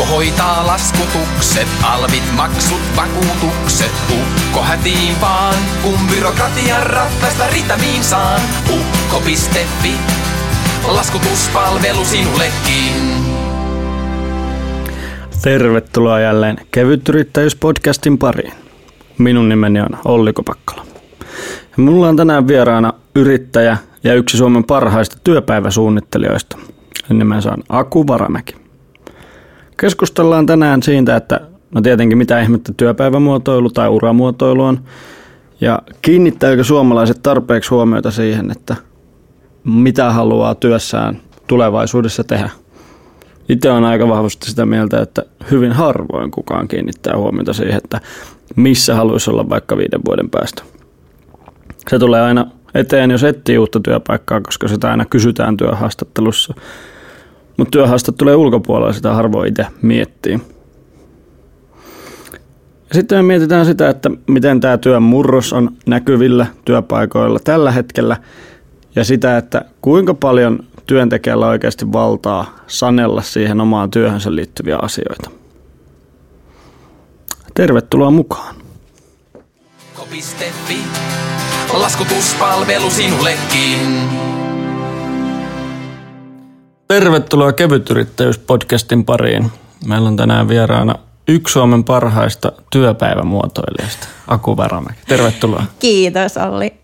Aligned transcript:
Ukko 0.00 0.14
hoitaa 0.14 0.66
laskutukset, 0.66 1.68
alvit, 1.82 2.22
maksut, 2.36 2.80
vakuutukset. 2.96 3.92
Ukko 4.10 4.62
hätiin 4.62 5.20
vaan, 5.20 5.54
kun 5.82 5.98
byrokratian 6.14 6.86
ratkaista 6.86 7.44
ritamiin 7.52 8.04
saan. 8.04 8.40
Ukko.fi, 8.70 9.92
laskutuspalvelu 10.88 12.04
sinullekin. 12.04 12.94
Tervetuloa 15.42 16.20
jälleen 16.20 16.56
Kevytyrittäjyys-podcastin 16.70 18.18
pariin. 18.18 18.52
Minun 19.18 19.48
nimeni 19.48 19.80
on 19.80 19.98
Olli 20.04 20.32
Kopakkala. 20.32 20.86
Mulla 21.76 22.08
on 22.08 22.16
tänään 22.16 22.48
vieraana 22.48 22.92
yrittäjä 23.14 23.76
ja 24.04 24.14
yksi 24.14 24.36
Suomen 24.36 24.64
parhaista 24.64 25.16
työpäiväsuunnittelijoista. 25.24 26.58
Nimensä 27.08 27.52
on 27.52 27.62
Aku 27.68 28.06
Varamäki. 28.06 28.59
Keskustellaan 29.80 30.46
tänään 30.46 30.82
siitä, 30.82 31.16
että 31.16 31.40
no 31.74 31.80
tietenkin 31.80 32.18
mitä 32.18 32.40
ihmettä 32.40 32.72
työpäivämuotoilu 32.76 33.70
tai 33.70 33.88
uramuotoilu 33.88 34.62
on, 34.62 34.80
ja 35.60 35.78
kiinnittääkö 36.02 36.64
suomalaiset 36.64 37.22
tarpeeksi 37.22 37.70
huomiota 37.70 38.10
siihen, 38.10 38.50
että 38.50 38.76
mitä 39.64 40.12
haluaa 40.12 40.54
työssään 40.54 41.20
tulevaisuudessa 41.46 42.24
tehdä. 42.24 42.50
Itse 43.48 43.70
on 43.70 43.84
aika 43.84 44.08
vahvasti 44.08 44.50
sitä 44.50 44.66
mieltä, 44.66 45.00
että 45.02 45.22
hyvin 45.50 45.72
harvoin 45.72 46.30
kukaan 46.30 46.68
kiinnittää 46.68 47.16
huomiota 47.16 47.52
siihen, 47.52 47.80
että 47.84 48.00
missä 48.56 48.94
haluaisi 48.94 49.30
olla 49.30 49.48
vaikka 49.48 49.76
viiden 49.76 50.00
vuoden 50.06 50.30
päästä. 50.30 50.62
Se 51.88 51.98
tulee 51.98 52.20
aina 52.20 52.46
eteen, 52.74 53.10
jos 53.10 53.24
etsii 53.24 53.58
uutta 53.58 53.80
työpaikkaa, 53.80 54.40
koska 54.40 54.68
sitä 54.68 54.90
aina 54.90 55.04
kysytään 55.04 55.56
työhaastattelussa. 55.56 56.54
Mutta 57.56 57.70
työhaastattelu 57.70 58.34
ulkopuolella 58.34 58.92
sitä 58.92 59.12
harvoin 59.14 59.48
itse 59.48 59.66
miettii. 59.82 60.40
Sitten 62.92 63.18
me 63.18 63.22
mietitään 63.22 63.66
sitä, 63.66 63.88
että 63.88 64.10
miten 64.26 64.60
tämä 64.60 64.78
työn 64.78 65.02
murros 65.02 65.52
on 65.52 65.70
näkyvillä 65.86 66.46
työpaikoilla 66.64 67.38
tällä 67.44 67.72
hetkellä 67.72 68.16
ja 68.96 69.04
sitä, 69.04 69.36
että 69.36 69.64
kuinka 69.80 70.14
paljon 70.14 70.58
työntekijällä 70.86 71.46
oikeasti 71.46 71.92
valtaa 71.92 72.56
sanella 72.66 73.22
siihen 73.22 73.60
omaan 73.60 73.90
työhönsä 73.90 74.34
liittyviä 74.34 74.78
asioita. 74.82 75.30
Tervetuloa 77.54 78.10
mukaan. 78.10 78.54
Laskutuspalvelu 81.72 82.90
sinullekin. 82.90 84.29
Tervetuloa 86.90 87.52
Kevytyrittäjyys-podcastin 87.52 89.04
pariin. 89.04 89.50
Meillä 89.86 90.08
on 90.08 90.16
tänään 90.16 90.48
vieraana 90.48 90.94
yksi 91.28 91.52
Suomen 91.52 91.84
parhaista 91.84 92.52
työpäivämuotoilijasta, 92.70 94.08
Aku 94.26 94.56
Varamäki. 94.56 94.98
Tervetuloa. 95.08 95.64
Kiitos 95.78 96.36
Olli. 96.36 96.74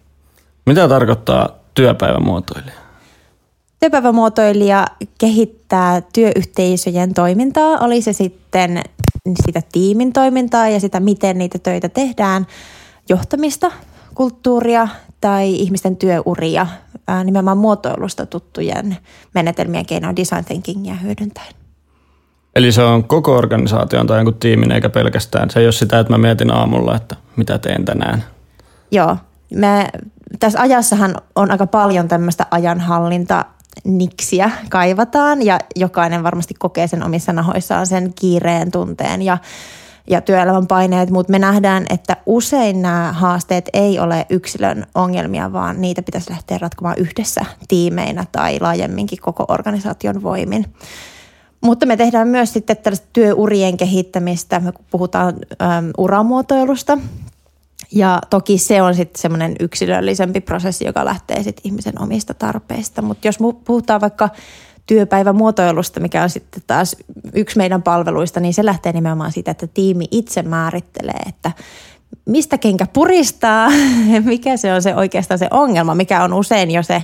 Mitä 0.67 0.89
tarkoittaa 0.89 1.49
työpäivämuotoilija? 1.75 2.75
Työpäivämuotoilija 3.81 4.87
kehittää 5.19 6.03
työyhteisöjen 6.13 7.15
toimintaa, 7.15 7.79
oli 7.79 8.03
se 8.03 8.13
sitten 8.13 8.83
sitä 9.47 9.63
tiimin 9.73 10.13
toimintaa 10.13 10.69
ja 10.69 10.81
sitä, 10.81 11.01
miten 11.01 11.39
niitä 11.39 11.59
töitä 11.59 11.89
tehdään, 11.89 12.47
johtamista, 13.09 13.73
kulttuuria 14.15 14.89
tai 15.21 15.53
ihmisten 15.53 15.97
työuria 15.97 16.67
ää, 17.07 17.25
nimenomaan 17.25 17.59
muotoilusta 17.59 18.27
tuttujen 18.27 18.97
menetelmien 19.35 19.87
keinoin 19.87 20.17
design 20.17 20.45
thinkingia 20.45 20.95
hyödyntäen. 20.95 21.55
Eli 22.57 22.73
se 22.73 22.83
on 22.83 23.05
koko 23.05 23.37
organisaation 23.37 24.07
tai 24.07 24.19
jonkun 24.19 24.35
tiimin 24.35 24.73
eikä 24.73 24.89
pelkästään. 24.89 25.51
Se 25.51 25.61
ei 25.61 25.67
ole 25.67 25.73
sitä, 25.73 25.99
että 25.99 26.13
mä 26.13 26.19
mietin 26.19 26.55
aamulla, 26.55 26.97
että 26.97 27.17
mitä 27.37 27.59
teen 27.59 27.85
tänään. 27.85 28.25
Joo, 28.91 29.17
me, 29.55 29.89
tässä 30.41 30.61
ajassahan 30.61 31.15
on 31.35 31.51
aika 31.51 31.67
paljon 31.67 32.09
tämmöistä 32.09 32.47
ajanhallinta 32.51 33.45
niksiä 33.85 34.51
kaivataan 34.71 35.43
ja 35.43 35.59
jokainen 35.77 36.23
varmasti 36.23 36.55
kokee 36.59 36.87
sen 36.87 37.05
omissa 37.05 37.33
nahoissaan 37.33 37.87
sen 37.87 38.13
kiireen 38.15 38.71
tunteen 38.71 39.23
ja, 39.23 39.39
ja 40.07 40.21
työelämän 40.21 40.67
paineet, 40.67 41.11
mutta 41.11 41.31
me 41.31 41.39
nähdään, 41.39 41.87
että 41.91 42.17
usein 42.27 42.83
nämä 42.83 43.13
haasteet 43.13 43.69
ei 43.73 43.99
ole 43.99 44.27
yksilön 44.31 44.87
ongelmia, 44.95 45.53
vaan 45.53 45.81
niitä 45.81 46.03
pitäisi 46.03 46.31
lähteä 46.31 46.59
ratkomaan 46.59 46.99
yhdessä 46.99 47.41
tiimeinä 47.69 48.25
tai 48.33 48.59
laajemminkin 48.61 49.19
koko 49.21 49.45
organisaation 49.49 50.23
voimin. 50.23 50.67
Mutta 51.61 51.87
me 51.87 51.97
tehdään 51.97 52.29
myös 52.29 52.53
sitten 52.53 52.77
tällaista 52.77 53.07
työurien 53.13 53.77
kehittämistä, 53.77 54.61
me 54.61 54.73
puhutaan 54.91 55.35
äm, 55.63 55.91
uramuotoilusta. 55.99 56.99
Ja 57.93 58.19
toki 58.31 58.59
se 58.59 58.83
on 58.83 58.95
sitten 58.95 59.23
semmoinen 59.23 59.57
yksilöllisempi 59.61 60.41
prosessi, 60.41 60.85
joka 60.85 61.05
lähtee 61.05 61.43
sitten 61.43 61.63
ihmisen 61.65 62.03
omista 62.03 62.35
tarpeista. 62.35 63.03
Mutta 63.03 63.29
jos 63.29 63.39
puhutaan 63.65 64.01
vaikka 64.01 64.29
työpäivämuotoilusta, 64.87 66.01
mikä 66.01 66.23
on 66.23 66.31
sitten 66.31 66.63
taas 66.67 66.97
yksi 67.35 67.57
meidän 67.57 67.83
palveluista, 67.83 68.41
niin 68.41 68.55
se 68.55 68.65
lähtee 68.65 68.93
nimenomaan 68.93 69.33
siitä, 69.33 69.51
että 69.51 69.67
tiimi 69.67 70.05
itse 70.11 70.43
määrittelee, 70.43 71.21
että 71.27 71.53
mistä 72.25 72.59
kenkä 72.59 72.87
puristaa, 72.93 73.69
mikä 74.25 74.57
se 74.57 74.73
on 74.73 74.83
se 74.83 74.95
oikeastaan 74.95 75.39
se 75.39 75.49
ongelma, 75.51 75.95
mikä 75.95 76.25
on 76.25 76.33
usein 76.33 76.71
jo 76.71 76.83
se 76.83 76.95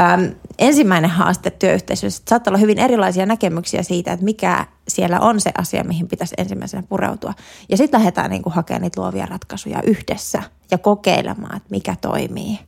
äm, 0.00 0.30
ensimmäinen 0.58 1.10
haaste 1.10 1.50
työyhteisössä. 1.50 2.22
Saattaa 2.28 2.50
olla 2.50 2.60
hyvin 2.60 2.78
erilaisia 2.78 3.26
näkemyksiä 3.26 3.82
siitä, 3.82 4.12
että 4.12 4.24
mikä 4.24 4.66
siellä 4.88 5.20
on 5.20 5.40
se 5.40 5.50
asia, 5.58 5.84
mihin 5.84 6.08
pitäisi 6.08 6.34
ensimmäisenä 6.38 6.82
pureutua. 6.88 7.34
Ja 7.68 7.76
sitten 7.76 8.00
lähdetään 8.00 8.30
niin 8.30 8.42
kuin 8.42 8.52
hakemaan 8.52 8.82
niitä 8.82 9.00
luovia 9.00 9.26
ratkaisuja 9.26 9.82
yhdessä 9.82 10.42
ja 10.70 10.78
kokeilemaan, 10.78 11.56
että 11.56 11.70
mikä 11.70 11.96
toimii. 12.00 12.58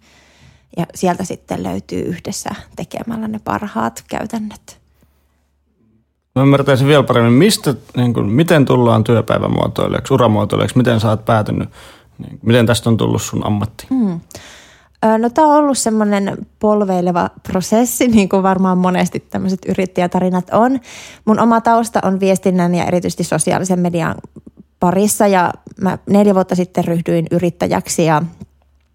Ja 0.77 0.87
sieltä 0.94 1.25
sitten 1.25 1.62
löytyy 1.62 2.03
yhdessä 2.03 2.50
tekemällä 2.77 3.28
ne 3.28 3.41
parhaat 3.44 4.05
käytännöt. 4.09 4.83
Mä 6.34 6.43
ymmärtäisin 6.43 6.87
vielä 6.87 7.03
paremmin, 7.03 7.33
mistä, 7.33 7.75
niin 7.97 8.15
kuin, 8.15 8.27
miten 8.27 8.65
tullaan 8.65 9.05
työpäivämuotoilijaksi, 9.05 10.15
uramuotoilijaksi, 10.15 10.77
miten 10.77 11.00
sä 11.00 11.09
oot 11.09 11.25
päätynyt, 11.25 11.69
niin, 12.19 12.38
miten 12.43 12.66
tästä 12.66 12.91
on 12.91 12.97
tullut 12.97 13.22
sun 13.22 13.47
ammatti? 13.47 13.87
Hmm. 13.91 14.21
No 15.19 15.31
tämä 15.31 15.49
on 15.49 15.56
ollut 15.56 15.78
semmoinen 15.78 16.47
polveileva 16.59 17.31
prosessi, 17.43 18.09
niin 18.09 18.28
kuin 18.28 18.43
varmaan 18.43 18.78
monesti 18.78 19.21
tämmöiset 19.21 19.61
yrittäjätarinat 19.69 20.50
on. 20.53 20.81
Mun 21.25 21.41
oma 21.41 21.61
tausta 21.61 22.00
on 22.03 22.21
viestinnän 22.21 22.75
ja 22.75 22.84
erityisesti 22.84 23.25
sosiaalisen 23.25 23.78
median 23.78 24.15
parissa 24.81 25.27
ja 25.27 25.53
mä 25.81 25.99
neljä 26.11 26.34
vuotta 26.34 26.55
sitten 26.55 26.84
ryhdyin 26.84 27.27
yrittäjäksi 27.31 28.05
ja 28.05 28.22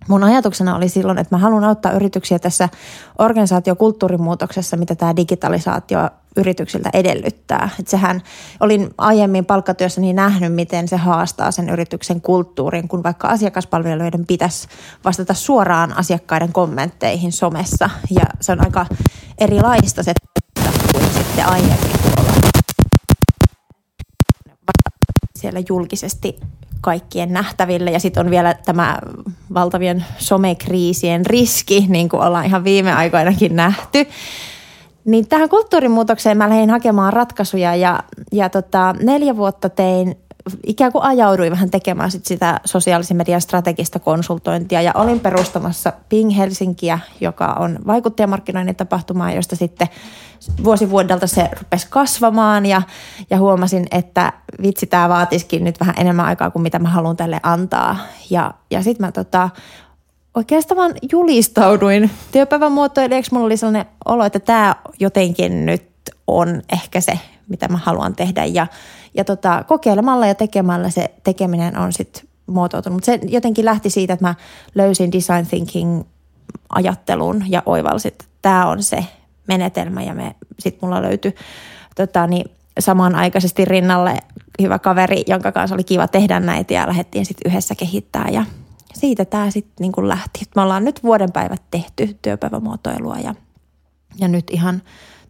Mun 0.07 0.23
ajatuksena 0.23 0.75
oli 0.75 0.89
silloin, 0.89 1.17
että 1.17 1.35
mä 1.35 1.39
haluan 1.39 1.63
auttaa 1.63 1.91
yrityksiä 1.91 2.39
tässä 2.39 2.69
organisaatiokulttuurimuutoksessa, 3.19 4.77
mitä 4.77 4.95
tämä 4.95 5.15
digitalisaatio 5.15 6.09
yrityksiltä 6.37 6.89
edellyttää. 6.93 7.69
Et 7.79 7.87
sehän 7.87 8.21
olin 8.59 8.89
aiemmin 8.97 9.45
palkkatyössä 9.45 10.01
niin 10.01 10.15
nähnyt, 10.15 10.53
miten 10.53 10.87
se 10.87 10.97
haastaa 10.97 11.51
sen 11.51 11.69
yrityksen 11.69 12.21
kulttuurin, 12.21 12.87
kun 12.87 13.03
vaikka 13.03 13.27
asiakaspalveluiden 13.27 14.25
pitäisi 14.25 14.67
vastata 15.05 15.33
suoraan 15.33 15.97
asiakkaiden 15.97 16.53
kommentteihin 16.53 17.31
somessa. 17.31 17.89
Ja 18.09 18.23
se 18.41 18.51
on 18.51 18.61
aika 18.65 18.85
erilaista 19.37 20.03
se 20.03 20.13
kuin 20.91 21.05
sitten 21.13 21.45
aiemmin 21.45 21.97
siellä 25.35 25.59
julkisesti 25.69 26.39
kaikkien 26.81 27.33
nähtäville. 27.33 27.91
Ja 27.91 27.99
sitten 27.99 28.25
on 28.25 28.31
vielä 28.31 28.53
tämä 28.53 28.97
valtavien 29.53 30.05
somekriisien 30.17 31.25
riski, 31.25 31.85
niin 31.89 32.09
kuin 32.09 32.23
ollaan 32.23 32.45
ihan 32.45 32.63
viime 32.63 32.93
aikoinakin 32.93 33.55
nähty. 33.55 34.07
Niin 35.05 35.27
tähän 35.27 35.49
kulttuurimuutokseen 35.49 36.37
mä 36.37 36.49
lähdin 36.49 36.69
hakemaan 36.69 37.13
ratkaisuja 37.13 37.75
ja, 37.75 38.03
ja 38.31 38.49
tota, 38.49 38.95
neljä 39.03 39.37
vuotta 39.37 39.69
tein 39.69 40.17
ikään 40.65 40.91
kuin 40.91 41.03
ajauduin 41.03 41.51
vähän 41.51 41.69
tekemään 41.69 42.11
sit 42.11 42.25
sitä 42.25 42.59
sosiaalisen 42.65 43.17
median 43.17 43.41
strategista 43.41 43.99
konsultointia 43.99 44.81
ja 44.81 44.91
olin 44.95 45.19
perustamassa 45.19 45.93
Ping 46.09 46.37
Helsinkiä, 46.37 46.99
joka 47.21 47.45
on 47.45 47.79
vaikuttajamarkkinoinnin 47.87 48.75
tapahtuma, 48.75 49.31
josta 49.31 49.55
sitten 49.55 49.87
vuosi 50.63 50.89
vuodelta 50.89 51.27
se 51.27 51.49
rupesi 51.59 51.87
kasvamaan 51.89 52.65
ja, 52.65 52.81
ja 53.29 53.37
huomasin, 53.37 53.87
että 53.91 54.33
vitsi, 54.61 54.85
tämä 54.85 55.09
vaatisikin 55.09 55.63
nyt 55.63 55.79
vähän 55.79 55.95
enemmän 55.97 56.25
aikaa 56.25 56.51
kuin 56.51 56.63
mitä 56.63 56.79
mä 56.79 56.89
haluan 56.89 57.17
tälle 57.17 57.39
antaa. 57.43 57.97
Ja, 58.29 58.53
ja 58.71 58.83
sitten 58.83 59.05
mä 59.07 59.11
tota, 59.11 59.49
oikeastaan 60.35 60.93
julistauduin 61.11 62.11
työpäivämuotoilijaksi. 62.31 63.33
Mulla 63.33 63.45
oli 63.45 63.57
sellainen 63.57 63.85
olo, 64.05 64.25
että 64.25 64.39
tämä 64.39 64.75
jotenkin 64.99 65.65
nyt 65.65 65.83
on 66.27 66.61
ehkä 66.73 67.01
se, 67.01 67.19
mitä 67.47 67.67
mä 67.67 67.77
haluan 67.77 68.15
tehdä. 68.15 68.45
Ja, 68.45 68.67
ja 69.17 69.23
tota, 69.23 69.63
kokeilemalla 69.67 70.27
ja 70.27 70.35
tekemällä 70.35 70.89
se 70.89 71.11
tekeminen 71.23 71.77
on 71.77 71.93
sitten 71.93 72.23
muotoutunut. 72.47 72.95
Mutta 72.95 73.05
se 73.05 73.19
jotenkin 73.23 73.65
lähti 73.65 73.89
siitä, 73.89 74.13
että 74.13 74.25
mä 74.25 74.35
löysin 74.75 75.11
design 75.11 75.47
thinking 75.47 76.03
ajattelun 76.69 77.43
ja 77.47 77.63
oivalsin, 77.65 78.11
että 78.11 78.25
tämä 78.41 78.67
on 78.67 78.83
se 78.83 79.05
menetelmä. 79.47 80.03
Ja 80.03 80.13
sitten 80.59 80.79
mulla 80.87 81.01
löytyi 81.01 81.35
tota, 81.95 82.27
niin, 82.27 82.51
samanaikaisesti 82.79 83.65
rinnalle 83.65 84.17
hyvä 84.61 84.79
kaveri, 84.79 85.23
jonka 85.27 85.51
kanssa 85.51 85.75
oli 85.75 85.83
kiva 85.83 86.07
tehdä 86.07 86.39
näitä 86.39 86.73
ja 86.73 86.87
lähdettiin 86.87 87.25
sitten 87.25 87.51
yhdessä 87.51 87.75
kehittää 87.75 88.27
ja 88.31 88.45
siitä 88.93 89.25
tämä 89.25 89.51
sitten 89.51 89.75
niin 89.79 90.07
lähti. 90.07 90.45
Me 90.55 90.61
ollaan 90.61 90.83
nyt 90.83 91.03
vuoden 91.03 91.31
päivät 91.31 91.61
tehty 91.71 92.17
työpäivämuotoilua 92.21 93.15
ja, 93.15 93.35
ja 94.19 94.27
nyt 94.27 94.45
ihan 94.51 94.81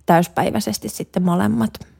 täyspäiväisesti 0.05 0.89
sitten 0.89 1.23
molemmat. 1.23 1.96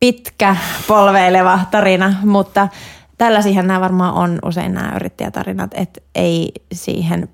Pitkä 0.00 0.56
polveileva 0.88 1.60
tarina, 1.70 2.14
mutta 2.24 2.68
tällaisihan 3.18 3.66
nämä 3.66 3.80
varmaan 3.80 4.14
on 4.14 4.38
usein 4.44 4.74
nämä 4.74 4.92
yrittäjätarinat, 4.96 5.70
että 5.74 6.00
ei 6.14 6.52
siihen, 6.72 7.28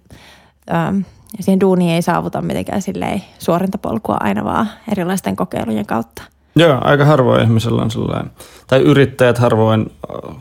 ähm, 0.75 1.01
siihen 1.41 1.61
duuniin 1.61 1.91
ei 1.91 2.03
saavuta 2.03 2.43
mitenkään 2.43 2.83
silleen 2.83 3.23
suorinta 3.39 3.79
polkua 3.79 4.17
aina 4.21 4.45
vaan 4.45 4.71
erilaisten 4.93 5.37
kokeilujen 5.37 5.87
kautta. 5.87 6.23
Joo, 6.57 6.81
aika 6.85 7.05
harvoin 7.05 7.43
ihmisellä 7.43 7.83
on 7.83 7.91
sellainen, 7.91 8.31
tai 8.67 8.81
yrittäjät 8.81 9.39
harvoin 9.39 9.91
äh, 10.31 10.37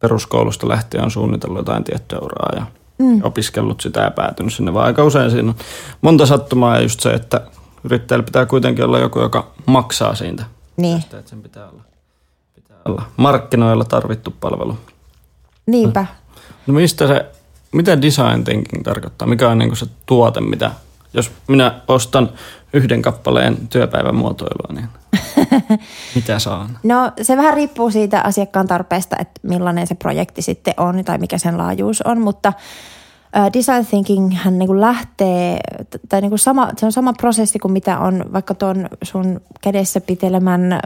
peruskoulusta 0.00 0.68
lähtien 0.68 1.04
on 1.04 1.10
suunnitellut 1.10 1.58
jotain 1.58 1.84
tiettyä 1.84 2.18
uraa 2.18 2.52
ja 2.56 2.66
mm. 2.98 3.20
opiskellut 3.22 3.80
sitä 3.80 4.00
ja 4.00 4.10
päätynyt 4.10 4.54
sinne, 4.54 4.74
vaan 4.74 4.86
aika 4.86 5.04
usein 5.04 5.30
siinä 5.30 5.48
on 5.48 5.54
monta 6.02 6.26
sattumaa 6.26 6.76
ja 6.76 6.82
just 6.82 7.00
se, 7.00 7.10
että 7.10 7.40
yrittäjällä 7.84 8.24
pitää 8.24 8.46
kuitenkin 8.46 8.84
olla 8.84 8.98
joku, 8.98 9.20
joka 9.20 9.50
maksaa 9.66 10.14
siitä. 10.14 10.44
Niin. 10.76 11.00
Tästä, 11.00 11.18
että 11.18 11.30
sen 11.30 11.42
pitää 11.42 11.68
olla, 11.68 11.82
pitää 12.54 12.76
olla 12.84 13.02
markkinoilla 13.16 13.84
tarvittu 13.84 14.34
palvelu. 14.40 14.78
Niinpä. 15.66 16.06
No 16.66 16.74
mistä 16.74 17.06
se, 17.06 17.26
mitä 17.72 18.02
design 18.02 18.44
thinking 18.44 18.82
tarkoittaa? 18.82 19.28
Mikä 19.28 19.48
on 19.48 19.58
niin 19.58 19.76
se 19.76 19.86
tuote, 20.06 20.40
mitä, 20.40 20.70
jos 21.14 21.30
minä 21.48 21.80
ostan 21.88 22.30
yhden 22.72 23.02
kappaleen 23.02 23.68
työpäivän 23.68 24.14
muotoilua, 24.14 24.74
niin 24.74 24.88
mitä 26.14 26.38
saan? 26.38 26.78
No 26.82 27.12
se 27.22 27.36
vähän 27.36 27.54
riippuu 27.54 27.90
siitä 27.90 28.20
asiakkaan 28.20 28.66
tarpeesta, 28.66 29.16
että 29.20 29.40
millainen 29.42 29.86
se 29.86 29.94
projekti 29.94 30.42
sitten 30.42 30.74
on 30.76 31.04
tai 31.04 31.18
mikä 31.18 31.38
sen 31.38 31.58
laajuus 31.58 32.02
on, 32.02 32.20
mutta 32.20 32.52
design 33.52 33.86
thinking 33.86 34.34
hän 34.34 34.58
niin 34.58 34.66
kuin 34.66 34.80
lähtee, 34.80 35.58
tai 36.08 36.20
niin 36.20 36.30
kuin 36.30 36.38
sama, 36.38 36.70
se 36.76 36.86
on 36.86 36.92
sama 36.92 37.12
prosessi 37.12 37.58
kuin 37.58 37.72
mitä 37.72 37.98
on 37.98 38.24
vaikka 38.32 38.54
tuon 38.54 38.88
sun 39.02 39.40
kädessä 39.60 40.00
pitelemän 40.00 40.80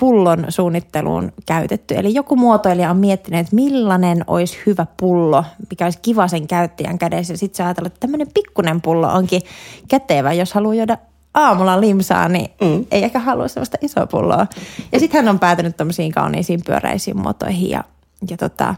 pullon 0.00 0.44
suunnitteluun 0.48 1.32
käytetty. 1.46 1.94
Eli 1.94 2.14
joku 2.14 2.36
muotoilija 2.36 2.90
on 2.90 2.96
miettinyt, 2.96 3.40
että 3.40 3.56
millainen 3.56 4.24
olisi 4.26 4.58
hyvä 4.66 4.86
pullo, 4.96 5.44
mikä 5.70 5.84
olisi 5.84 5.98
kiva 6.02 6.28
sen 6.28 6.46
käyttäjän 6.46 6.98
kädessä. 6.98 7.36
Sitten 7.36 7.56
sä 7.56 7.64
ajatellut, 7.64 7.92
että 7.92 8.00
tämmöinen 8.00 8.28
pikkunen 8.34 8.80
pullo 8.80 9.12
onkin 9.12 9.42
kätevä, 9.88 10.32
jos 10.32 10.52
haluaa 10.52 10.74
juoda 10.74 10.98
aamulla 11.34 11.80
limsaa, 11.80 12.28
niin 12.28 12.50
mm. 12.60 12.86
ei 12.90 13.04
ehkä 13.04 13.18
halua 13.18 13.48
sellaista 13.48 13.78
isoa 13.80 14.06
pulloa. 14.06 14.46
Ja 14.92 15.00
sitten 15.00 15.24
hän 15.24 15.28
on 15.28 15.38
päätynyt 15.38 15.76
tämmöisiin 15.76 16.12
kauniisiin 16.12 16.60
pyöräisiin 16.66 17.20
muotoihin 17.20 17.70
ja, 17.70 17.84
ja 18.30 18.36
tota, 18.36 18.74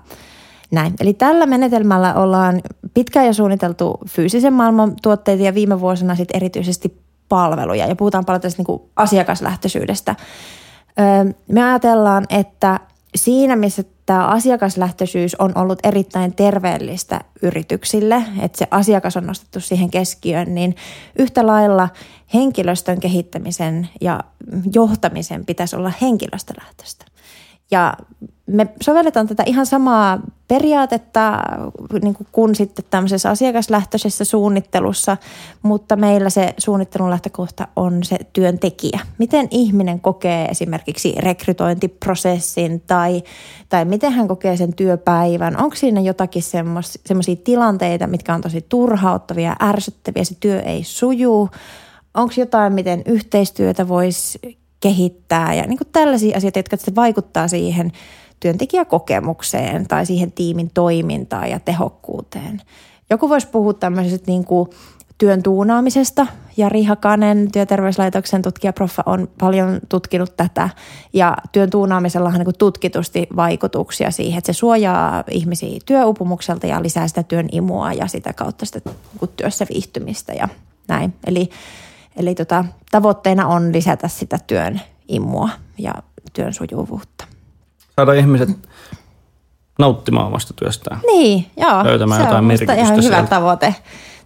näin. 0.70 0.94
Eli 1.00 1.14
tällä 1.14 1.46
menetelmällä 1.46 2.14
ollaan 2.14 2.60
pitkään 2.94 3.26
jo 3.26 3.32
suunniteltu 3.32 3.98
fyysisen 4.08 4.52
maailman 4.52 4.96
tuotteita 5.02 5.42
ja 5.42 5.54
viime 5.54 5.80
vuosina 5.80 6.14
sitten 6.14 6.36
erityisesti 6.36 7.00
palveluja. 7.28 7.86
Ja 7.86 7.96
puhutaan 7.96 8.24
paljon 8.24 8.40
tästä 8.40 8.62
niin 8.62 8.80
asiakaslähtöisyydestä. 8.96 10.16
Öö, 11.00 11.32
me 11.52 11.64
ajatellaan, 11.64 12.24
että 12.30 12.80
siinä 13.14 13.56
missä 13.56 13.84
tämä 14.06 14.26
asiakaslähtöisyys 14.26 15.34
on 15.34 15.52
ollut 15.54 15.78
erittäin 15.82 16.34
terveellistä 16.34 17.20
yrityksille, 17.42 18.22
että 18.40 18.58
se 18.58 18.68
asiakas 18.70 19.16
on 19.16 19.26
nostettu 19.26 19.60
siihen 19.60 19.90
keskiöön, 19.90 20.54
niin 20.54 20.76
yhtä 21.18 21.46
lailla 21.46 21.88
henkilöstön 22.34 23.00
kehittämisen 23.00 23.88
ja 24.00 24.20
johtamisen 24.74 25.46
pitäisi 25.46 25.76
olla 25.76 25.92
henkilöstölähtöistä. 26.00 27.04
Ja 27.70 27.94
me 28.46 28.68
sovelletaan 28.82 29.26
tätä 29.26 29.42
ihan 29.46 29.66
samaa 29.66 30.18
periaatetta 30.48 31.42
niin 32.02 32.14
kuin 32.14 32.26
kuin 32.32 32.54
sitten 32.54 32.84
tämmöisessä 32.90 33.30
asiakaslähtöisessä 33.30 34.24
suunnittelussa, 34.24 35.16
mutta 35.62 35.96
meillä 35.96 36.30
se 36.30 36.54
suunnittelun 36.58 37.10
lähtökohta 37.10 37.68
on 37.76 38.04
se 38.04 38.18
työntekijä. 38.32 39.00
Miten 39.18 39.48
ihminen 39.50 40.00
kokee 40.00 40.44
esimerkiksi 40.44 41.14
rekrytointiprosessin 41.18 42.80
tai, 42.86 43.22
tai 43.68 43.84
miten 43.84 44.12
hän 44.12 44.28
kokee 44.28 44.56
sen 44.56 44.74
työpäivän. 44.74 45.62
Onko 45.62 45.76
siinä 45.76 46.00
jotakin 46.00 46.42
semmoisia 47.06 47.36
tilanteita, 47.44 48.06
mitkä 48.06 48.34
on 48.34 48.40
tosi 48.40 48.66
turhauttavia, 48.68 49.56
ärsyttäviä, 49.62 50.24
se 50.24 50.34
työ 50.40 50.60
ei 50.60 50.84
sujuu. 50.84 51.48
Onko 52.14 52.34
jotain, 52.36 52.72
miten 52.72 53.02
yhteistyötä 53.06 53.88
voisi 53.88 54.58
kehittää 54.80 55.54
ja 55.54 55.66
niin 55.66 55.78
kuin 55.78 55.88
tällaisia 55.92 56.36
asioita, 56.36 56.58
jotka 56.58 56.76
vaikuttaa 56.96 57.48
siihen 57.48 57.92
työntekijäkokemukseen 58.40 59.88
tai 59.88 60.06
siihen 60.06 60.32
tiimin 60.32 60.70
toimintaan 60.75 61.50
ja 61.50 61.60
tehokkuuteen. 61.60 62.62
Joku 63.10 63.28
voisi 63.28 63.48
puhua 63.48 63.75
tämmöisestä 63.75 64.30
niin 64.30 64.44
kuin 64.44 64.70
työn 65.19 65.42
tuunaamisesta. 65.42 66.26
Jari 66.56 66.84
Hakanen, 66.84 67.52
työterveyslaitoksen 67.52 68.42
tutkijaproffa, 68.42 69.02
on 69.06 69.28
paljon 69.40 69.80
tutkinut 69.88 70.36
tätä. 70.36 70.69
Ja 71.12 71.36
työn 71.52 71.70
tuunaamisella 71.70 72.28
on 72.28 72.34
niin 72.34 72.54
tutkitusti 72.58 73.26
vaikutuksia 73.36 74.10
siihen, 74.10 74.38
että 74.38 74.52
se 74.52 74.56
suojaa 74.56 75.25
ihmisiä 75.30 75.80
työupumukselta 75.86 76.66
ja 76.66 76.82
lisää 76.82 77.08
sitä 77.08 77.22
työn 77.22 77.48
imua 77.52 77.92
ja 77.92 78.06
sitä 78.06 78.32
kautta 78.32 78.66
sitä 78.66 78.80
niin 79.20 79.30
työssä 79.36 79.66
viihtymistä 79.75 80.32
ja 80.32 80.48
näin. 80.88 81.14
Eli 81.26 81.50
Eli 82.18 82.34
tota, 82.34 82.64
tavoitteena 82.90 83.46
on 83.46 83.72
lisätä 83.72 84.08
sitä 84.08 84.38
työn 84.46 84.80
immua 85.08 85.48
ja 85.78 85.92
työn 86.32 86.52
sujuvuutta. 86.52 87.24
Saada 87.96 88.12
ihmiset 88.12 88.48
nauttimaan 89.78 90.26
omasta 90.26 90.54
työstään. 90.54 91.00
Niin, 91.06 91.46
joo. 91.56 91.84
Löytämään 91.84 92.20
se 92.20 92.24
jotain 92.24 92.38
on 92.38 92.44
merkitystä 92.44 92.74
ihan 92.74 92.96
hyvä 92.96 93.02
sieltä. 93.02 93.30
tavoite 93.30 93.74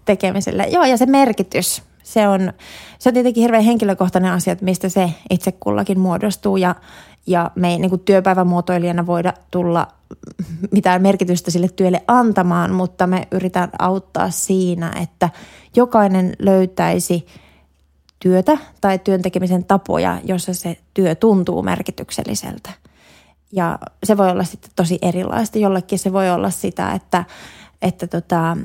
tekemiselle. 0.05 0.67
Joo, 0.71 0.85
ja 0.85 0.97
se 0.97 1.07
merkitys, 1.07 1.83
se 2.03 2.29
on, 2.29 2.53
se 2.99 3.09
on 3.09 3.15
tietenkin 3.15 3.43
hirveän 3.43 3.65
henkilökohtainen 3.65 4.33
asia, 4.33 4.53
että 4.53 4.65
mistä 4.65 4.89
se 4.89 5.11
itse 5.31 5.53
kullakin 5.53 6.01
muodostuu. 6.01 6.57
Ja, 6.57 6.75
ja 7.27 7.51
me 7.55 7.71
ei 7.71 7.79
niin 7.79 7.91
kuin 7.91 8.01
työpäivämuotoilijana 8.01 9.07
voida 9.07 9.33
tulla 9.51 9.89
mitään 10.71 11.03
merkitystä 11.03 11.51
sille 11.51 11.69
työlle 11.69 12.03
antamaan, 12.09 12.73
mutta 12.73 13.07
me 13.07 13.29
yritän 13.31 13.69
auttaa 13.79 14.31
siinä, 14.31 14.93
että 15.03 15.29
jokainen 15.77 16.37
löytäisi– 16.39 17.27
työtä 18.23 18.59
tai 18.81 18.99
työn 18.99 19.23
tekemisen 19.23 19.65
tapoja, 19.65 20.21
jossa 20.25 20.55
se 20.55 20.77
työ 20.95 21.15
tuntuu 21.15 21.63
merkitykselliseltä. 21.63 22.71
Ja 23.53 23.79
se 24.05 24.17
voi 24.17 24.31
olla 24.31 24.45
sitten 24.45 24.71
tosi 24.77 24.99
erilaista. 25.03 25.59
Jollekin 25.59 25.99
se 25.99 26.13
voi 26.13 26.31
olla 26.31 26.51
sitä, 26.51 26.93
että, 26.93 27.25
että 27.83 28.07
tota, 28.07 28.57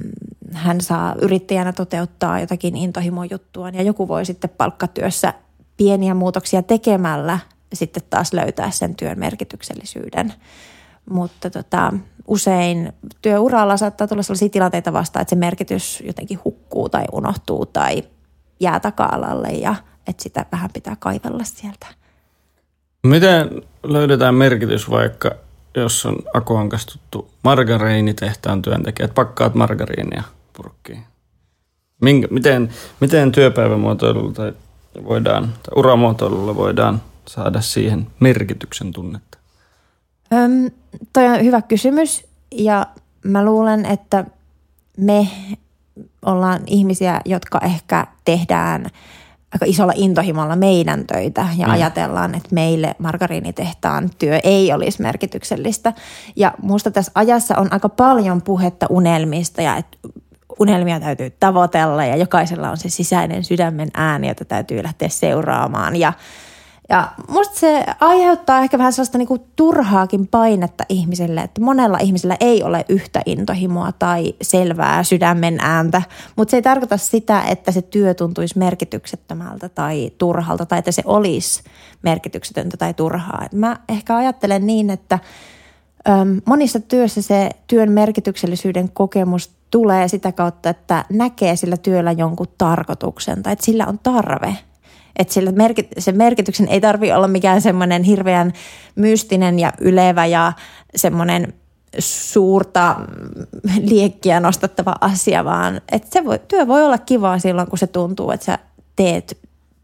hän 0.54 0.82
saa 0.82 1.16
yrittäjänä 1.22 1.74
toteuttaa 1.74 2.40
jotakin 2.40 2.76
intohimojuttua 2.76 3.70
ja 3.70 3.84
joku 3.84 4.08
voi 4.08 4.26
sitten 4.26 4.50
palkkatyössä 4.58 5.34
pieniä 5.78 6.14
muutoksia 6.14 6.64
tekemällä 6.64 7.40
sitten 7.74 8.04
taas 8.10 8.34
löytää 8.34 8.72
sen 8.72 8.96
työn 8.96 9.20
merkityksellisyyden. 9.20 10.34
Mutta 11.10 11.50
tota, 11.50 11.94
usein 12.28 12.94
työuralla 13.22 13.78
saattaa 13.78 14.08
tulla 14.08 14.24
sellaisia 14.24 14.50
tilanteita 14.50 14.94
vastaan, 14.94 15.22
että 15.22 15.30
se 15.30 15.36
merkitys 15.36 16.04
jotenkin 16.06 16.40
hukkuu 16.46 16.90
tai 16.90 17.06
unohtuu 17.12 17.66
tai 17.66 18.04
jää 18.60 18.80
taka-alalle 18.80 19.48
ja 19.48 19.76
että 20.08 20.24
sitä 20.24 20.46
vähän 20.52 20.70
pitää 20.74 20.96
kaivella 21.00 21.44
sieltä. 21.44 21.88
Miten 23.04 23.62
löydetään 23.84 24.36
merkitys 24.36 24.90
vaikka, 24.90 25.32
jos 25.76 26.06
on 26.06 26.16
Akuankas 26.34 26.86
tuttu 26.86 27.32
margariinitehtaan 27.44 28.62
työntekijät, 28.62 29.14
pakkaat 29.14 29.56
margariinia 29.56 30.24
purkkiin? 30.54 31.04
Minkä, 32.02 32.28
miten, 32.32 32.70
miten 33.00 33.32
työpäivämuotoilulla 33.32 34.34
tai 34.34 34.54
voidaan, 35.04 35.44
tai 35.44 35.74
uramuotoilulla 35.76 36.56
voidaan 36.56 37.02
saada 37.28 37.62
siihen 37.62 38.08
merkityksen 38.20 38.92
tunnetta? 38.92 39.38
Öm, 40.34 40.72
toi 41.14 41.26
on 41.26 41.44
hyvä 41.44 41.62
kysymys 41.62 42.26
ja 42.52 42.86
mä 43.24 43.46
luulen, 43.46 43.86
että 43.86 44.26
me 44.98 45.28
ollaan 46.28 46.60
ihmisiä, 46.68 47.22
jotka 47.26 47.60
ehkä 47.60 48.08
tehdään 48.26 48.86
aika 49.54 49.66
isolla 49.66 49.94
intohimolla 49.96 50.56
meidän 50.56 51.08
töitä 51.08 51.48
ja 51.58 51.68
mm. 51.68 51.74
ajatellaan, 51.74 52.36
että 52.36 52.50
meille 52.52 52.96
margariinitehtaan 53.00 54.10
työ 54.20 54.40
ei 54.44 54.74
olisi 54.74 55.02
merkityksellistä. 55.02 55.94
Ja 56.36 56.54
minusta 56.62 56.92
tässä 56.92 57.12
ajassa 57.16 57.58
on 57.58 57.74
aika 57.74 57.90
paljon 57.90 58.42
puhetta 58.42 58.86
unelmista 58.90 59.62
ja 59.62 59.78
että 59.78 59.98
unelmia 60.60 61.00
täytyy 61.00 61.30
tavoitella 61.30 62.06
ja 62.06 62.16
jokaisella 62.16 62.70
on 62.72 62.78
se 62.78 62.90
sisäinen 62.90 63.44
sydämen 63.44 63.90
ääni, 63.94 64.28
jota 64.28 64.46
täytyy 64.46 64.84
lähteä 64.84 65.10
seuraamaan. 65.10 65.96
Ja, 65.96 66.14
Ja 66.90 67.12
musta 67.28 67.56
se 67.60 67.86
aiheuttaa 68.00 68.60
ehkä 68.60 68.78
vähän 68.78 68.94
sellaista 68.94 69.18
niinku 69.18 69.38
turhaakin 69.56 70.28
painetta 70.28 70.84
ihmisille, 70.90 71.42
että 71.42 71.62
monella 71.62 71.98
ihmisellä 71.98 72.38
ei 72.40 72.64
ole 72.64 72.86
yhtä 72.90 73.22
intohimoa 73.26 73.92
tai 73.92 74.34
selvää 74.42 75.04
sydämen 75.04 75.58
ääntä, 75.60 76.02
mutta 76.36 76.52
se 76.52 76.58
ei 76.58 76.62
tarkoita 76.62 76.98
sitä, 76.98 77.42
että 77.42 77.72
se 77.72 77.82
työ 77.82 78.14
tuntuisi 78.14 78.58
merkityksettömältä 78.58 79.70
tai 79.70 80.12
turhalta 80.18 80.66
tai 80.66 80.80
että 80.80 80.92
se 80.92 81.04
olisi 81.06 81.64
merkityksetöntä 82.02 82.78
tai 82.78 82.94
turhaa. 82.94 83.42
Et 83.46 83.54
mä 83.54 83.78
ehkä 83.90 84.16
ajattelen 84.16 84.68
niin, 84.68 84.90
että 84.90 85.20
äm, 86.10 86.42
monissa 86.46 86.80
työssä 86.80 87.22
se 87.22 87.50
työn 87.68 87.92
merkityksellisyyden 87.92 88.90
kokemus 88.90 89.52
tulee 89.72 90.08
sitä 90.08 90.32
kautta, 90.32 90.70
että 90.70 91.06
näkee 91.10 91.56
sillä 91.56 91.78
työllä 91.78 92.12
jonkun 92.12 92.48
tarkoituksen 92.58 93.44
tai 93.44 93.54
että 93.54 93.66
sillä 93.66 93.86
on 93.86 94.00
tarve– 94.04 94.58
että 95.18 95.34
sillä 95.34 95.52
merkit, 95.52 95.88
se 95.98 96.12
merkityksen 96.12 96.68
ei 96.68 96.82
tarvi 96.82 97.12
olla 97.12 97.28
mikään 97.28 97.62
semmoinen 97.62 98.04
hirveän 98.04 98.54
mystinen 98.96 99.60
ja 99.60 99.74
ylevä 99.82 100.26
ja 100.26 100.54
semmoinen 100.96 101.54
suurta 102.00 102.96
liekkiä 103.82 104.40
nostattava 104.40 104.96
asia, 105.02 105.46
vaan 105.46 105.82
että 105.92 106.08
se 106.12 106.26
voi, 106.26 106.40
työ 106.48 106.68
voi 106.68 106.84
olla 106.84 106.98
kivaa 106.98 107.40
silloin, 107.40 107.68
kun 107.68 107.78
se 107.78 107.88
tuntuu, 107.88 108.32
että 108.32 108.46
sä 108.46 108.60
teet 108.96 109.38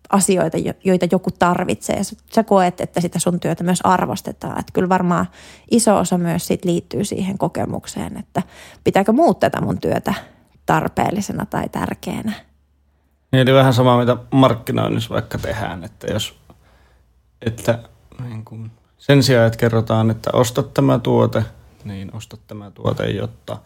asioita, 0.09 0.57
joita 0.83 1.07
joku 1.11 1.29
tarvitsee. 1.39 1.95
Ja 1.95 2.03
sä 2.35 2.43
koet, 2.43 2.81
että 2.81 3.01
sitä 3.01 3.19
sun 3.19 3.39
työtä 3.39 3.63
myös 3.63 3.79
arvostetaan. 3.83 4.59
Että 4.59 4.73
kyllä 4.73 4.89
varmaan 4.89 5.25
iso 5.71 5.97
osa 5.97 6.17
myös 6.17 6.47
siitä 6.47 6.67
liittyy 6.67 7.03
siihen 7.03 7.37
kokemukseen, 7.37 8.17
että 8.17 8.43
pitääkö 8.83 9.11
muut 9.11 9.39
tätä 9.39 9.61
mun 9.61 9.79
työtä 9.79 10.13
tarpeellisena 10.65 11.45
tai 11.45 11.69
tärkeänä. 11.69 12.33
Niin, 13.33 13.41
eli 13.41 13.53
vähän 13.53 13.73
sama, 13.73 13.99
mitä 13.99 14.17
markkinoinnissa 14.31 15.13
vaikka 15.13 15.37
tehdään, 15.37 15.83
että 15.83 16.07
jos, 16.13 16.35
että 17.41 17.79
niin 18.23 18.45
kuin 18.45 18.71
sen 18.97 19.23
sijaan, 19.23 19.47
että 19.47 19.57
kerrotaan, 19.59 20.11
että 20.11 20.29
ostat 20.33 20.73
tämä 20.73 20.99
tuote, 20.99 21.45
niin 21.83 22.15
ostat 22.15 22.39
tämä 22.47 22.71
tuote, 22.71 23.09
jotta 23.09 23.57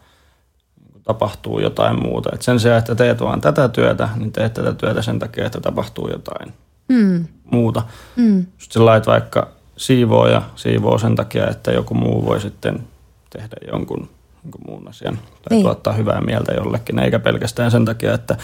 niin 0.92 1.02
tapahtuu 1.02 1.60
jotain 1.60 2.02
muuta. 2.02 2.30
Et 2.34 2.42
sen 2.42 2.60
sijaan, 2.60 2.78
että 2.78 2.94
teet 2.94 3.20
vaan 3.20 3.40
tätä 3.40 3.68
työtä, 3.68 4.08
niin 4.16 4.32
teet 4.32 4.54
tätä 4.54 4.72
työtä 4.72 5.02
sen 5.02 5.18
takia, 5.18 5.46
että 5.46 5.60
tapahtuu 5.60 6.08
jotain 6.10 6.52
mm. 6.88 7.24
muuta. 7.44 7.82
Mm. 8.16 8.46
Sillä 8.58 8.96
että 8.96 9.10
vaikka 9.10 9.48
siivoo 9.76 10.28
ja 10.28 10.42
siivoo 10.56 10.98
sen 10.98 11.16
takia, 11.16 11.48
että 11.48 11.70
joku 11.70 11.94
muu 11.94 12.26
voi 12.26 12.40
sitten 12.40 12.84
tehdä 13.30 13.56
jonkun, 13.72 14.08
jonkun 14.44 14.62
muun 14.66 14.88
asian 14.88 15.14
tai 15.14 15.50
niin. 15.50 15.62
tuottaa 15.62 15.92
hyvää 15.92 16.20
mieltä 16.20 16.52
jollekin, 16.52 16.98
eikä 16.98 17.18
pelkästään 17.18 17.70
sen 17.70 17.84
takia, 17.84 18.14
että 18.14 18.36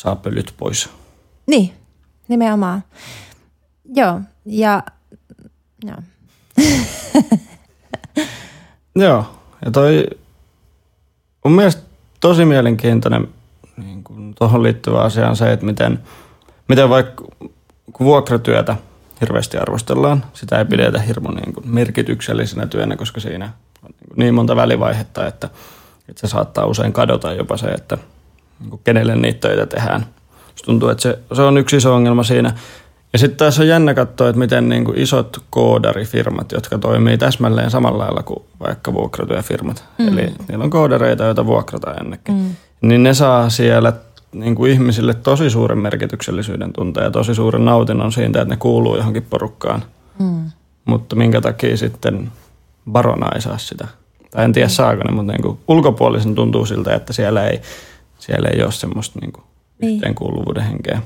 saa 0.00 0.16
pölyt 0.16 0.54
pois. 0.56 0.90
Niin, 1.46 1.72
nimenomaan. 2.28 2.84
Joo, 3.94 4.20
ja 4.46 4.82
joo. 5.84 5.96
joo, 9.04 9.24
ja 9.64 9.70
toi 9.70 10.06
on 11.44 11.52
mielestäni 11.52 11.88
tosi 12.20 12.44
mielenkiintoinen 12.44 13.28
niin 13.76 14.04
kuin 14.04 14.34
tuohon 14.34 14.62
liittyvä 14.62 15.02
asia 15.02 15.28
on 15.28 15.36
se, 15.36 15.52
että 15.52 15.66
miten, 15.66 16.00
miten 16.68 16.88
vaikka 16.88 17.24
kun 17.92 18.06
vuokratyötä 18.06 18.76
hirveästi 19.20 19.56
arvostellaan, 19.58 20.24
sitä 20.32 20.58
ei 20.58 20.64
pidetä 20.64 21.00
hirveän 21.00 21.34
niin 21.34 21.54
kuin 21.54 21.68
merkityksellisenä 21.68 22.66
työnä, 22.66 22.96
koska 22.96 23.20
siinä 23.20 23.52
on 23.82 23.90
niin, 23.98 24.18
niin 24.18 24.34
monta 24.34 24.56
välivaihetta, 24.56 25.26
että, 25.26 25.48
että 26.08 26.20
se 26.20 26.30
saattaa 26.30 26.66
usein 26.66 26.92
kadota 26.92 27.32
jopa 27.32 27.56
se, 27.56 27.66
että 27.66 27.98
niin 28.60 28.80
kenelle 28.84 29.16
niitä 29.16 29.48
töitä 29.48 29.66
tehdään. 29.66 30.06
Se 30.56 30.64
tuntuu, 30.64 30.88
että 30.88 31.02
se, 31.02 31.18
se 31.32 31.42
on 31.42 31.58
yksi 31.58 31.76
iso 31.76 31.94
ongelma 31.94 32.22
siinä. 32.22 32.54
Ja 33.12 33.18
sitten 33.18 33.36
tässä 33.36 33.62
on 33.62 33.68
jännä 33.68 33.94
katsoa, 33.94 34.28
että 34.28 34.38
miten 34.38 34.68
niin 34.68 34.84
kuin 34.84 34.98
isot 34.98 35.42
koodarifirmat, 35.50 36.52
jotka 36.52 36.78
toimii 36.78 37.18
täsmälleen 37.18 37.70
samalla 37.70 37.98
lailla 37.98 38.22
kuin 38.22 38.42
vaikka 38.60 38.92
vuokratyöfirmat, 38.92 39.84
mm. 39.98 40.08
eli 40.08 40.32
niillä 40.48 40.64
on 40.64 40.70
koodareita, 40.70 41.24
joita 41.24 41.46
vuokrataan 41.46 42.00
ennenkin, 42.00 42.34
mm. 42.34 42.50
niin 42.80 43.02
ne 43.02 43.14
saa 43.14 43.50
siellä 43.50 43.92
niin 44.32 44.54
kuin 44.54 44.72
ihmisille 44.72 45.14
tosi 45.14 45.50
suuren 45.50 45.78
merkityksellisyyden 45.78 46.72
tunteen 46.72 47.04
ja 47.04 47.10
tosi 47.10 47.34
suuren 47.34 47.64
nautinnon 47.64 48.12
siitä, 48.12 48.42
että 48.42 48.54
ne 48.54 48.58
kuuluu 48.58 48.96
johonkin 48.96 49.26
porukkaan. 49.30 49.82
Mm. 50.18 50.50
Mutta 50.84 51.16
minkä 51.16 51.40
takia 51.40 51.76
sitten 51.76 52.30
barona 52.90 53.28
ei 53.34 53.40
saa 53.40 53.58
sitä? 53.58 53.88
Tai 54.30 54.44
en 54.44 54.52
tiedä 54.52 54.68
mm. 54.68 54.70
saako 54.70 55.02
ne, 55.02 55.12
mutta 55.12 55.32
niin 55.32 55.42
kuin 55.42 55.58
ulkopuolisen 55.68 56.34
tuntuu 56.34 56.66
siltä, 56.66 56.94
että 56.94 57.12
siellä 57.12 57.46
ei 57.46 57.60
siellä 58.20 58.48
ei 58.48 58.62
ole 58.62 58.72
semmoista 58.72 59.18
niin 59.20 59.32
kuin 59.32 59.44
niin. 59.80 59.94
yhteenkuuluvuuden 59.94 60.64
henkeä. 60.64 61.02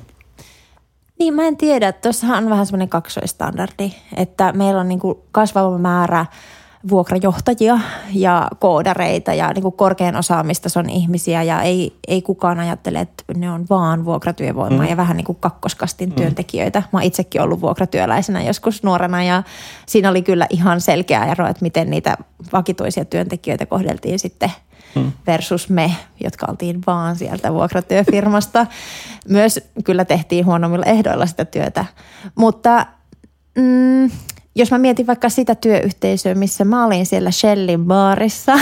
Niin, 1.19 1.35
mä 1.35 1.47
en 1.47 1.57
tiedä. 1.57 1.93
Tuossahan 1.93 2.45
on 2.45 2.51
vähän 2.51 2.67
semmoinen 2.67 2.89
kaksoistandardi, 2.89 3.93
että 4.17 4.53
meillä 4.53 4.81
on 4.81 4.89
niin 4.89 5.01
kuin 5.01 5.19
kasvava 5.33 5.79
määrä 5.79 6.27
vuokrajohtajia 6.91 7.79
ja 8.13 8.49
koodareita 8.59 9.35
ja 9.35 9.53
niin 9.53 9.63
kuin 9.63 9.77
korkean 9.77 10.17
osaamistason 10.17 10.91
ihmisiä 10.91 11.43
ja 11.43 11.63
ei, 11.63 11.97
ei 12.09 12.23
kukaan 12.23 12.61
ajattele, 12.61 13.01
että 13.01 13.25
ne 13.37 13.51
on 13.51 13.67
vaan 13.71 14.05
vuokratyövoimaa 14.05 14.85
mm. 14.85 14.91
ja 14.91 14.97
vähän 14.97 15.17
niin 15.17 15.25
kuin 15.25 15.39
kakkoskastin 15.41 16.09
mm. 16.09 16.15
työntekijöitä. 16.15 16.83
Mä 16.93 16.99
oon 16.99 17.03
itsekin 17.03 17.41
ollut 17.43 17.61
vuokratyöläisenä 17.61 18.43
joskus 18.43 18.83
nuorena 18.83 19.25
ja 19.25 19.43
siinä 19.87 20.11
oli 20.11 20.23
kyllä 20.23 20.47
ihan 20.51 20.81
selkeä 20.81 21.25
ero, 21.25 21.47
että 21.47 21.63
miten 21.63 21.91
niitä 21.91 22.17
vakituisia 22.53 23.05
työntekijöitä 23.05 23.67
kohdeltiin 23.67 24.19
sitten– 24.19 24.53
hmm. 24.95 25.13
versus 25.27 25.69
me, 25.69 25.95
jotka 26.21 26.47
oltiin 26.51 26.81
vaan 26.87 27.17
sieltä 27.17 27.53
vuokratyöfirmasta. 27.53 28.67
Myös 29.29 29.61
kyllä 29.85 30.05
tehtiin 30.05 30.47
huonommilla 30.47 30.87
ehdoilla 30.87 31.27
sitä 31.27 31.45
työtä. 31.45 31.85
Mutta 32.35 32.87
mm, 33.59 34.11
jos 34.55 34.71
mä 34.71 34.79
mietin 34.79 35.07
vaikka 35.07 35.29
sitä 35.29 35.55
työyhteisöä, 35.55 36.35
missä 36.35 36.65
mä 36.65 36.87
olin 36.87 37.07
siellä 37.07 37.31
Shellin 37.31 37.85
baarissa, 37.85 38.53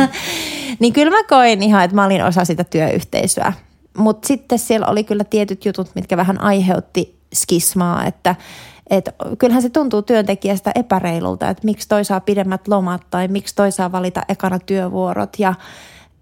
niin 0.80 0.92
kyllä 0.92 1.10
mä 1.10 1.24
koin 1.28 1.62
ihan, 1.62 1.84
että 1.84 1.94
mä 1.94 2.04
olin 2.04 2.24
osa 2.24 2.44
sitä 2.44 2.64
työyhteisöä. 2.64 3.52
Mutta 3.96 4.28
sitten 4.28 4.58
siellä 4.58 4.86
oli 4.86 5.04
kyllä 5.04 5.24
tietyt 5.24 5.64
jutut, 5.64 5.90
mitkä 5.94 6.16
vähän 6.16 6.40
aiheutti 6.40 7.18
skismaa, 7.34 8.04
että– 8.06 8.36
et 8.92 9.08
kyllähän 9.38 9.62
se 9.62 9.70
tuntuu 9.70 10.02
työntekijästä 10.02 10.72
epäreilulta, 10.74 11.48
että 11.48 11.64
miksi 11.64 11.88
toi 11.88 12.04
saa 12.04 12.20
pidemmät 12.20 12.68
lomat 12.68 13.02
tai 13.10 13.28
miksi 13.28 13.54
toi 13.54 13.72
saa 13.72 13.92
valita 13.92 14.22
ekana 14.28 14.58
työvuorot 14.58 15.38
ja, 15.38 15.54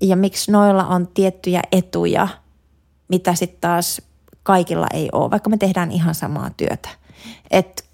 ja 0.00 0.16
miksi 0.16 0.52
noilla 0.52 0.86
on 0.86 1.08
tiettyjä 1.14 1.62
etuja, 1.72 2.28
mitä 3.08 3.34
sitten 3.34 3.60
taas 3.60 4.02
kaikilla 4.42 4.86
ei 4.92 5.08
ole, 5.12 5.30
vaikka 5.30 5.50
me 5.50 5.56
tehdään 5.56 5.90
ihan 5.90 6.14
samaa 6.14 6.50
työtä. 6.56 6.88
Et 7.50 7.84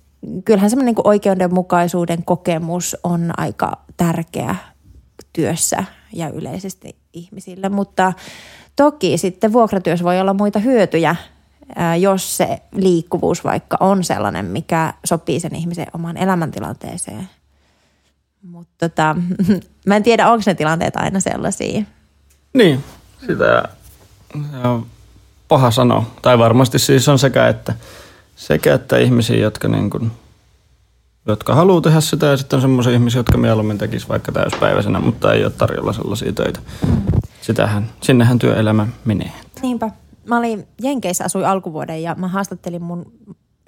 kyllähän 0.45 0.71
semmoinen 0.71 0.95
niin 0.95 1.07
oikeudenmukaisuuden 1.09 2.25
kokemus 2.25 2.97
on 3.03 3.31
aika 3.37 3.73
tärkeä 3.97 4.57
työssä 5.33 5.85
ja 6.13 6.29
yleisesti 6.29 6.97
ihmisille, 7.13 7.69
mutta 7.69 8.13
toki 8.77 9.19
sitten 9.19 9.53
vuokratyössä 9.53 10.05
voi 10.05 10.21
olla 10.21 10.35
muita 10.35 10.59
hyötyjä– 10.59 11.17
jos 12.01 12.37
se 12.37 12.59
liikkuvuus 12.73 13.45
vaikka 13.45 13.77
on 13.81 14.05
sellainen, 14.05 14.45
mikä 14.45 14.95
sopii 15.05 15.41
sen 15.41 15.55
ihmisen 15.55 15.87
omaan 15.93 16.17
elämäntilanteeseen. 16.17 17.29
Mutta 18.43 18.89
tota, 18.89 19.17
mä 19.87 19.97
en 19.97 20.03
tiedä, 20.03 20.31
onko 20.31 20.43
ne 20.47 20.55
tilanteet 20.55 20.97
aina 20.97 21.21
sellaisia. 21.21 21.83
Niin, 22.55 22.85
sitä 23.27 23.69
on 24.65 24.87
paha 25.49 25.71
sanoa. 25.71 26.11
Tai 26.23 26.39
varmasti 26.39 26.79
siis 26.79 27.09
on 27.09 27.19
sekä 27.19 27.49
että, 27.49 27.75
sekä 28.37 28.75
että 28.75 28.99
ihmisiä, 28.99 29.37
jotka, 29.37 29.69
niin 29.69 29.91
kuin, 29.91 30.13
jotka 31.27 31.55
haluaa 31.55 31.81
tehdä 31.81 32.01
sitä 32.01 32.27
ja 32.27 32.37
sitten 32.37 32.57
on 32.57 32.61
semmoisia 32.61 32.93
ihmisiä, 32.93 33.19
jotka 33.19 33.39
mieluummin 33.39 33.79
tekisivät 33.79 34.09
vaikka 34.09 34.33
täyspäiväisenä, 34.33 35.01
mutta 35.01 35.33
ei 35.33 35.45
ole 35.45 35.53
tarjolla 35.53 35.93
sellaisia 35.93 36.33
töitä. 36.33 36.61
Sitähän, 37.41 37.91
sinnehän 38.01 38.39
työelämä 38.39 38.87
menee. 39.05 39.33
Niinpä 39.63 39.91
mä 40.29 40.39
olin 40.39 40.69
Jenkeissä, 40.83 41.25
asui 41.25 41.45
alkuvuoden 41.45 42.03
ja 42.03 42.15
mä 42.15 42.29
haastattelin 42.29 42.83
mun 42.83 43.13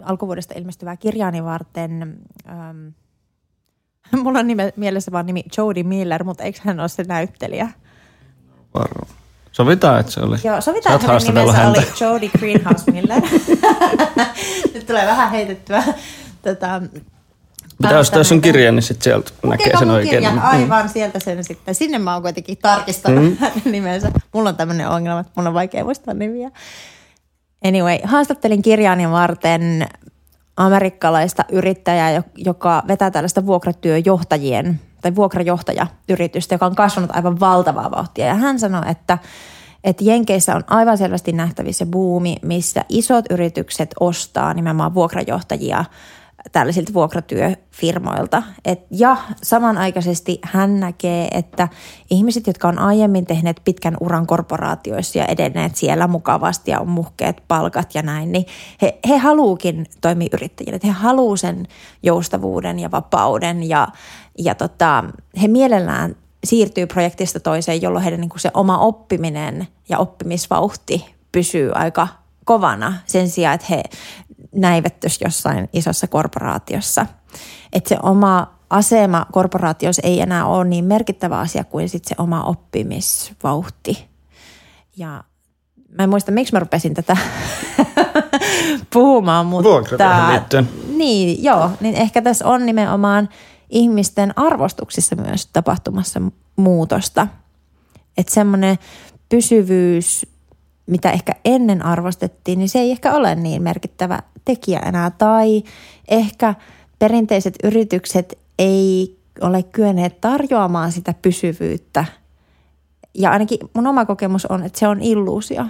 alkuvuodesta 0.03 0.55
ilmestyvää 0.57 0.97
kirjaani 0.97 1.45
varten. 1.45 2.19
Ähm, 2.49 2.89
mulla 4.25 4.39
on 4.39 4.47
nime, 4.47 4.73
mielessä 4.77 5.13
vaan 5.13 5.27
nimi 5.27 5.45
Jodie 5.57 5.83
Miller, 5.83 6.25
mutta 6.25 6.45
eikö 6.45 6.59
hän 6.63 6.81
ole 6.81 6.89
se 6.89 7.05
näyttelijä? 7.09 7.69
Varmaan. 8.75 9.09
Sovitaan, 9.53 10.01
että 10.01 10.13
se 10.13 10.21
oli. 10.21 10.37
Joo, 10.45 10.61
sovitaan, 10.61 10.95
että 10.95 11.07
hänen 11.07 11.23
nimensä 11.27 11.53
häntä. 11.53 11.81
oli 11.81 11.87
Jodie 12.01 12.31
Greenhouse 12.39 12.91
Miller. 12.91 13.23
Nyt 14.75 14.87
tulee 14.87 15.07
vähän 15.07 15.31
heitettyä 15.31 15.83
tota, 16.43 16.83
Pitää 17.83 17.99
ostaa 17.99 18.25
sun 18.25 18.41
kirjan, 18.41 18.75
niin 18.75 18.83
sitten 18.83 19.05
sieltä 19.05 19.31
näkee 19.47 19.79
sen 19.79 19.91
oikein. 19.91 20.11
Kirjan, 20.11 20.35
mm. 20.35 20.41
aivan 20.43 20.83
mm. 20.83 20.89
sieltä 20.89 21.21
sen 21.21 21.45
sitten. 21.45 21.75
Sinne 21.75 21.99
mä 21.99 22.13
oon 22.13 22.23
kuitenkin 22.23 22.59
tarkistanut 22.59 23.25
mm. 23.25 23.37
hänen 23.37 23.63
nimensä. 23.73 24.13
Mulla 24.33 24.49
on 24.49 24.57
tämmöinen 24.57 24.89
ongelma, 24.89 25.21
että 25.21 25.33
mun 25.35 25.47
on 25.47 25.55
vaikea 25.55 25.85
muistaa 25.85 26.15
nimiä. 26.15 26.51
Anyway, 27.65 27.99
haastattelin 28.05 28.63
kirjaani 28.63 29.11
varten 29.11 29.87
amerikkalaista 30.57 31.45
yrittäjää, 31.53 32.23
joka 32.37 32.83
vetää 32.89 33.11
tällaista 33.11 33.47
vuokratyöjohtajien 33.47 34.81
tai 35.01 35.15
vuokrajohtajayritystä, 35.15 36.55
joka 36.55 36.67
on 36.67 36.75
kasvanut 36.75 37.11
aivan 37.17 37.41
valtavaa 37.41 37.91
vauhtia. 37.91 38.27
Ja 38.27 38.35
hän 38.35 38.59
sanoi, 38.59 38.83
että, 38.91 39.19
että 39.85 40.05
Jenkeissä 40.05 40.57
on 40.57 40.65
aivan 40.67 40.99
selvästi 40.99 41.33
nähtävissä 41.33 41.87
buumi, 41.87 42.37
missä 42.43 42.85
isot 42.89 43.25
yritykset 43.31 43.95
ostaa 44.01 44.55
nimenomaan 44.55 44.95
vuokrajohtajia 44.95 45.85
tällaisilta 46.53 46.95
vuokratyöfirmoilta. 46.95 48.43
Et, 48.65 48.87
ja 48.91 49.17
samanaikaisesti 49.43 50.39
hän 50.43 50.81
näkee, 50.81 51.29
että 51.33 51.69
ihmiset, 52.11 52.47
jotka 52.47 52.69
on 52.69 52.79
aiemmin 52.79 53.27
tehneet 53.27 53.61
pitkän 53.65 53.97
uran 54.01 54.27
korporaatioissa 54.27 55.19
ja 55.19 55.27
edenneet 55.27 55.77
siellä 55.77 56.07
mukavasti 56.07 56.71
ja 56.71 56.81
on 56.81 56.89
muhkeet 56.89 57.43
palkat 57.49 57.95
ja 57.95 58.03
näin, 58.03 58.33
niin 58.33 58.47
he, 58.83 58.99
he 59.09 59.17
haluukin 59.17 59.87
toimia 60.01 60.29
yrittäjinä. 60.33 60.79
He 60.85 60.91
haluaa 60.91 61.37
sen 61.37 61.67
joustavuuden 62.03 62.79
ja 62.79 62.91
vapauden 62.91 63.69
ja, 63.69 63.89
ja 64.39 64.55
tota, 64.55 65.05
he 65.43 65.49
mielellään 65.49 66.17
siirtyy 66.45 66.87
projektista 66.87 67.41
toiseen, 67.41 67.83
jolloin 67.83 68.03
heidän 68.03 68.21
niin 68.21 68.29
kuin 68.29 68.41
se 68.41 68.51
oma 68.55 68.79
oppiminen 68.79 69.69
ja 69.89 69.99
oppimisvauhti 69.99 71.15
pysyy 71.33 71.73
aika 71.75 72.09
kovana 72.45 72.95
sen 73.07 73.29
sijaan, 73.29 73.55
että 73.55 73.67
he 73.71 73.83
näivettyisi 74.55 75.25
jossain 75.25 75.69
isossa 75.73 76.07
korporaatiossa. 76.07 77.07
Että 77.73 77.89
se 77.89 77.97
oma 78.03 78.59
asema 78.71 79.27
korporaatiossa 79.33 80.03
ei 80.05 80.21
enää 80.21 80.47
ole 80.47 80.65
niin 80.65 80.85
merkittävä 80.85 81.39
asia 81.39 81.65
kuin 81.65 81.89
sit 81.89 82.05
se 82.05 82.15
oma 82.19 82.43
oppimisvauhti. 82.43 84.09
Ja 84.97 85.25
mä 85.89 86.03
en 86.05 86.11
muista, 86.11 86.33
miksi 86.33 86.53
mä 86.53 86.61
rupesin 86.61 86.95
tätä 86.95 87.17
puhumaan, 88.93 89.47
mutta... 89.47 89.69
liittyen. 90.31 90.69
Niin, 90.97 91.45
joo, 91.45 91.71
niin 91.81 91.95
ehkä 91.95 92.23
tässä 92.23 92.47
on 92.47 92.67
nimenomaan 92.67 93.29
ihmisten 93.71 94.39
arvostuksissa 94.39 95.17
myös 95.17 95.47
tapahtumassa 95.47 96.21
muutosta. 96.57 97.27
Että 98.17 98.35
semmoinen 98.35 98.79
pysyvyys, 99.29 100.27
mitä 100.87 101.11
ehkä 101.11 101.33
ennen 101.45 101.85
arvostettiin, 101.85 102.59
niin 102.59 102.69
se 102.69 102.79
ei 102.79 102.91
ehkä 102.91 103.13
ole 103.13 103.35
niin 103.35 103.63
merkittävä 103.63 104.23
tekijä 104.49 104.79
enää. 104.79 105.11
Tai 105.11 105.63
ehkä 106.09 106.55
perinteiset 106.99 107.55
yritykset 107.65 108.39
ei 108.59 109.19
ole 109.41 109.63
kyenneet 109.63 110.21
tarjoamaan 110.21 110.93
sitä 110.93 111.15
pysyvyyttä. 111.23 112.05
Ja 113.15 113.31
ainakin 113.31 113.59
mun 113.75 113.87
oma 113.87 114.05
kokemus 114.05 114.47
on, 114.47 114.65
että 114.65 114.79
se 114.79 114.89
on 114.89 115.03
illuusio. 115.03 115.65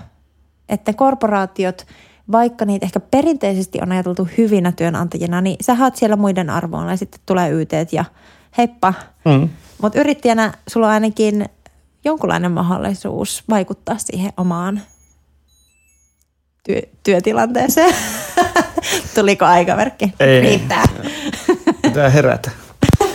Että 0.69 0.93
korporaatiot, 0.93 1.87
vaikka 2.33 2.65
niitä 2.65 2.87
ehkä 2.87 3.01
perinteisesti 3.01 3.79
on 3.83 3.93
ajateltu 3.93 4.29
hyvinä 4.39 4.73
työnantajina, 4.73 5.41
niin 5.41 5.57
sä 5.61 5.75
haat 5.75 5.97
siellä 5.97 6.17
muiden 6.17 6.51
arvoilla 6.51 6.91
ja 6.91 6.97
sitten 6.97 7.21
tulee 7.27 7.51
yteet 7.51 7.93
ja 7.93 8.05
heippa. 8.59 8.95
Mm. 9.25 9.49
Mutta 9.83 10.01
yrittäjänä 10.01 10.53
sulla 10.69 10.87
on 10.87 10.93
ainakin 10.93 11.47
jonkunlainen 12.05 12.53
mahdollisuus 12.53 13.45
vaikuttaa 13.51 13.99
siihen 13.99 14.33
omaan 14.37 14.81
työ, 16.65 16.83
työtilanteeseen. 17.03 17.95
Tuliko 19.15 19.45
aikaverkki? 19.45 20.13
Ei. 20.21 20.41
Riittää. 20.41 20.85
Pitää 21.83 22.11
herätä. 22.11 22.51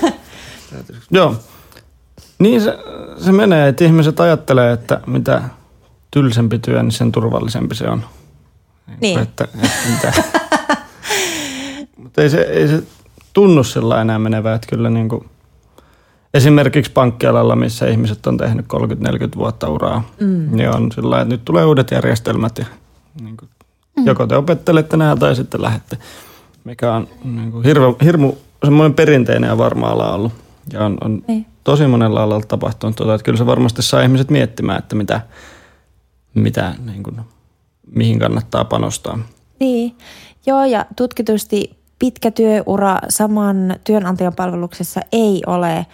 Joo. 1.12 1.36
Niin 2.40 2.62
se, 2.62 2.78
se 3.18 3.32
menee, 3.32 3.68
että 3.68 3.84
ihmiset 3.84 4.20
ajattelee, 4.20 4.74
että 4.74 5.02
mitä 5.08 5.42
tylsempi 6.12 6.60
työ, 6.60 6.84
niin 6.84 6.92
sen 6.92 7.12
turvallisempi 7.12 7.76
se 7.76 7.90
on. 7.90 8.06
Niin. 9.02 9.20
Että, 9.20 9.44
että 9.44 9.70
mitä. 9.90 10.14
Mutta 12.04 12.22
ei 12.22 12.30
se, 12.30 12.42
ei 12.42 12.68
se 12.68 12.84
tunnu 13.34 13.64
sillä 13.64 14.02
enää 14.02 14.20
menevä, 14.20 14.54
että 14.54 14.68
kyllä 14.68 14.90
niin 14.90 15.10
kuin, 15.10 15.30
esimerkiksi 16.34 16.92
pankkialalla, 16.92 17.56
missä 17.56 17.88
ihmiset 17.88 18.28
on 18.28 18.38
tehnyt 18.38 18.66
30-40 18.74 19.38
vuotta 19.38 19.70
uraa, 19.70 20.04
mm. 20.20 20.48
niin 20.52 20.70
on 20.70 20.92
sillä 20.92 21.22
että 21.22 21.34
nyt 21.34 21.46
tulee 21.46 21.66
uudet 21.66 21.92
järjestelmät 21.92 22.58
ja 22.58 22.66
niin 23.22 23.38
kuin, 23.38 23.50
mm. 23.98 24.06
joko 24.06 24.28
te 24.28 24.36
opettelette 24.36 24.98
nämä 24.98 25.16
tai 25.16 25.36
sitten 25.36 25.62
lähette, 25.62 25.98
mikä 26.64 26.94
on 26.94 27.08
niin 27.24 27.52
kuin, 27.52 27.64
hirmu, 27.64 27.96
hirmu 28.04 28.34
semmoinen 28.66 28.94
perinteinen 28.94 29.48
ja 29.48 29.58
varma 29.58 29.88
ala 29.88 30.14
ollut. 30.14 30.34
Ja 30.74 30.86
on, 30.86 30.98
on 31.02 31.24
niin. 31.28 31.46
tosi 31.64 31.88
monella 31.88 32.24
alalla 32.24 32.46
tapahtunut 32.48 32.96
tuota, 32.96 33.14
että 33.14 33.26
kyllä 33.26 33.38
se 33.38 33.46
varmasti 33.46 33.82
saa 33.82 34.02
ihmiset 34.02 34.30
miettimään, 34.30 34.80
että 34.80 34.96
mitä, 34.96 35.22
mitä 36.34 36.76
niin 36.86 37.04
kuin, 37.04 37.22
mihin 37.92 38.20
kannattaa 38.20 38.66
panostaa. 38.66 39.20
Niin, 39.60 39.96
joo 40.46 40.66
ja 40.66 40.86
tutkitusti 40.96 41.78
pitkä 42.00 42.32
työura 42.32 43.00
saman 43.10 43.76
työnantajan 43.84 44.36
palveluksessa 44.36 45.02
ei 45.12 45.42
ole 45.48 45.86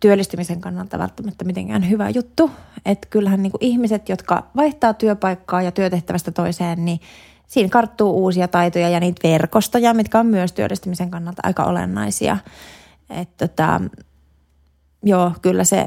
työllistymisen 0.00 0.60
kannalta 0.60 0.98
välttämättä 0.98 1.44
mitenkään 1.44 1.90
hyvä 1.90 2.10
juttu. 2.10 2.50
Että 2.86 3.08
kyllähän 3.10 3.42
niin 3.42 3.50
kuin 3.50 3.64
ihmiset, 3.64 4.08
jotka 4.08 4.46
vaihtaa 4.56 4.94
työpaikkaa 4.94 5.62
ja 5.62 5.72
työtehtävästä 5.72 6.30
toiseen, 6.30 6.84
niin 6.84 7.00
siinä 7.46 7.68
karttuu 7.68 8.24
uusia 8.24 8.48
taitoja 8.48 8.88
ja 8.88 9.00
niitä 9.00 9.28
verkostoja, 9.28 9.94
mitkä 9.94 10.20
on 10.20 10.26
myös 10.26 10.52
työllistymisen 10.52 11.10
kannalta 11.10 11.42
aika 11.44 11.64
olennaisia. 11.64 12.36
Että 13.10 13.48
tota, 13.48 13.80
joo, 15.02 15.32
kyllä 15.42 15.64
se 15.64 15.86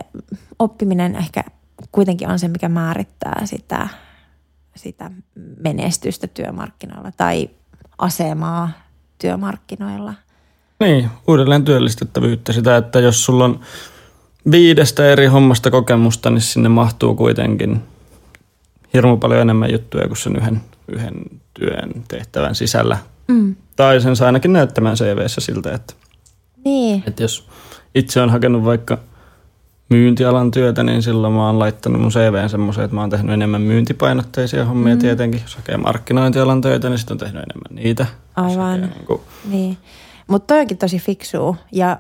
oppiminen 0.60 1.16
ehkä 1.16 1.44
kuitenkin 1.92 2.30
on 2.30 2.40
se, 2.40 2.48
mikä 2.48 2.70
määrittää 2.70 3.46
sitä, 3.46 3.88
sitä 4.76 5.12
menestystä 5.64 6.28
työmarkkinoilla 6.28 7.12
tai 7.18 7.50
asemaa 7.98 8.70
työmarkkinoilla. 9.18 10.14
Niin, 10.80 11.10
uudelleen 11.28 11.66
työllistettävyyttä 11.66 12.54
sitä, 12.54 12.78
että 12.78 13.00
jos 13.00 13.26
sulla 13.26 13.46
on 13.46 13.60
viidestä 14.52 15.06
eri 15.06 15.26
hommasta 15.26 15.72
kokemusta, 15.72 16.30
niin 16.30 16.42
sinne 16.42 16.70
mahtuu 16.70 17.16
kuitenkin 17.16 17.84
hirmu 18.94 19.18
paljon 19.18 19.42
enemmän 19.42 19.72
juttuja 19.72 20.08
kuin 20.08 20.18
sen 20.18 20.36
yhden, 20.36 20.62
yhden 20.88 21.14
työn 21.60 22.04
tehtävän 22.08 22.56
sisällä. 22.56 22.98
Mm. 23.28 23.56
Tai 23.76 24.02
sen 24.02 24.16
saa 24.16 24.26
ainakin 24.26 24.54
näyttämään 24.54 24.96
CVssä 24.96 25.42
siltä, 25.42 25.74
että, 25.74 25.94
niin. 26.66 27.04
että 27.08 27.24
jos 27.24 27.48
itse 27.96 28.22
on 28.22 28.30
hakenut 28.30 28.66
vaikka 28.66 28.98
myyntialan 29.90 30.52
työtä, 30.52 30.84
niin 30.84 31.04
silloin 31.04 31.34
mä 31.34 31.46
oon 31.46 31.60
laittanut 31.60 32.02
mun 32.02 32.12
CVn 32.12 32.50
semmoiseen, 32.50 32.86
että 32.86 32.96
mä 32.96 33.02
oon 33.02 33.10
tehnyt 33.10 33.34
enemmän 33.34 33.62
myyntipainotteisia 33.62 34.66
hommia 34.66 34.96
mm. 34.96 35.00
tietenkin. 35.00 35.42
Jos 35.42 35.56
hakee 35.56 35.78
markkinointialan 35.78 36.62
töitä, 36.62 36.90
niin 36.90 36.98
sitten 36.98 37.16
on 37.16 37.20
tehnyt 37.20 37.44
enemmän 37.44 37.84
niitä. 37.84 38.06
Aivan, 38.36 38.82
niin, 38.82 39.06
kuin... 39.06 39.22
niin. 39.50 39.78
Mutta 40.28 40.54
toi 40.54 40.62
onkin 40.62 40.78
tosi 40.78 41.00
fiksua 41.00 41.56
ja 41.72 42.00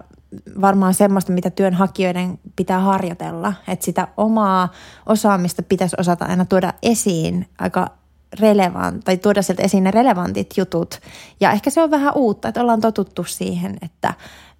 varmaan 0.61 0.93
semmoista, 0.93 1.31
mitä 1.31 1.49
työnhakijoiden 1.49 2.39
pitää 2.55 2.79
harjoitella. 2.79 3.53
Että 3.67 3.85
sitä 3.85 4.07
omaa 4.17 4.71
osaamista 5.05 5.63
pitäisi 5.63 5.95
osata 5.99 6.25
aina 6.25 6.45
tuoda 6.45 6.73
esiin 6.83 7.47
aika 7.59 7.91
relevant, 8.39 9.05
tai 9.05 9.17
tuoda 9.17 9.41
sieltä 9.41 9.63
esiin 9.63 9.83
ne 9.83 9.91
relevantit 9.91 10.53
jutut. 10.57 10.99
Ja 11.39 11.51
ehkä 11.51 11.69
se 11.69 11.81
on 11.81 11.91
vähän 11.91 12.13
uutta, 12.15 12.47
että 12.47 12.61
ollaan 12.61 12.81
totuttu 12.81 13.23
siihen, 13.23 13.77
että 13.81 14.13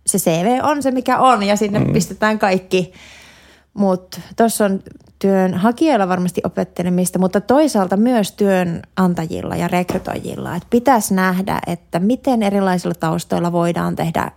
se 0.06 0.18
CV 0.18 0.60
on 0.64 0.84
se 0.84 0.92
mikä 0.92 1.20
on 1.20 1.44
ja 1.44 1.56
sinne 1.56 1.80
mm. 1.80 1.94
pistetään 1.94 2.40
kaikki. 2.40 2.94
Mutta 3.74 4.22
tuossa 4.36 4.66
on 4.66 4.80
työnhakijoilla 5.20 6.08
varmasti 6.08 6.42
opettelemista, 6.44 7.20
mutta 7.20 7.42
toisaalta 7.42 7.98
myös 7.98 8.32
työnantajilla 8.32 9.56
ja 9.56 9.68
rekrytoijilla. 9.68 10.56
Että 10.56 10.68
pitäisi 10.70 11.14
nähdä, 11.14 11.60
että 11.68 12.00
miten 12.00 12.44
erilaisilla 12.44 12.96
taustoilla 13.00 13.52
voidaan 13.52 13.96
tehdä 13.96 14.32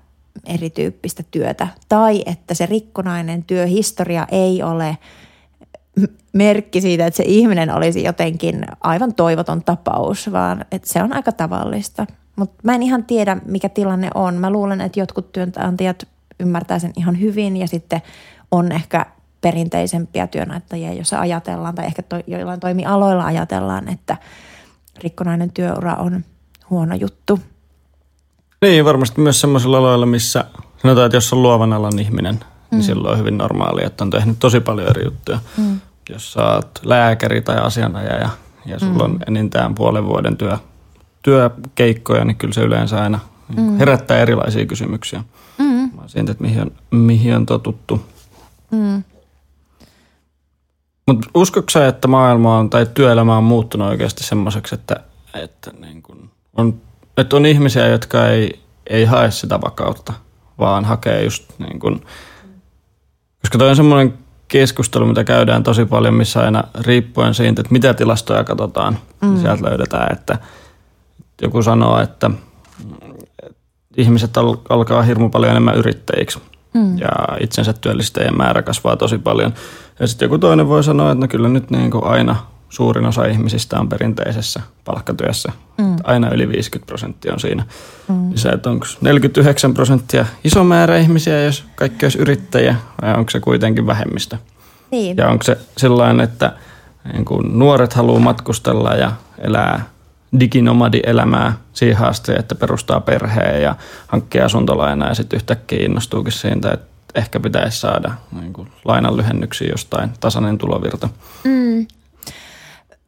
erityyppistä 0.47 1.23
työtä. 1.31 1.69
Tai 1.89 2.23
että 2.27 2.55
se 2.55 2.67
rikkonainen 2.67 3.45
työhistoria 3.45 4.27
ei 4.31 4.63
ole 4.63 4.99
merkki 6.33 6.81
siitä, 6.81 7.07
että 7.07 7.17
se 7.17 7.25
ihminen 7.27 7.75
olisi 7.75 8.05
jotenkin 8.05 8.65
aivan 8.81 9.15
toivoton 9.15 9.65
tapaus, 9.65 10.33
vaan 10.33 10.65
että 10.73 10.89
se 10.89 11.03
on 11.03 11.13
aika 11.13 11.33
tavallista. 11.33 12.07
Mutta 12.37 12.57
mä 12.63 12.75
en 12.75 12.83
ihan 12.83 13.05
tiedä, 13.05 13.37
mikä 13.45 13.69
tilanne 13.69 14.11
on. 14.15 14.35
Mä 14.35 14.51
luulen, 14.51 14.81
että 14.81 15.01
jotkut 15.01 15.33
työnantajat 15.33 16.09
ymmärtää 16.41 16.79
sen 16.79 16.93
ihan 16.97 17.21
hyvin 17.21 17.57
ja 17.57 17.69
sitten 17.69 18.03
on 18.51 18.73
ehkä 18.73 19.07
perinteisempiä 19.41 20.27
työnantajia, 20.27 20.93
joissa 20.93 21.21
ajatellaan 21.21 21.75
tai 21.75 21.87
ehkä 21.87 22.03
to, 22.03 22.17
joillain 22.27 22.61
toimialoilla 22.61 23.25
ajatellaan, 23.25 23.89
että 23.89 24.17
rikkonainen 25.03 25.53
työura 25.53 25.95
on 25.95 26.25
huono 26.71 26.95
juttu. 26.95 27.41
Niin, 28.63 28.85
varmasti 28.85 29.21
myös 29.21 29.41
sellaisilla 29.41 29.79
aloilla, 29.79 30.07
missä 30.07 30.45
sanotaan, 30.83 31.07
että 31.07 31.17
jos 31.17 31.33
on 31.33 31.43
luovan 31.43 31.73
alan 31.73 31.99
ihminen, 31.99 32.35
niin 32.35 32.45
mm. 32.45 32.77
niin 32.77 32.83
silloin 32.83 33.13
on 33.13 33.19
hyvin 33.19 33.39
normaali, 33.39 33.85
että 33.85 34.05
on 34.05 34.11
tehnyt 34.11 34.39
tosi 34.39 34.61
paljon 34.61 34.89
eri 34.89 35.05
juttuja. 35.05 35.39
Mm. 35.57 35.81
Jos 36.13 36.33
sä 36.33 36.45
oot 36.45 36.81
lääkäri 36.85 37.41
tai 37.41 37.57
asianajaja 37.57 38.31
ja 38.67 38.79
sulla 38.79 39.09
mm. 39.09 39.15
on 39.15 39.19
enintään 39.29 39.75
puolen 39.75 40.07
vuoden 40.07 40.37
työ, 40.37 40.59
työkeikkoja, 41.23 42.25
niin 42.25 42.37
kyllä 42.37 42.55
se 42.55 42.61
yleensä 42.61 43.03
aina 43.03 43.19
mm. 43.57 43.79
herättää 43.79 44.19
erilaisia 44.19 44.67
kysymyksiä. 44.67 45.25
Mm. 45.59 45.91
Siitä, 46.07 46.33
että 46.33 46.45
mihin 46.45 46.61
on, 46.63 46.73
mihin 46.91 47.37
on 47.37 47.47
totuttu. 47.47 48.03
Mm. 48.71 49.03
Mutta 51.07 51.29
uskotko 51.35 51.71
sä, 51.71 51.87
että 51.87 52.09
maailma 52.09 52.59
on, 52.59 52.71
tai 52.71 52.87
työelämä 52.95 53.37
on 53.37 53.45
muuttunut 53.45 53.89
oikeasti 53.89 54.25
semmoiseksi, 54.25 54.75
että, 54.75 55.01
että, 55.35 55.71
niin 55.81 56.03
kun 56.03 56.31
on, 56.57 56.81
että 57.17 57.37
on 57.37 57.47
ihmisiä, 57.47 57.87
jotka 57.87 58.27
ei, 58.27 58.61
ei 58.87 59.05
hae 59.05 59.31
sitä 59.31 59.61
vakautta, 59.61 60.13
vaan 60.59 60.85
hakee 60.85 61.25
just 61.25 61.59
niin 61.59 61.81
kun, 61.81 62.01
koska 63.41 63.59
toi 63.59 63.71
on 63.71 63.77
semmoinen 63.77 64.19
keskustelu, 64.51 65.07
mitä 65.07 65.25
käydään 65.25 65.63
tosi 65.63 65.85
paljon, 65.85 66.15
missä 66.15 66.41
aina 66.41 66.65
riippuen 66.81 67.35
siitä, 67.35 67.61
että 67.61 67.73
mitä 67.73 67.95
tilastoja 67.95 68.45
katsotaan, 68.45 68.99
niin 69.21 69.33
mm. 69.33 69.41
sieltä 69.41 69.65
löydetään, 69.65 70.13
että 70.13 70.39
joku 71.43 71.63
sanoo, 71.63 72.01
että 72.01 72.31
ihmiset 73.97 74.37
al- 74.37 74.57
alkaa 74.69 75.03
hirmu 75.03 75.29
paljon 75.29 75.51
enemmän 75.51 75.77
yrittäjiksi 75.77 76.39
mm. 76.75 76.99
ja 76.99 77.11
itsensä 77.41 77.73
työllistäjien 77.73 78.37
määrä 78.37 78.63
kasvaa 78.63 78.97
tosi 78.97 79.19
paljon. 79.19 79.55
Ja 80.01 80.07
sitten 80.07 80.27
joku 80.27 80.39
toinen 80.39 80.69
voi 80.69 80.85
sanoa, 80.85 81.13
että 81.13 81.21
no 81.21 81.29
kyllä 81.29 81.49
nyt 81.49 81.71
niin 81.71 81.91
kuin 81.91 82.05
aina 82.05 82.37
suurin 82.71 83.07
osa 83.07 83.27
ihmisistä 83.27 83.81
on 83.81 83.89
perinteisessä 83.89 84.61
palkkatyössä. 84.85 85.53
Mm. 85.79 85.97
Aina 86.05 86.31
yli 86.31 86.49
50 86.49 86.87
prosenttia 86.87 87.33
on 87.33 87.41
siinä. 87.41 87.65
Mm. 88.09 88.33
Se, 88.35 88.49
että 88.49 88.71
onko 88.71 88.87
49 89.01 89.75
prosenttia 89.75 90.27
iso 90.45 90.65
määrä 90.65 90.97
ihmisiä, 90.97 91.43
jos 91.43 91.65
kaikki 91.75 92.07
olisi 92.07 92.19
yrittäjiä, 92.19 92.77
vai 93.03 93.15
onko 93.15 93.31
se 93.31 93.41
kuitenkin 93.41 93.87
vähemmistö? 93.87 94.37
Niin. 94.91 95.17
Ja 95.17 95.29
onko 95.29 95.43
se 95.43 95.59
sellainen, 95.77 96.21
että 96.21 96.53
niin 97.13 97.25
kun 97.25 97.59
nuoret 97.59 97.93
haluaa 97.93 98.21
matkustella 98.21 98.95
ja 98.95 99.13
elää 99.39 99.85
diginomadi-elämää 100.41 101.53
siihen 101.73 102.05
asti, 102.05 102.33
että 102.39 102.55
perustaa 102.55 103.01
perheen 103.01 103.63
ja 103.63 103.77
hankkii 104.07 104.41
asuntolainaa 104.41 105.09
ja 105.09 105.15
sitten 105.15 105.37
yhtäkkiä 105.37 105.85
innostuukin 105.85 106.33
siitä, 106.33 106.71
että 106.71 106.91
ehkä 107.15 107.41
pitäisi 107.41 107.81
saada 107.81 108.13
niin 108.41 108.53
kuin 108.53 108.69
lainan 108.85 109.17
lyhennyksiä 109.17 109.69
jostain 109.69 110.11
tasainen 110.21 110.59
tulovirta. 110.59 111.09
Mm. 111.45 111.87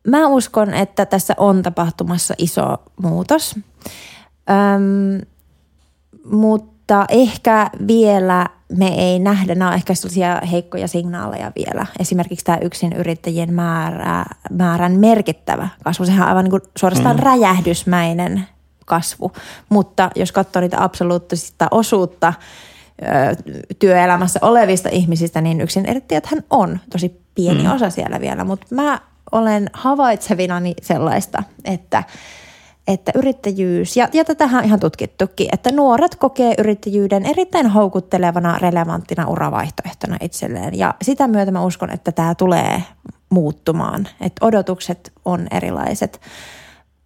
Mä 0.08 0.26
uskon, 0.26 0.74
että 0.74 1.06
tässä 1.06 1.34
on 1.36 1.62
tapahtumassa 1.62 2.34
iso 2.38 2.76
muutos, 3.02 3.54
Öm, 4.50 5.26
mutta 6.24 7.04
ehkä 7.08 7.70
vielä 7.86 8.46
me 8.78 8.88
ei 8.88 9.18
nähdä, 9.18 9.54
nämä 9.54 9.68
on 9.68 9.74
ehkä 9.74 9.94
sellaisia 9.94 10.40
heikkoja 10.50 10.88
signaaleja 10.88 11.52
vielä. 11.56 11.86
Esimerkiksi 11.98 12.44
tämä 12.44 12.58
yksin 12.58 12.92
yrittäjien 12.92 13.54
määrä, 13.54 14.24
määrän 14.50 14.92
merkittävä 14.92 15.68
kasvu, 15.84 16.04
sehän 16.04 16.22
on 16.22 16.28
aivan 16.28 16.44
niin 16.44 16.50
kuin 16.50 16.62
suorastaan 16.78 17.16
mm. 17.16 17.22
räjähdysmäinen 17.22 18.46
kasvu. 18.86 19.32
Mutta 19.68 20.10
jos 20.16 20.32
katsoo 20.32 20.60
niitä 20.60 20.84
absoluuttista 20.84 21.68
osuutta 21.70 22.32
työelämässä 23.78 24.38
olevista 24.42 24.88
ihmisistä, 24.92 25.40
niin 25.40 25.60
yksin 25.60 25.86
yrittäjäthän 25.86 26.44
on 26.50 26.80
tosi 26.90 27.20
pieni 27.34 27.62
mm. 27.62 27.72
osa 27.72 27.90
siellä 27.90 28.20
vielä. 28.20 28.44
Mutta 28.44 28.66
mä 28.70 29.00
olen 29.32 29.70
havaitsevinani 29.72 30.74
sellaista, 30.82 31.42
että 31.64 32.02
että 32.88 33.12
yrittäjyys, 33.14 33.96
ja, 33.96 34.08
ja 34.12 34.24
tätähän 34.24 34.58
on 34.58 34.64
ihan 34.64 34.80
tutkittukin, 34.80 35.48
että 35.52 35.72
nuoret 35.72 36.14
kokee 36.14 36.54
yrittäjyyden 36.58 37.26
erittäin 37.26 37.66
houkuttelevana, 37.66 38.58
relevanttina 38.58 39.28
uravaihtoehtona 39.28 40.16
itselleen. 40.20 40.78
Ja 40.78 40.94
sitä 41.02 41.28
myötä 41.28 41.50
mä 41.50 41.64
uskon, 41.64 41.90
että 41.90 42.12
tämä 42.12 42.34
tulee 42.34 42.82
muuttumaan, 43.30 44.08
että 44.20 44.46
odotukset 44.46 45.12
on 45.24 45.46
erilaiset. 45.50 46.20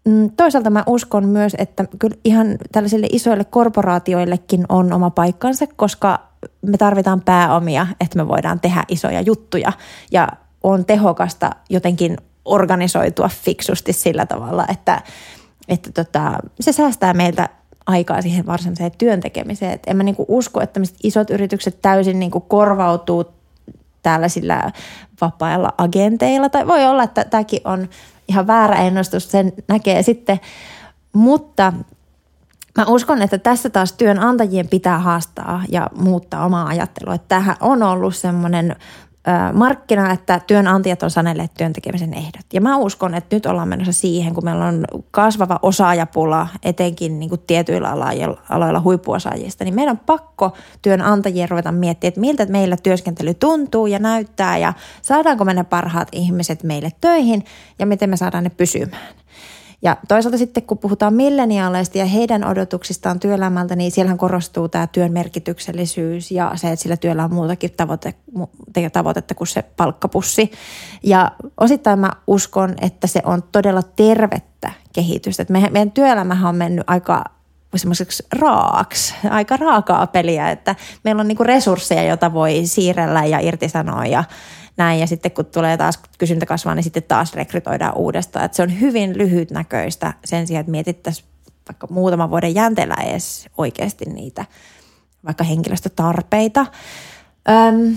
Mm, 0.04 0.30
toisaalta 0.36 0.70
mä 0.70 0.84
uskon 0.86 1.28
myös, 1.28 1.56
että 1.58 1.84
kyllä 1.98 2.16
ihan 2.24 2.46
tällaisille 2.72 3.06
isoille 3.10 3.44
korporaatioillekin 3.44 4.64
on 4.68 4.92
oma 4.92 5.10
paikkansa, 5.10 5.66
koska 5.76 6.28
me 6.62 6.76
tarvitaan 6.76 7.20
pääomia, 7.20 7.86
että 8.00 8.16
me 8.16 8.28
voidaan 8.28 8.60
tehdä 8.60 8.84
isoja 8.88 9.20
juttuja. 9.20 9.72
Ja 10.12 10.28
on 10.62 10.84
tehokasta 10.84 11.50
jotenkin 11.70 12.16
organisoitua 12.44 13.28
fiksusti 13.28 13.92
sillä 13.92 14.26
tavalla, 14.26 14.66
että, 14.68 15.02
että 15.68 15.92
tota, 15.92 16.38
se 16.60 16.72
säästää 16.72 17.14
meiltä 17.14 17.48
aikaa 17.86 18.22
siihen 18.22 18.46
varsinaiseen 18.46 18.92
työn 18.98 19.20
tekemiseen. 19.20 19.72
Et 19.72 19.82
en 19.86 19.96
mä 19.96 20.02
niinku 20.02 20.24
usko, 20.28 20.60
että 20.60 20.80
isot 21.02 21.30
yritykset 21.30 21.82
täysin 21.82 22.18
niinku 22.18 22.40
korvautuu 22.40 23.24
tällaisilla 24.02 24.72
vapailla 25.20 25.72
agenteilla. 25.78 26.48
Tai 26.48 26.66
voi 26.66 26.84
olla, 26.84 27.02
että 27.02 27.24
tämäkin 27.24 27.60
on 27.64 27.88
ihan 28.28 28.46
väärä 28.46 28.76
ennustus, 28.76 29.30
sen 29.30 29.52
näkee 29.68 30.02
sitten. 30.02 30.40
Mutta 31.12 31.72
mä 32.78 32.84
uskon, 32.88 33.22
että 33.22 33.38
tässä 33.38 33.70
taas 33.70 33.92
työnantajien 33.92 34.68
pitää 34.68 34.98
haastaa 34.98 35.62
ja 35.68 35.90
muuttaa 35.96 36.44
omaa 36.44 36.66
ajattelua. 36.66 37.18
Tämähän 37.18 37.56
on 37.60 37.82
ollut 37.82 38.16
semmoinen 38.16 38.76
markkina, 39.52 40.12
että 40.12 40.40
työnantajat 40.46 41.02
on 41.02 41.10
sanelleet 41.10 41.54
työntekemisen 41.54 42.14
ehdot. 42.14 42.46
Ja 42.52 42.60
mä 42.60 42.76
uskon, 42.76 43.14
että 43.14 43.36
nyt 43.36 43.46
ollaan 43.46 43.68
menossa 43.68 43.92
siihen, 43.92 44.34
kun 44.34 44.44
meillä 44.44 44.64
on 44.64 44.84
kasvava 45.10 45.58
osaajapula, 45.62 46.48
etenkin 46.62 47.20
niin 47.20 47.28
kuin 47.28 47.40
tietyillä 47.46 47.90
aloilla 48.48 48.80
huippuosaajista, 48.80 49.64
niin 49.64 49.74
meidän 49.74 49.92
on 49.92 50.00
pakko 50.06 50.52
työnantajien 50.82 51.48
ruveta 51.48 51.72
miettiä, 51.72 52.08
että 52.08 52.20
miltä 52.20 52.46
meillä 52.46 52.76
työskentely 52.82 53.34
tuntuu 53.34 53.86
ja 53.86 53.98
näyttää 53.98 54.58
ja 54.58 54.72
saadaanko 55.02 55.44
me 55.44 55.54
ne 55.54 55.64
parhaat 55.64 56.08
ihmiset 56.12 56.62
meille 56.62 56.92
töihin 57.00 57.44
ja 57.78 57.86
miten 57.86 58.10
me 58.10 58.16
saadaan 58.16 58.44
ne 58.44 58.50
pysymään. 58.50 59.14
Ja 59.82 59.96
toisaalta 60.08 60.38
sitten 60.38 60.62
kun 60.62 60.78
puhutaan 60.78 61.14
milleniaaleista 61.14 61.98
ja 61.98 62.04
heidän 62.04 62.44
odotuksistaan 62.44 63.20
työelämältä, 63.20 63.76
niin 63.76 63.90
siellähän 63.90 64.18
korostuu 64.18 64.68
tämä 64.68 64.86
työn 64.86 65.12
merkityksellisyys 65.12 66.30
ja 66.30 66.52
se, 66.54 66.68
että 66.68 66.82
sillä 66.82 66.96
työllä 66.96 67.24
on 67.24 67.34
muutakin 67.34 67.70
tavoite, 67.76 68.14
tavoitetta 68.92 69.34
kuin 69.34 69.48
se 69.48 69.62
palkkapussi. 69.62 70.50
Ja 71.02 71.32
osittain 71.60 71.98
mä 71.98 72.10
uskon, 72.26 72.74
että 72.80 73.06
se 73.06 73.20
on 73.24 73.42
todella 73.52 73.82
tervettä 73.82 74.72
kehitystä. 74.92 75.42
Että 75.42 75.52
meidän 75.52 75.90
työelämähän 75.90 76.48
on 76.48 76.56
mennyt 76.56 76.84
aika 76.90 77.24
semmoiseksi 77.76 78.26
raaksi, 78.32 79.14
aika 79.30 79.56
raakaa 79.56 80.06
peliä, 80.06 80.50
että 80.50 80.74
meillä 81.04 81.20
on 81.20 81.28
niinku 81.28 81.44
resursseja, 81.44 82.02
joita 82.02 82.32
voi 82.32 82.62
siirrellä 82.64 83.24
ja 83.24 83.40
irtisanoa 83.40 84.06
ja 84.06 84.24
näin. 84.76 85.00
Ja 85.00 85.06
sitten 85.06 85.30
kun 85.30 85.46
tulee 85.46 85.76
taas 85.76 86.00
kysyntä 86.18 86.46
kasvaa, 86.46 86.74
niin 86.74 86.84
sitten 86.84 87.02
taas 87.02 87.34
rekrytoidaan 87.34 87.96
uudestaan. 87.96 88.44
Että 88.44 88.56
se 88.56 88.62
on 88.62 88.80
hyvin 88.80 89.18
lyhytnäköistä 89.18 90.14
sen 90.24 90.46
sijaan, 90.46 90.60
että 90.60 90.70
mietittäisiin 90.70 91.28
vaikka 91.68 91.86
muutaman 91.90 92.30
vuoden 92.30 92.54
jänteellä 92.54 92.96
edes 93.04 93.48
oikeasti 93.58 94.04
niitä 94.04 94.44
vaikka 95.24 95.44
henkilöstötarpeita. 95.44 96.66
Öm, 97.48 97.96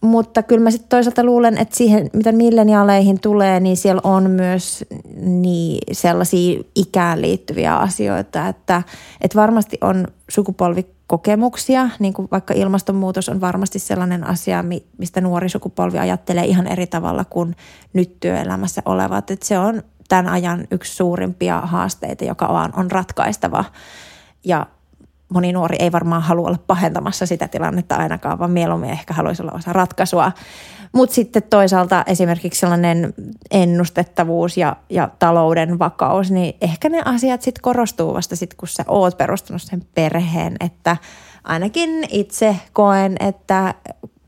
mutta 0.00 0.42
kyllä 0.42 0.62
mä 0.62 0.70
sitten 0.70 0.88
toisaalta 0.88 1.24
luulen, 1.24 1.58
että 1.58 1.76
siihen, 1.76 2.10
mitä 2.12 2.32
milleniaaleihin 2.32 3.20
tulee, 3.20 3.60
niin 3.60 3.76
siellä 3.76 4.00
on 4.04 4.30
myös 4.30 4.84
niin 5.16 5.78
sellaisia 5.92 6.62
ikään 6.74 7.22
liittyviä 7.22 7.76
asioita, 7.76 8.48
että, 8.48 8.82
että 9.20 9.38
varmasti 9.40 9.78
on 9.80 10.08
sukupolvi 10.28 10.95
kokemuksia, 11.06 11.90
niin 11.98 12.14
kuin 12.14 12.28
vaikka 12.30 12.54
ilmastonmuutos 12.54 13.28
on 13.28 13.40
varmasti 13.40 13.78
sellainen 13.78 14.26
asia, 14.26 14.64
mistä 14.98 15.20
nuori 15.20 15.48
sukupolvi 15.48 15.98
ajattelee 15.98 16.44
ihan 16.44 16.66
eri 16.66 16.86
tavalla 16.86 17.24
kuin 17.24 17.56
nyt 17.92 18.20
työelämässä 18.20 18.82
olevat. 18.84 19.30
Että 19.30 19.46
se 19.46 19.58
on 19.58 19.82
tämän 20.08 20.28
ajan 20.28 20.66
yksi 20.70 20.94
suurimpia 20.94 21.60
haasteita, 21.60 22.24
joka 22.24 22.46
on 22.76 22.90
ratkaistava. 22.90 23.64
Ja 24.44 24.66
moni 25.28 25.52
nuori 25.52 25.76
ei 25.78 25.92
varmaan 25.92 26.22
halua 26.22 26.46
olla 26.46 26.58
pahentamassa 26.66 27.26
sitä 27.26 27.48
tilannetta 27.48 27.96
ainakaan, 27.96 28.38
vaan 28.38 28.50
mieluummin 28.50 28.90
ehkä 28.90 29.14
haluaisi 29.14 29.42
olla 29.42 29.52
osa 29.52 29.72
ratkaisua. 29.72 30.32
Mutta 30.92 31.14
sitten 31.14 31.42
toisaalta 31.42 32.04
esimerkiksi 32.06 32.60
sellainen 32.60 33.14
ennustettavuus 33.50 34.56
ja, 34.56 34.76
ja 34.90 35.08
talouden 35.18 35.78
vakaus, 35.78 36.30
niin 36.30 36.56
ehkä 36.60 36.88
ne 36.88 37.02
asiat 37.04 37.42
sitten 37.42 37.62
korostuu 37.62 38.14
vasta 38.14 38.36
sitten, 38.36 38.56
kun 38.56 38.68
sä 38.68 38.84
oot 38.88 39.16
perustanut 39.18 39.62
sen 39.62 39.82
perheen, 39.94 40.56
että 40.60 40.96
ainakin 41.44 42.04
itse 42.10 42.56
koen, 42.72 43.16
että 43.20 43.74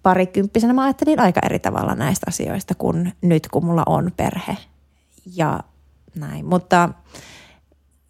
parikymppisenä 0.03 0.73
mä 0.73 0.85
ajattelin 0.85 1.21
aika 1.21 1.41
eri 1.45 1.59
tavalla 1.59 1.95
näistä 1.95 2.27
asioista 2.29 2.75
kuin 2.75 3.13
nyt, 3.23 3.49
kun 3.49 3.65
mulla 3.65 3.83
on 3.87 4.13
perhe 4.17 4.57
ja 5.37 5.61
näin. 6.15 6.47
Mutta 6.47 6.89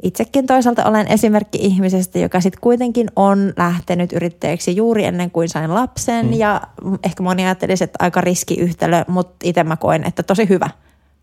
Itsekin 0.02 0.46
toisaalta 0.46 0.84
olen 0.84 1.08
esimerkki 1.08 1.58
ihmisestä, 1.60 2.18
joka 2.18 2.40
sitten 2.40 2.60
kuitenkin 2.60 3.10
on 3.16 3.52
lähtenyt 3.56 4.12
yrittäjäksi 4.12 4.76
juuri 4.76 5.04
ennen 5.04 5.30
kuin 5.30 5.48
sain 5.48 5.74
lapsen 5.74 6.26
mm. 6.26 6.32
ja 6.32 6.60
ehkä 7.04 7.22
moni 7.22 7.44
ajattelisi, 7.44 7.84
että 7.84 7.96
aika 8.02 8.20
riskiyhtälö, 8.20 9.04
mutta 9.08 9.36
itse 9.44 9.64
mä 9.64 9.76
koen, 9.76 10.06
että 10.06 10.22
tosi 10.22 10.48
hyvä. 10.48 10.70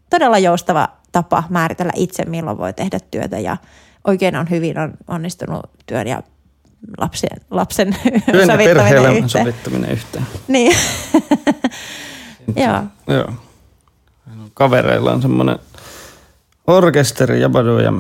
Todella 0.09 0.38
joustava 0.38 0.89
tapa 1.11 1.43
määritellä 1.49 1.91
itse, 1.95 2.25
milloin 2.25 2.57
voi 2.57 2.73
tehdä 2.73 2.99
työtä 3.11 3.39
ja 3.39 3.57
oikein 4.07 4.35
on 4.35 4.49
hyvin 4.49 4.79
on 4.79 4.93
onnistunut 5.07 5.61
työn 5.85 6.07
ja 6.07 6.23
lapsen, 6.97 7.38
lapsen 7.51 7.95
työn 8.31 8.47
sovittaminen 8.51 9.11
yhteen. 9.11 9.29
sovittaminen 9.29 9.91
yhteen. 9.91 10.27
Niin. 10.47 10.75
Joo. 12.55 12.83
Joo. 13.07 13.33
Kavereilla 14.53 15.11
on 15.11 15.21
semmoinen– 15.21 15.59
Orkesteri, 16.67 17.41
ja 17.41 17.49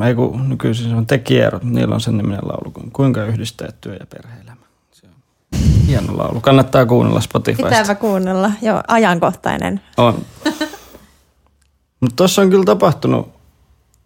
ei 0.07 0.15
kun 0.15 0.49
nykyisin 0.49 0.89
se 0.89 0.95
on 0.95 1.05
tekijärot, 1.05 1.63
niillä 1.63 1.95
on 1.95 2.01
sen 2.01 2.17
niminen 2.17 2.41
laulu 2.43 2.71
kuin 2.71 2.91
Kuinka 2.91 3.25
yhdistää 3.25 3.69
työ- 3.81 3.97
ja 3.99 4.05
perhe-elämä. 4.05 4.65
Se 4.91 5.07
on 5.07 5.59
hieno 5.87 6.17
laulu. 6.17 6.41
Kannattaa 6.41 6.85
kuunnella 6.85 7.21
Spotifysta. 7.21 7.69
Pitääpä 7.69 7.95
kuunnella. 7.95 8.51
Joo, 8.61 8.83
ajankohtainen. 8.87 9.81
On. 9.97 10.25
Mutta 11.99 12.15
tuossa 12.15 12.41
on 12.41 12.49
kyllä 12.49 12.65
tapahtunut, 12.65 13.29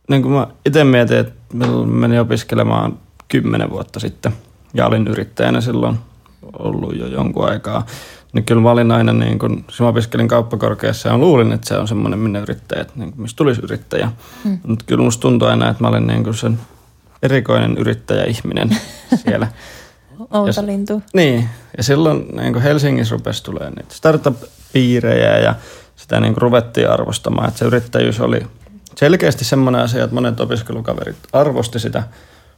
niin 0.10 0.22
kuin 0.22 0.34
mä 0.34 0.48
itse 0.66 0.84
mietin, 0.84 1.18
että 1.18 1.34
menin 1.86 2.20
opiskelemaan 2.20 3.00
kymmenen 3.28 3.70
vuotta 3.70 4.00
sitten 4.00 4.34
ja 4.74 4.88
olin 4.88 5.08
yrittäjänä 5.08 5.62
silloin 5.62 6.00
ollut 6.60 6.98
jo 6.98 7.08
jonkun 7.08 7.50
aikaa. 7.50 7.86
Niin 8.34 8.46
kyllä 8.46 8.62
mä 8.62 8.72
olin 8.72 8.92
aina, 8.92 9.14
niin 9.14 9.40
kun, 9.40 9.64
siis 9.68 9.80
mä 9.80 9.88
opiskelin 9.88 10.28
kauppakorkeassa 10.28 11.10
ja 11.10 11.18
luulin, 11.18 11.52
että 11.52 11.68
se 11.68 11.78
on 11.78 11.88
semmoinen, 11.88 12.20
minne 12.20 12.40
yrittäjät, 12.40 12.96
niin 12.96 13.14
mistä 13.18 13.38
tulisi 13.38 13.62
yrittäjä. 13.64 14.12
Hmm. 14.44 14.60
Mutta 14.68 14.86
kyllä 14.88 15.04
musta 15.04 15.22
tuntui 15.22 15.50
aina, 15.50 15.70
että 15.70 15.84
mä 15.84 15.88
olin 15.88 16.08
niin 16.08 16.34
sen 16.34 16.60
erikoinen 17.24 17.78
yrittäjäihminen 17.78 18.70
siellä. 19.24 19.48
Outo 20.32 20.66
lintu. 20.66 21.04
Niin, 21.14 21.50
ja 21.78 21.84
silloin 21.84 22.26
niin 22.32 22.62
Helsingissä 22.62 23.16
rupesi 23.16 23.44
tulee 23.44 23.70
niitä 23.70 23.94
startup-piirejä 23.96 25.38
ja 25.38 25.56
sitä 25.96 26.20
niin 26.20 26.38
ruvettiin 26.38 26.90
arvostamaan, 26.90 27.48
että 27.48 27.60
se 27.60 27.66
yrittäjyys 27.66 28.20
oli 28.20 28.48
selkeästi 28.96 29.46
semmoinen 29.46 29.82
asia, 29.82 30.04
että 30.04 30.14
monet 30.14 30.40
opiskelukaverit 30.40 31.16
arvosti 31.34 31.80
sitä, 31.80 32.04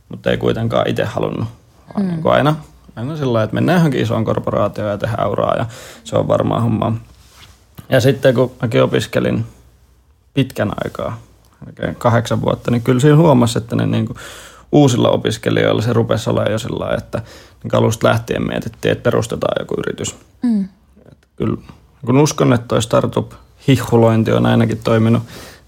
mutta 0.10 0.32
ei 0.32 0.38
kuitenkaan 0.38 0.90
itse 0.90 1.04
halunnut. 1.04 1.48
Vaan 1.94 2.06
mm. 2.06 2.12
niin 2.12 2.22
kuin 2.22 2.56
aina, 2.96 3.12
aina 3.12 3.18
sillä 3.18 3.44
että 3.44 3.54
mennään 3.54 3.78
johonkin 3.78 4.02
isoon 4.02 4.26
korporaatioon 4.26 4.92
ja 4.92 4.98
tehdään 4.98 5.24
auraa 5.24 5.56
ja 5.56 5.66
se 6.04 6.18
on 6.18 6.28
varmaan 6.28 6.64
homma. 6.64 6.94
Ja 7.90 8.02
sitten 8.02 8.36
kun 8.36 8.52
mäkin 8.62 8.84
opiskelin 8.84 9.46
pitkän 10.34 10.72
aikaa, 10.86 11.20
kahdeksan 11.98 12.42
vuotta, 12.42 12.72
niin 12.72 12.82
kyllä 12.82 13.00
siinä 13.00 13.18
huomasi, 13.18 13.58
että 13.58 13.76
ne 13.76 13.86
niin 13.86 14.06
kuin 14.06 14.18
uusilla 14.72 15.10
opiskelijoilla 15.10 15.82
se 15.82 15.94
rupesi 15.94 16.30
olemaan 16.30 16.52
jo 16.52 16.60
sillä 16.60 16.96
että 16.98 17.22
niin 17.64 17.76
alusta 17.76 18.08
lähtien 18.08 18.48
mietittiin, 18.48 18.92
että 18.92 19.04
perustetaan 19.04 19.56
joku 19.60 19.76
yritys. 19.78 20.16
Mm. 20.42 20.68
Että 21.12 21.28
kyllä 21.36 21.58
kun 22.06 22.18
uskon, 22.18 22.54
että 22.54 22.68
toi 22.68 22.82
startup-hihhulointi 22.82 24.32
on 24.32 24.46
ainakin 24.46 24.78
toiminut 24.84 25.24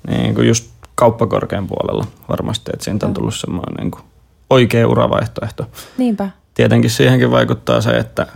niin 0.08 0.36
kuin 0.36 0.48
just 0.48 0.70
kauppakorkean 0.96 1.68
puolella 1.68 2.06
varmasti, 2.30 2.72
että 2.74 2.84
siitä 2.84 3.06
on 3.06 3.14
tullut 3.14 3.36
semmoinen 3.36 3.74
niin 3.80 3.92
kuin 3.92 4.04
oikea 4.50 4.88
uravaihtoehto. 4.88 5.66
Niinpä. 5.98 6.30
Tietenkin 6.54 6.90
siihenkin 6.92 7.32
vaikuttaa 7.32 7.82
se, 7.82 7.90
että 7.90 8.28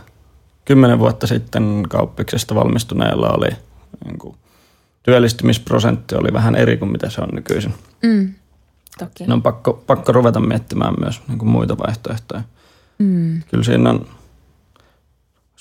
kymmenen 0.66 1.00
vuotta 1.00 1.28
sitten 1.28 1.84
kauppiksesta 1.90 2.56
valmistuneella 2.56 3.30
oli 3.30 3.50
niin 4.06 4.18
kuin, 4.18 4.36
työllistymisprosentti 5.04 6.16
oli 6.16 6.34
vähän 6.34 6.56
eri 6.56 6.78
kuin 6.78 6.92
mitä 6.92 7.10
se 7.10 7.22
on 7.22 7.30
nykyisin. 7.34 7.74
Mm. 8.04 8.34
Toki. 9.00 9.32
on 9.32 9.42
pakko, 9.42 9.84
pakko 9.88 10.12
ruveta 10.12 10.40
miettimään 10.40 10.94
myös 11.00 11.22
niin 11.28 11.40
kuin 11.40 11.50
muita 11.50 11.78
vaihtoehtoja. 11.78 12.44
Mm. 12.98 13.42
Kyllä 13.52 13.64
siinä 13.64 13.90
on 13.90 14.08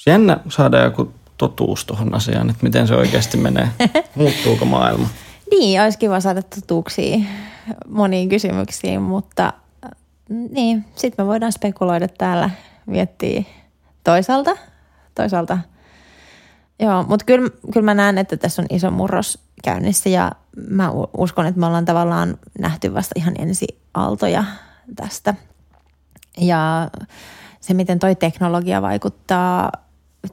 jännä 0.07 0.41
saada 0.49 0.79
joku 0.79 1.13
totuus 1.39 1.85
tuohon 1.85 2.15
asiaan, 2.15 2.51
että 2.51 2.63
miten 2.63 2.89
se 2.89 2.95
oikeasti 2.95 3.37
menee. 3.37 3.69
Muuttuuko 4.15 4.65
maailma? 4.65 5.09
Niin, 5.51 5.83
olisi 5.83 5.99
kiva 5.99 6.21
saada 6.21 6.43
totuuksia 6.43 7.19
moniin 7.89 8.29
kysymyksiin, 8.29 9.03
mutta 9.03 9.53
niin, 10.29 10.85
sitten 10.95 11.25
me 11.25 11.29
voidaan 11.29 11.53
spekuloida 11.53 12.09
täällä, 12.09 12.51
miettiä 12.87 13.43
toisaalta, 14.05 14.57
toisaalta. 15.15 15.59
Joo, 16.81 17.03
mutta 17.03 17.25
kyllä, 17.25 17.51
kyllä 17.73 17.85
mä 17.85 17.95
näen, 17.95 18.19
että 18.19 18.37
tässä 18.37 18.63
on 18.63 18.67
iso 18.71 18.91
murros 18.91 19.39
käynnissä 19.65 20.09
ja 20.09 20.33
mä 20.69 20.91
uskon, 21.17 21.47
että 21.47 21.61
me 21.61 21.67
ollaan 21.67 21.85
tavallaan 21.85 22.39
nähty 22.59 22.95
vasta 22.95 23.13
ihan 23.17 23.35
ensi 23.39 23.67
aaltoja 23.95 24.45
tästä. 24.97 25.35
Ja 26.39 26.91
se, 27.61 27.75
miten 27.75 27.99
toi 27.99 28.15
teknologia 28.15 28.83
vaikuttaa 28.83 29.73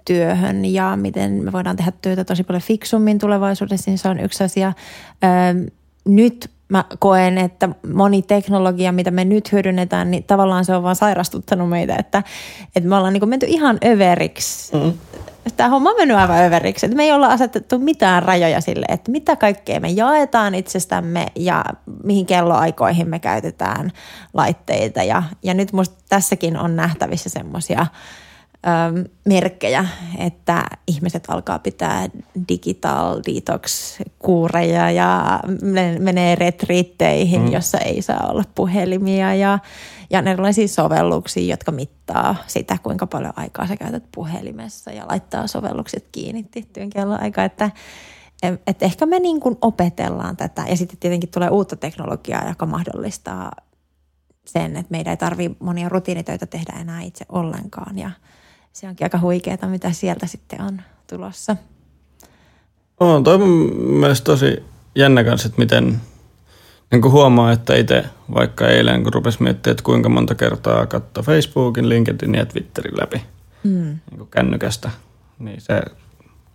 työhön 0.05 0.65
ja 0.65 0.95
miten 0.95 1.31
me 1.31 1.51
voidaan 1.51 1.75
tehdä 1.75 1.91
työtä 2.01 2.23
tosi 2.23 2.43
paljon 2.43 2.61
fiksummin 2.61 3.19
tulevaisuudessa, 3.19 3.91
niin 3.91 3.97
se 3.97 4.09
on 4.09 4.19
yksi 4.19 4.43
asia. 4.43 4.73
nyt 6.05 6.51
mä 6.73 6.85
koen, 6.99 7.37
että 7.37 7.69
moni 7.93 8.21
teknologia, 8.21 8.91
mitä 8.91 9.11
me 9.11 9.25
nyt 9.25 9.51
hyödynnetään, 9.51 10.11
niin 10.11 10.23
tavallaan 10.23 10.65
se 10.65 10.75
on 10.75 10.83
vaan 10.83 10.95
sairastuttanut 10.95 11.69
meitä, 11.69 11.95
että, 11.99 12.23
että 12.75 12.89
me 12.89 12.95
ollaan 12.95 13.13
niin 13.13 13.29
menty 13.29 13.45
ihan 13.49 13.77
överiksi. 13.85 14.77
Mm. 14.77 14.93
Tämä 15.57 15.69
homma 15.69 15.89
on 15.89 15.95
mennyt 15.95 16.17
aivan 16.17 16.43
överiksi. 16.43 16.85
Että 16.85 16.95
me 16.97 17.03
ei 17.03 17.11
olla 17.11 17.27
asetettu 17.27 17.79
mitään 17.79 18.23
rajoja 18.23 18.61
sille, 18.61 18.85
että 18.89 19.11
mitä 19.11 19.35
kaikkea 19.35 19.79
me 19.79 19.89
jaetaan 19.89 20.55
itsestämme 20.55 21.25
ja 21.35 21.65
mihin 22.03 22.25
kelloaikoihin 22.25 23.09
me 23.09 23.19
käytetään 23.19 23.91
laitteita. 24.33 25.03
Ja, 25.03 25.23
ja 25.43 25.53
nyt 25.53 25.73
musta 25.73 25.95
tässäkin 26.09 26.57
on 26.57 26.75
nähtävissä 26.75 27.29
semmoisia– 27.29 27.85
merkkejä, 29.25 29.85
että 30.17 30.63
ihmiset 30.87 31.23
alkaa 31.27 31.59
pitää 31.59 32.07
digital 32.49 33.21
detox 33.25 33.97
kuureja 34.19 34.91
ja 34.91 35.39
menee 35.99 36.35
retriitteihin, 36.35 37.41
mm. 37.41 37.51
jossa 37.51 37.77
ei 37.77 38.01
saa 38.01 38.27
olla 38.29 38.43
puhelimia 38.55 39.35
ja, 39.35 39.59
ja 40.09 40.19
erilaisia 40.19 40.67
sovelluksia, 40.67 41.53
jotka 41.53 41.71
mittaa 41.71 42.35
sitä, 42.47 42.77
kuinka 42.83 43.07
paljon 43.07 43.33
aikaa 43.35 43.67
sä 43.67 43.77
käytät 43.77 44.03
puhelimessa 44.15 44.91
ja 44.91 45.07
laittaa 45.09 45.47
sovellukset 45.47 46.07
kiinni 46.11 46.43
tiettyyn 46.43 46.89
kelloaikaan, 46.89 47.45
että 47.45 47.71
et 48.67 48.83
ehkä 48.83 49.05
me 49.05 49.19
niin 49.19 49.39
kuin 49.39 49.57
opetellaan 49.61 50.37
tätä 50.37 50.65
ja 50.69 50.77
sitten 50.77 50.99
tietenkin 50.99 51.29
tulee 51.29 51.49
uutta 51.49 51.75
teknologiaa, 51.75 52.47
joka 52.47 52.65
mahdollistaa 52.65 53.51
sen, 54.45 54.75
että 54.75 54.91
meidän 54.91 55.11
ei 55.11 55.17
tarvitse 55.17 55.57
monia 55.59 55.89
rutiinitöitä 55.89 56.45
tehdä 56.45 56.79
enää 56.79 57.01
itse 57.01 57.25
ollenkaan 57.29 57.97
ja– 57.97 58.11
se 58.73 58.87
onkin 58.87 59.05
aika 59.05 59.19
huikeaa, 59.19 59.67
mitä 59.67 59.91
sieltä 59.91 60.27
sitten 60.27 60.61
on 60.61 60.81
tulossa. 61.09 61.55
On 62.99 63.23
toi 63.23 63.37
mun 63.37 63.75
mielestä 63.99 64.25
tosi 64.25 64.63
jännä 64.95 65.23
kanssa, 65.23 65.47
että 65.47 65.61
miten 65.61 66.01
niin 66.91 67.01
kuin 67.01 67.11
huomaa, 67.11 67.51
että 67.51 67.75
itse 67.75 68.05
vaikka 68.33 68.67
eilen, 68.67 69.03
kun 69.03 69.13
rupesi 69.13 69.43
miettimään, 69.43 69.73
että 69.73 69.83
kuinka 69.83 70.09
monta 70.09 70.35
kertaa 70.35 70.85
katsoa 70.85 71.23
Facebookin, 71.23 71.89
LinkedIn 71.89 72.35
ja 72.35 72.45
Twitterin 72.45 72.99
läpi 73.01 73.21
mm. 73.63 73.99
niin 74.09 74.17
kuin 74.17 74.29
kännykästä, 74.29 74.89
niin 75.39 75.61
se 75.61 75.81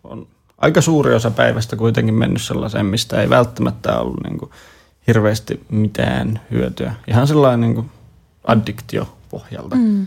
on 0.04 0.26
aika 0.58 0.80
suuri 0.80 1.14
osa 1.14 1.30
päivästä 1.30 1.76
kuitenkin 1.76 2.14
mennyt 2.14 2.42
sellaiseen, 2.42 2.86
mistä 2.86 3.20
ei 3.22 3.30
välttämättä 3.30 3.98
ollut 3.98 4.22
niin 4.24 4.38
kuin 4.38 4.50
hirveästi 5.06 5.60
mitään 5.68 6.40
hyötyä. 6.50 6.94
Ihan 7.08 7.26
sellainen 7.26 7.60
niin 7.60 7.74
kuin 7.74 7.90
addiktio 8.44 9.16
pohjalta. 9.30 9.76
Mm 9.76 10.06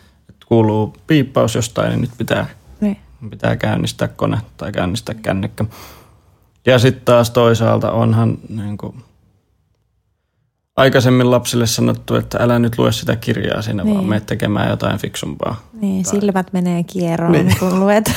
kuuluu 0.52 0.94
piippaus 1.08 1.56
jostain, 1.56 1.90
niin 1.90 2.02
nyt 2.02 2.12
pitää, 2.18 2.46
niin. 2.82 2.98
pitää 3.30 3.56
käynnistää 3.56 4.08
kone 4.08 4.38
tai 4.58 4.72
käynnistää 4.72 5.16
kännykkä. 5.16 5.66
Ja 6.66 6.80
sitten 6.80 7.06
taas 7.06 7.30
toisaalta 7.30 7.92
onhan 7.92 8.38
niin 8.50 8.78
kuin, 8.78 8.96
aikaisemmin 10.76 11.32
lapsille 11.32 11.68
sanottu, 11.68 12.16
että 12.16 12.38
älä 12.42 12.60
nyt 12.60 12.78
lue 12.78 12.92
sitä 12.92 13.16
kirjaa 13.16 13.62
sinne, 13.62 13.84
niin. 13.84 13.96
vaan 13.96 14.06
mene 14.06 14.22
tekemään 14.22 14.70
jotain 14.70 15.00
fiksumpaa. 15.00 15.62
Niin, 15.82 16.04
tai... 16.04 16.12
silmät 16.12 16.54
menee 16.54 16.84
kierroon, 16.84 17.32
niin. 17.32 17.56
kun 17.60 17.80
luet. 17.80 18.12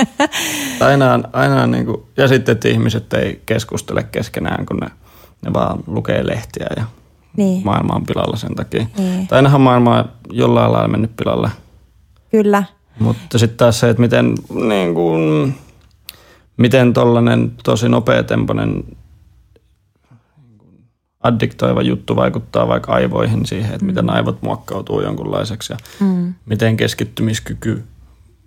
aina, 0.80 1.20
aina 1.32 1.66
niin 1.66 1.86
kuin, 1.86 2.02
ja 2.16 2.28
sitten, 2.28 2.52
että 2.52 2.68
ihmiset 2.68 3.12
ei 3.12 3.42
keskustele 3.46 4.02
keskenään, 4.02 4.66
kun 4.66 4.76
ne, 4.76 4.90
ne 5.42 5.52
vaan 5.52 5.78
lukee 5.86 6.26
lehtiä 6.26 6.66
ja 6.76 6.84
niin. 7.36 7.64
maailma 7.64 7.94
on 7.94 8.06
pilalla 8.06 8.36
sen 8.36 8.54
takia. 8.54 8.86
Niin. 8.98 9.26
Tai 9.26 9.36
ainahan 9.36 9.60
maailma 9.60 9.98
on 9.98 10.04
jollain 10.30 10.72
lailla 10.72 10.88
mennyt 10.88 11.16
pilalle. 11.16 11.50
Kyllä. 12.30 12.64
Mutta 12.98 13.38
sitten 13.38 13.56
taas 13.56 13.80
se, 13.80 13.90
että 13.90 14.00
miten, 14.00 14.34
niin 14.68 14.94
kuin, 14.94 15.54
miten 16.56 16.92
tollainen 16.92 17.52
tosi 17.64 17.88
nopeatempoinen 17.88 18.84
addiktoiva 21.22 21.82
juttu 21.82 22.16
vaikuttaa 22.16 22.68
vaikka 22.68 22.92
aivoihin 22.92 23.46
siihen, 23.46 23.72
että 23.72 23.84
mm. 23.84 23.86
miten 23.86 24.10
aivot 24.10 24.42
muokkautuu 24.42 25.02
jonkunlaiseksi 25.02 25.72
ja 25.72 25.76
mm. 26.00 26.34
miten 26.46 26.76
keskittymiskyky 26.76 27.84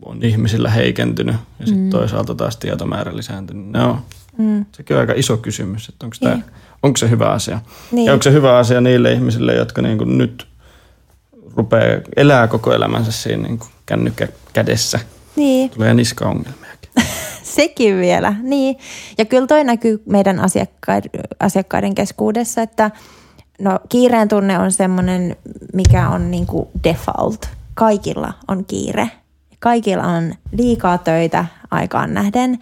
on 0.06 0.24
ihmisillä 0.24 0.70
heikentynyt 0.70 1.36
ja 1.60 1.66
sitten 1.66 1.84
mm. 1.84 1.90
toisaalta 1.90 2.36
taas 2.36 2.58
tietomäärä 2.58 3.18
lisääntynyt. 3.18 3.72
No, 3.72 4.00
mm. 4.38 4.66
sekin 4.72 4.96
on 4.96 5.02
aika 5.02 5.14
iso 5.16 5.38
kysymys, 5.38 5.90
että 5.90 6.06
onko 6.06 6.16
tämä 6.20 6.40
onko 6.84 6.98
se 6.98 7.10
hyvä 7.10 7.32
asia. 7.32 7.60
Niin. 7.92 8.06
Ja 8.06 8.14
onko 8.14 8.24
se 8.24 8.32
hyvä 8.32 8.58
asia 8.58 8.82
niille 8.82 9.12
ihmisille, 9.12 9.54
jotka 9.54 9.82
niin 9.82 9.98
kuin 9.98 10.18
nyt 10.18 10.48
rupeaa 11.56 12.02
elää 12.16 12.48
koko 12.48 12.74
elämänsä 12.74 13.12
siinä 13.12 13.44
niin 13.44 13.60
kuin 13.60 13.70
kännykkä 13.86 14.28
kädessä. 14.54 15.00
Niin. 15.36 15.70
Tulee 15.70 15.94
niskaongelmiakin. 15.94 16.92
Sekin 17.44 17.98
vielä, 17.98 18.36
niin. 18.42 18.78
Ja 19.18 19.26
kyllä 19.26 19.48
toi 19.48 19.64
näkyy 19.64 20.04
meidän 20.06 20.40
asiakkaiden, 20.40 21.12
asiakkaiden 21.40 21.96
keskuudessa, 21.96 22.62
että 22.62 22.92
no 23.60 23.80
kiireen 23.90 24.28
tunne 24.28 24.60
on 24.60 24.72
semmoinen, 24.72 25.36
mikä 25.74 26.10
on 26.10 26.32
niin 26.32 26.48
kuin 26.48 26.68
default. 26.84 27.50
Kaikilla 27.74 28.34
on 28.48 28.66
kiire. 28.66 29.12
Kaikilla 29.60 30.04
on 30.04 30.34
liikaa 30.52 30.98
töitä 30.98 31.46
aikaan 31.72 32.14
nähden. 32.14 32.60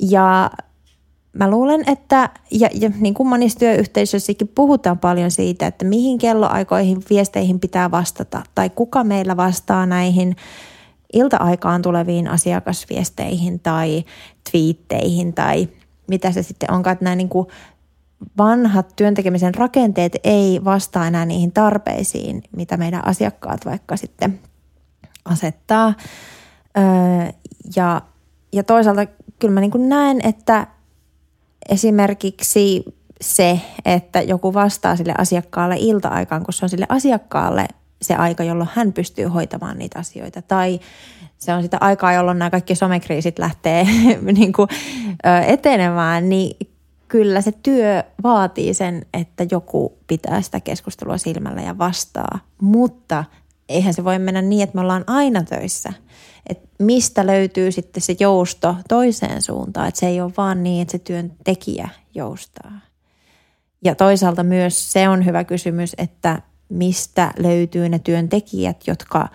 Ja 0.00 0.50
mä 1.34 1.50
luulen, 1.50 1.84
että 1.86 2.30
ja, 2.50 2.68
ja 2.72 2.90
niin 3.00 3.14
kuin 3.14 3.26
monissa 3.26 3.58
työyhteisöissäkin 3.58 4.48
puhutaan 4.48 4.98
paljon 4.98 5.30
siitä, 5.30 5.66
että 5.66 5.84
mihin 5.84 6.18
kelloaikoihin 6.18 7.02
viesteihin 7.10 7.60
pitää 7.60 7.90
vastata 7.90 8.42
tai 8.54 8.70
kuka 8.70 9.04
meillä 9.04 9.36
vastaa 9.36 9.86
näihin 9.86 10.36
ilta-aikaan 11.12 11.82
tuleviin 11.82 12.28
asiakasviesteihin 12.28 13.60
tai 13.60 14.04
twiitteihin 14.50 15.32
tai 15.32 15.68
mitä 16.06 16.32
se 16.32 16.42
sitten 16.42 16.72
onkaan, 16.72 16.92
että 16.92 17.04
nämä 17.04 17.16
niin 17.16 17.28
kuin 17.28 17.46
vanhat 18.38 18.92
työntekemisen 18.96 19.54
rakenteet 19.54 20.16
ei 20.24 20.60
vastaa 20.64 21.06
enää 21.06 21.24
niihin 21.24 21.52
tarpeisiin, 21.52 22.42
mitä 22.56 22.76
meidän 22.76 23.06
asiakkaat 23.06 23.64
vaikka 23.64 23.96
sitten 23.96 24.40
asettaa. 25.24 25.94
Öö, 26.78 27.32
ja, 27.76 28.00
ja 28.52 28.64
toisaalta 28.64 29.06
kyllä 29.38 29.54
mä 29.54 29.60
niin 29.60 29.70
kuin 29.70 29.88
näen, 29.88 30.20
että 30.22 30.66
esimerkiksi 31.68 32.84
se, 33.20 33.60
että 33.84 34.22
joku 34.22 34.54
vastaa 34.54 34.96
sille 34.96 35.14
asiakkaalle 35.18 35.76
ilta-aikaan, 35.78 36.44
kun 36.44 36.54
se 36.54 36.64
on 36.64 36.68
sille 36.68 36.86
asiakkaalle 36.88 37.66
se 38.02 38.14
aika, 38.14 38.44
jolloin 38.44 38.70
hän 38.74 38.92
pystyy 38.92 39.26
hoitamaan 39.26 39.78
niitä 39.78 39.98
asioita. 39.98 40.42
Tai 40.42 40.80
se 41.38 41.54
on 41.54 41.62
sitä 41.62 41.78
aikaa, 41.80 42.12
jolloin 42.12 42.38
nämä 42.38 42.50
kaikki 42.50 42.74
somekriisit 42.74 43.38
lähtee 43.38 43.84
niin 44.38 44.52
kuin, 44.52 44.68
etenemään, 45.46 46.28
niin 46.28 46.56
kyllä 47.08 47.40
se 47.40 47.52
työ 47.52 48.04
vaatii 48.22 48.74
sen, 48.74 49.06
että 49.14 49.46
joku 49.50 49.98
pitää 50.06 50.42
sitä 50.42 50.60
keskustelua 50.60 51.18
silmällä 51.18 51.62
ja 51.62 51.78
vastaa. 51.78 52.38
Mutta 52.60 53.24
eihän 53.68 53.94
se 53.94 54.04
voi 54.04 54.18
mennä 54.18 54.42
niin, 54.42 54.62
että 54.62 54.74
me 54.74 54.80
ollaan 54.80 55.04
aina 55.06 55.42
töissä. 55.42 55.92
Et 56.50 56.58
mistä 56.78 57.26
löytyy 57.26 57.72
sitten 57.72 58.02
se 58.02 58.16
jousto 58.20 58.76
toiseen 58.88 59.42
suuntaan, 59.42 59.88
että 59.88 60.00
se 60.00 60.06
ei 60.06 60.20
ole 60.20 60.32
vaan 60.36 60.62
niin, 60.62 60.82
että 60.82 60.92
se 60.92 60.98
työntekijä 60.98 61.88
joustaa. 62.14 62.72
Ja 63.84 63.94
toisaalta 63.94 64.42
myös 64.42 64.92
se 64.92 65.08
on 65.08 65.24
hyvä 65.24 65.44
kysymys, 65.44 65.94
että 65.98 66.42
mistä 66.68 67.32
löytyy 67.38 67.88
ne 67.88 67.98
työntekijät, 67.98 68.76
jotka 68.86 69.28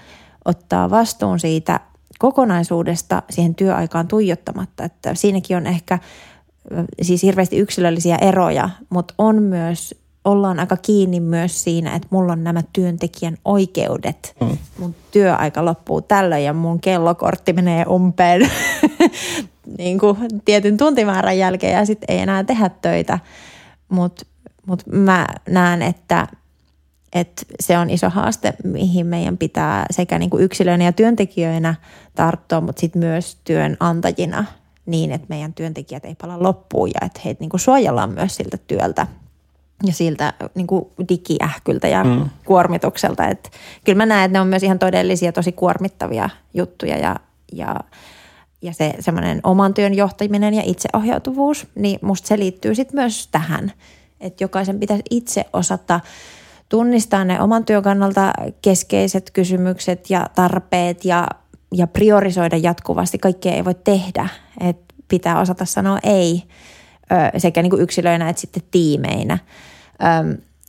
ottaa 0.45 0.89
vastuun 0.89 1.39
siitä 1.39 1.79
kokonaisuudesta 2.19 3.23
siihen 3.29 3.55
työaikaan 3.55 4.07
tuijottamatta. 4.07 4.83
Että 4.83 5.15
siinäkin 5.15 5.57
on 5.57 5.67
ehkä 5.67 5.99
siis 7.01 7.23
hirveästi 7.23 7.57
yksilöllisiä 7.57 8.15
eroja, 8.15 8.69
mutta 8.89 9.13
on 9.17 9.43
myös, 9.43 9.95
ollaan 10.31 10.59
aika 10.59 10.77
kiinni 10.77 11.19
myös 11.19 11.63
siinä, 11.63 11.95
että 11.95 12.07
mulla 12.11 12.33
on 12.33 12.43
nämä 12.43 12.63
työntekijän 12.73 13.37
oikeudet. 13.45 14.35
Mm. 14.41 14.57
Mun 14.79 14.95
työaika 15.11 15.65
loppuu 15.65 16.01
tällöin 16.01 16.43
ja 16.43 16.53
mun 16.53 16.81
kellokortti 16.81 17.53
menee 17.53 17.85
umpeen 17.85 18.51
niin 19.77 19.99
kuin 19.99 20.17
tietyn 20.45 20.77
tuntimäärän 20.77 21.37
jälkeen 21.37 21.73
ja 21.73 21.85
sitten 21.85 22.15
ei 22.15 22.21
enää 22.21 22.43
tehdä 22.43 22.69
töitä. 22.81 23.19
Mutta 23.89 24.25
mut 24.65 24.83
mä 24.87 25.27
näen, 25.49 25.81
että– 25.81 26.27
että 27.13 27.45
se 27.59 27.77
on 27.77 27.89
iso 27.89 28.09
haaste, 28.09 28.53
mihin 28.63 29.05
meidän 29.05 29.37
pitää 29.37 29.85
sekä 29.91 30.19
niin 30.19 30.29
kuin 30.29 30.43
yksilöinä 30.43 30.83
ja 30.83 30.91
työntekijöinä 30.91 31.75
tarttua, 32.15 32.61
mutta 32.61 32.79
sitten 32.79 32.99
myös 32.99 33.37
työnantajina 33.43 34.45
niin, 34.85 35.11
että 35.11 35.27
meidän 35.29 35.53
työntekijät 35.53 36.05
ei 36.05 36.15
pala 36.15 36.43
loppuun 36.43 36.89
ja 36.89 37.05
että 37.05 37.21
heitä 37.25 37.39
niin 37.39 37.49
kuin 37.49 37.61
suojellaan 37.61 38.09
myös 38.09 38.35
siltä 38.35 38.57
työltä 38.57 39.07
ja 39.85 39.93
siltä 39.93 40.33
niin 40.55 40.67
kuin 40.67 40.85
digiähkyltä 41.09 41.87
ja 41.87 42.03
mm. 42.03 42.29
kuormitukselta. 42.45 43.27
Et 43.27 43.51
kyllä 43.85 43.97
mä 43.97 44.05
näen, 44.05 44.25
että 44.25 44.37
ne 44.37 44.41
on 44.41 44.47
myös 44.47 44.63
ihan 44.63 44.79
todellisia, 44.79 45.31
tosi 45.31 45.51
kuormittavia 45.51 46.29
juttuja 46.53 46.97
ja, 46.97 47.15
ja, 47.53 47.75
ja 48.61 48.73
se 48.73 48.93
semmoinen 48.99 49.39
oman 49.43 49.73
työn 49.73 49.93
johtaminen 49.93 50.53
ja 50.53 50.63
itseohjautuvuus, 50.65 51.67
niin 51.75 51.99
musta 52.01 52.27
se 52.27 52.39
liittyy 52.39 52.75
sitten 52.75 52.99
myös 52.99 53.27
tähän, 53.27 53.71
että 54.21 54.43
jokaisen 54.43 54.79
pitäisi 54.79 55.03
itse 55.09 55.45
osata– 55.53 55.99
tunnistaa 56.69 57.25
ne 57.25 57.41
oman 57.41 57.65
työn 57.65 57.83
kannalta 57.83 58.33
keskeiset 58.61 59.31
kysymykset 59.31 60.09
ja 60.09 60.27
tarpeet 60.35 61.05
ja, 61.05 61.27
ja 61.73 61.87
priorisoida 61.87 62.57
jatkuvasti. 62.57 63.17
Kaikkea 63.17 63.53
ei 63.53 63.65
voi 63.65 63.75
tehdä. 63.83 64.29
Et 64.59 64.77
pitää 65.07 65.39
osata 65.39 65.65
sanoa 65.65 65.99
ei 66.03 66.43
sekä 67.37 67.61
niin 67.61 67.69
kuin 67.69 67.81
yksilöinä 67.81 68.29
että 68.29 68.41
sitten 68.41 68.63
tiimeinä. 68.71 69.37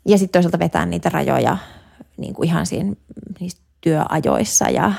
Ja 0.07 0.19
sitten 0.19 0.33
toisaalta 0.33 0.59
vetää 0.59 0.87
niitä 0.87 1.09
rajoja 1.09 1.57
niin 2.17 2.35
kuin 2.35 2.49
ihan 2.49 2.67
siinä 2.67 2.93
niissä 3.41 3.63
työajoissa 3.81 4.69
ja, 4.69 4.93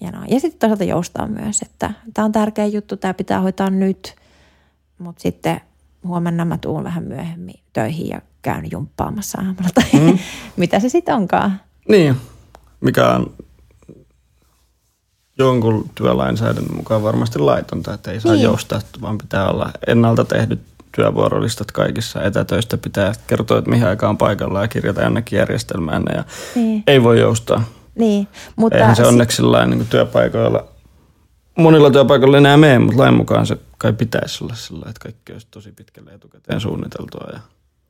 ja, 0.00 0.10
no. 0.10 0.18
ja 0.28 0.40
sitten 0.40 0.58
toisaalta 0.58 0.84
joustaa 0.84 1.26
myös, 1.26 1.62
että 1.62 1.90
tämä 2.14 2.24
on 2.24 2.32
tärkeä 2.32 2.66
juttu, 2.66 2.96
tämä 2.96 3.14
pitää 3.14 3.40
hoitaa 3.40 3.70
nyt, 3.70 4.16
mutta 4.98 5.22
sitten 5.22 5.60
huomenna 6.06 6.44
mä 6.44 6.58
tuun 6.58 6.84
vähän 6.84 7.04
myöhemmin 7.04 7.60
töihin 7.72 8.08
ja 8.08 8.22
käyn 8.42 8.70
jumppaamassa 8.70 9.38
aamulla 9.38 9.68
tai 9.74 10.00
mm. 10.00 10.18
mitä 10.56 10.80
se 10.80 10.88
sitten 10.88 11.14
onkaan. 11.14 11.60
Niin, 11.88 12.16
mikä 12.80 13.08
on 13.08 13.32
jonkun 15.38 15.90
työlainsäädännön 15.94 16.76
mukaan 16.76 17.02
varmasti 17.02 17.38
laitonta, 17.38 17.94
että 17.94 18.10
ei 18.10 18.20
saa 18.20 18.32
niin. 18.32 18.42
joustaa, 18.42 18.80
vaan 19.00 19.18
pitää 19.18 19.50
olla 19.50 19.70
ennalta 19.86 20.24
tehdyt 20.24 20.60
työvuorolistat 20.94 21.72
kaikissa 21.72 22.22
etätöistä. 22.22 22.78
Pitää 22.78 23.12
kertoa, 23.26 23.58
että 23.58 23.70
mihin 23.70 23.86
aikaan 23.86 24.18
paikalla 24.18 24.62
ja 24.62 24.68
kirjata 24.68 25.02
jonnekin 25.02 25.38
järjestelmään 25.38 26.02
ja 26.14 26.24
niin. 26.54 26.82
ei 26.86 27.02
voi 27.02 27.20
joustaa. 27.20 27.64
Niin, 27.94 28.28
mutta 28.56 28.78
Eihän 28.78 28.96
se 28.96 29.06
onneksi 29.06 29.36
sit... 29.36 29.68
niin 29.68 29.86
työpaikoilla, 29.86 30.64
monilla 31.58 31.90
työpaikoilla 31.90 32.38
enää 32.38 32.56
mene, 32.56 32.78
mutta 32.78 33.02
lain 33.02 33.14
mukaan 33.14 33.46
se 33.46 33.56
kai 33.78 33.92
pitäisi 33.92 34.44
olla 34.44 34.54
sillä, 34.54 34.86
että 34.88 35.00
kaikki 35.02 35.32
olisi 35.32 35.46
tosi 35.50 35.72
pitkälle 35.72 36.10
etukäteen 36.10 36.60
suunniteltua 36.60 37.28
ja 37.32 37.38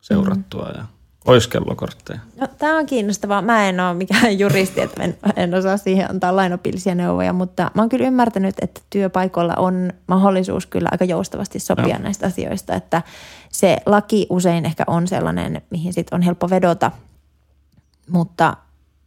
seurattua 0.00 0.64
mm. 0.64 0.78
ja 0.78 0.84
olisi 1.24 1.48
kellokortteja. 1.48 2.18
No, 2.40 2.46
tämä 2.58 2.78
on 2.78 2.86
kiinnostavaa. 2.86 3.42
Mä 3.42 3.68
en 3.68 3.80
ole 3.80 3.94
mikään 3.94 4.38
juristi, 4.38 4.80
että 4.80 5.02
en, 5.02 5.18
en 5.36 5.54
osaa 5.54 5.76
siihen 5.76 6.10
antaa 6.10 6.36
lainopillisia 6.36 6.94
neuvoja, 6.94 7.32
mutta 7.32 7.70
mä 7.74 7.82
oon 7.82 7.88
kyllä 7.88 8.06
ymmärtänyt, 8.06 8.54
että 8.62 8.80
työpaikoilla 8.90 9.54
on 9.56 9.92
mahdollisuus 10.06 10.66
kyllä 10.66 10.88
aika 10.92 11.04
joustavasti 11.04 11.58
sopia 11.58 11.96
no. 11.96 12.02
näistä 12.02 12.26
asioista, 12.26 12.74
että 12.74 13.02
se 13.48 13.76
laki 13.86 14.26
usein 14.30 14.66
ehkä 14.66 14.84
on 14.86 15.08
sellainen, 15.08 15.62
mihin 15.70 15.92
sit 15.92 16.06
on 16.12 16.22
helppo 16.22 16.50
vedota, 16.50 16.90
mutta, 18.10 18.56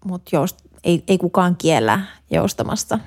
mutta 0.06 0.30
joust, 0.34 0.58
ei, 0.84 1.04
ei 1.08 1.18
kukaan 1.18 1.56
kiellä 1.56 2.00
joustamasta, 2.32 3.00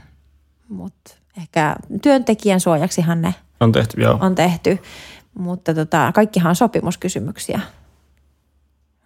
mutta 0.69 1.15
ehkä 1.39 1.77
työntekijän 2.03 2.61
suojaksihan 2.61 3.23
ne 3.23 3.35
on 3.61 3.73
tehty, 3.73 4.01
joo. 4.01 4.19
on 4.21 4.35
tehty. 4.35 4.79
Mutta 5.39 5.75
tota, 5.75 6.13
kaikkihan 6.15 6.51
on 6.51 6.57
sopimuskysymyksiä. 6.57 7.61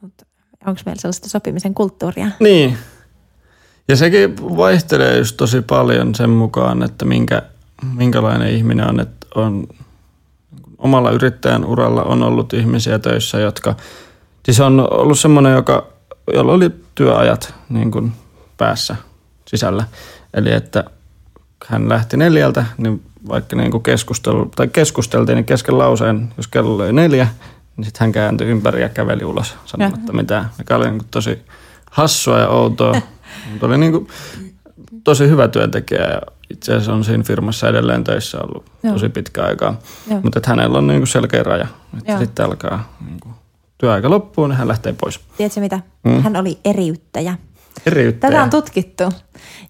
Mutta 0.05 0.27
onko 0.67 0.81
meillä 0.87 1.01
sellaista 1.01 1.29
sopimisen 1.29 1.75
kulttuuria? 1.75 2.27
Niin. 2.41 2.79
Ja 3.89 3.97
sekin 3.97 4.37
vaihtelee 4.57 5.19
just 5.19 5.37
tosi 5.37 5.63
paljon 5.63 6.15
sen 6.15 6.31
mukaan, 6.31 6.83
että 6.83 7.05
minkä, 7.05 7.43
minkälainen 7.97 8.49
ihminen 8.49 8.89
on. 8.89 9.01
Että 9.01 9.27
on 9.35 9.67
omalla 10.79 11.11
yrittäjän 11.11 11.65
uralla 11.65 12.03
on 12.03 12.23
ollut 12.23 12.53
ihmisiä 12.53 12.99
töissä, 12.99 13.39
jotka, 13.39 13.75
siis 14.45 14.61
on 14.61 14.89
ollut 14.91 15.19
semmoinen, 15.19 15.53
joka, 15.53 15.87
jolla 16.35 16.53
oli 16.53 16.71
työajat 16.95 17.55
niin 17.69 17.91
kuin 17.91 18.13
päässä 18.57 18.97
sisällä. 19.47 19.85
Eli 20.35 20.53
että 20.53 20.85
hän 21.67 21.89
lähti 21.89 22.17
neljältä, 22.17 22.65
niin 22.79 23.03
vaikka 23.29 23.57
niin 23.57 23.71
kuin 23.71 23.83
keskustelu, 23.83 24.51
tai 24.57 24.69
keskusteltiin, 24.69 25.37
niin 25.37 25.45
kesken 25.45 25.79
lauseen, 25.79 26.33
jos 26.37 26.49
kello 26.49 26.75
oli 26.75 26.93
neljä, 26.93 27.29
niin 27.77 27.85
sitten 27.85 28.01
hän 28.01 28.13
kääntyi 28.13 28.47
ympäri 28.47 28.83
ja 28.83 28.89
käveli 28.89 29.25
ulos 29.25 29.57
sanomatta 29.65 30.13
ja. 30.13 30.13
mitään, 30.13 30.51
mikä 30.59 30.77
oli 30.77 30.85
niin 30.85 30.99
kuin 30.99 31.09
tosi 31.11 31.39
hassua 31.91 32.39
ja 32.39 32.49
outoa. 32.49 33.01
Mutta 33.51 33.67
oli 33.67 33.79
niin 33.79 33.93
kuin 33.93 34.09
tosi 35.05 35.29
hyvä 35.29 35.49
työntekijä 35.49 36.01
ja 36.01 36.21
itse 36.51 36.73
asiassa 36.73 36.93
on 36.93 37.05
siinä 37.05 37.23
firmassa 37.23 37.69
edelleen 37.69 38.05
töissä 38.05 38.39
ollut 38.43 38.65
Joo. 38.83 38.93
tosi 38.93 39.09
pitkä 39.09 39.43
aikaa. 39.43 39.79
Mutta 40.23 40.39
että 40.39 40.51
hänellä 40.51 40.79
on 40.79 40.87
niin 40.87 41.01
kuin 41.01 41.09
selkeä 41.09 41.43
raja. 41.43 41.67
Että 41.99 42.19
sitten 42.19 42.47
alkaa 42.47 42.97
niin 43.07 43.21
kuin 43.21 43.35
työaika 43.79 44.11
loppuun, 44.11 44.51
niin 44.51 44.59
hän 44.59 44.69
lähtee 44.69 44.95
pois. 45.01 45.21
Tiedätkö 45.37 45.61
mitä? 45.61 45.81
Mm. 46.05 46.23
Hän 46.23 46.37
oli 46.37 46.59
eriyttäjä. 46.65 47.39
Eriyttäjä. 47.87 48.31
Tätä 48.31 48.43
on 48.43 48.51
tutkittu. 48.51 49.05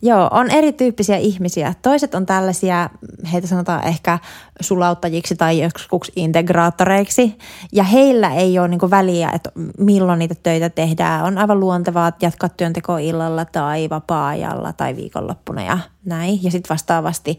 Joo, 0.03 0.29
on 0.31 0.51
erityyppisiä 0.51 1.17
ihmisiä. 1.17 1.75
Toiset 1.83 2.15
on 2.15 2.27
tällaisia, 2.27 2.91
heitä 3.33 3.47
sanotaan 3.47 3.87
ehkä 3.87 4.19
sulauttajiksi 4.61 5.37
tai 5.37 5.63
joskus 5.63 6.13
integraattoreiksi. 6.17 7.39
Ja 7.73 7.85
heillä 7.85 8.35
ei 8.35 8.59
ole 8.59 8.69
niinku 8.69 8.91
väliä, 8.91 9.31
että 9.35 9.51
milloin 9.79 10.19
niitä 10.19 10.35
töitä 10.43 10.71
tehdään. 10.71 11.25
On 11.25 11.39
aivan 11.39 11.61
luontevaa 11.61 12.13
jatkaa 12.23 12.49
työntekoa 12.49 12.99
illalla 12.99 13.45
tai 13.45 13.91
vapaa-ajalla 13.91 14.73
tai 14.73 14.97
viikonloppuna 14.97 15.63
ja 15.63 15.79
näin. 16.05 16.43
Ja 16.43 16.51
sitten 16.51 16.75
vastaavasti 16.75 17.39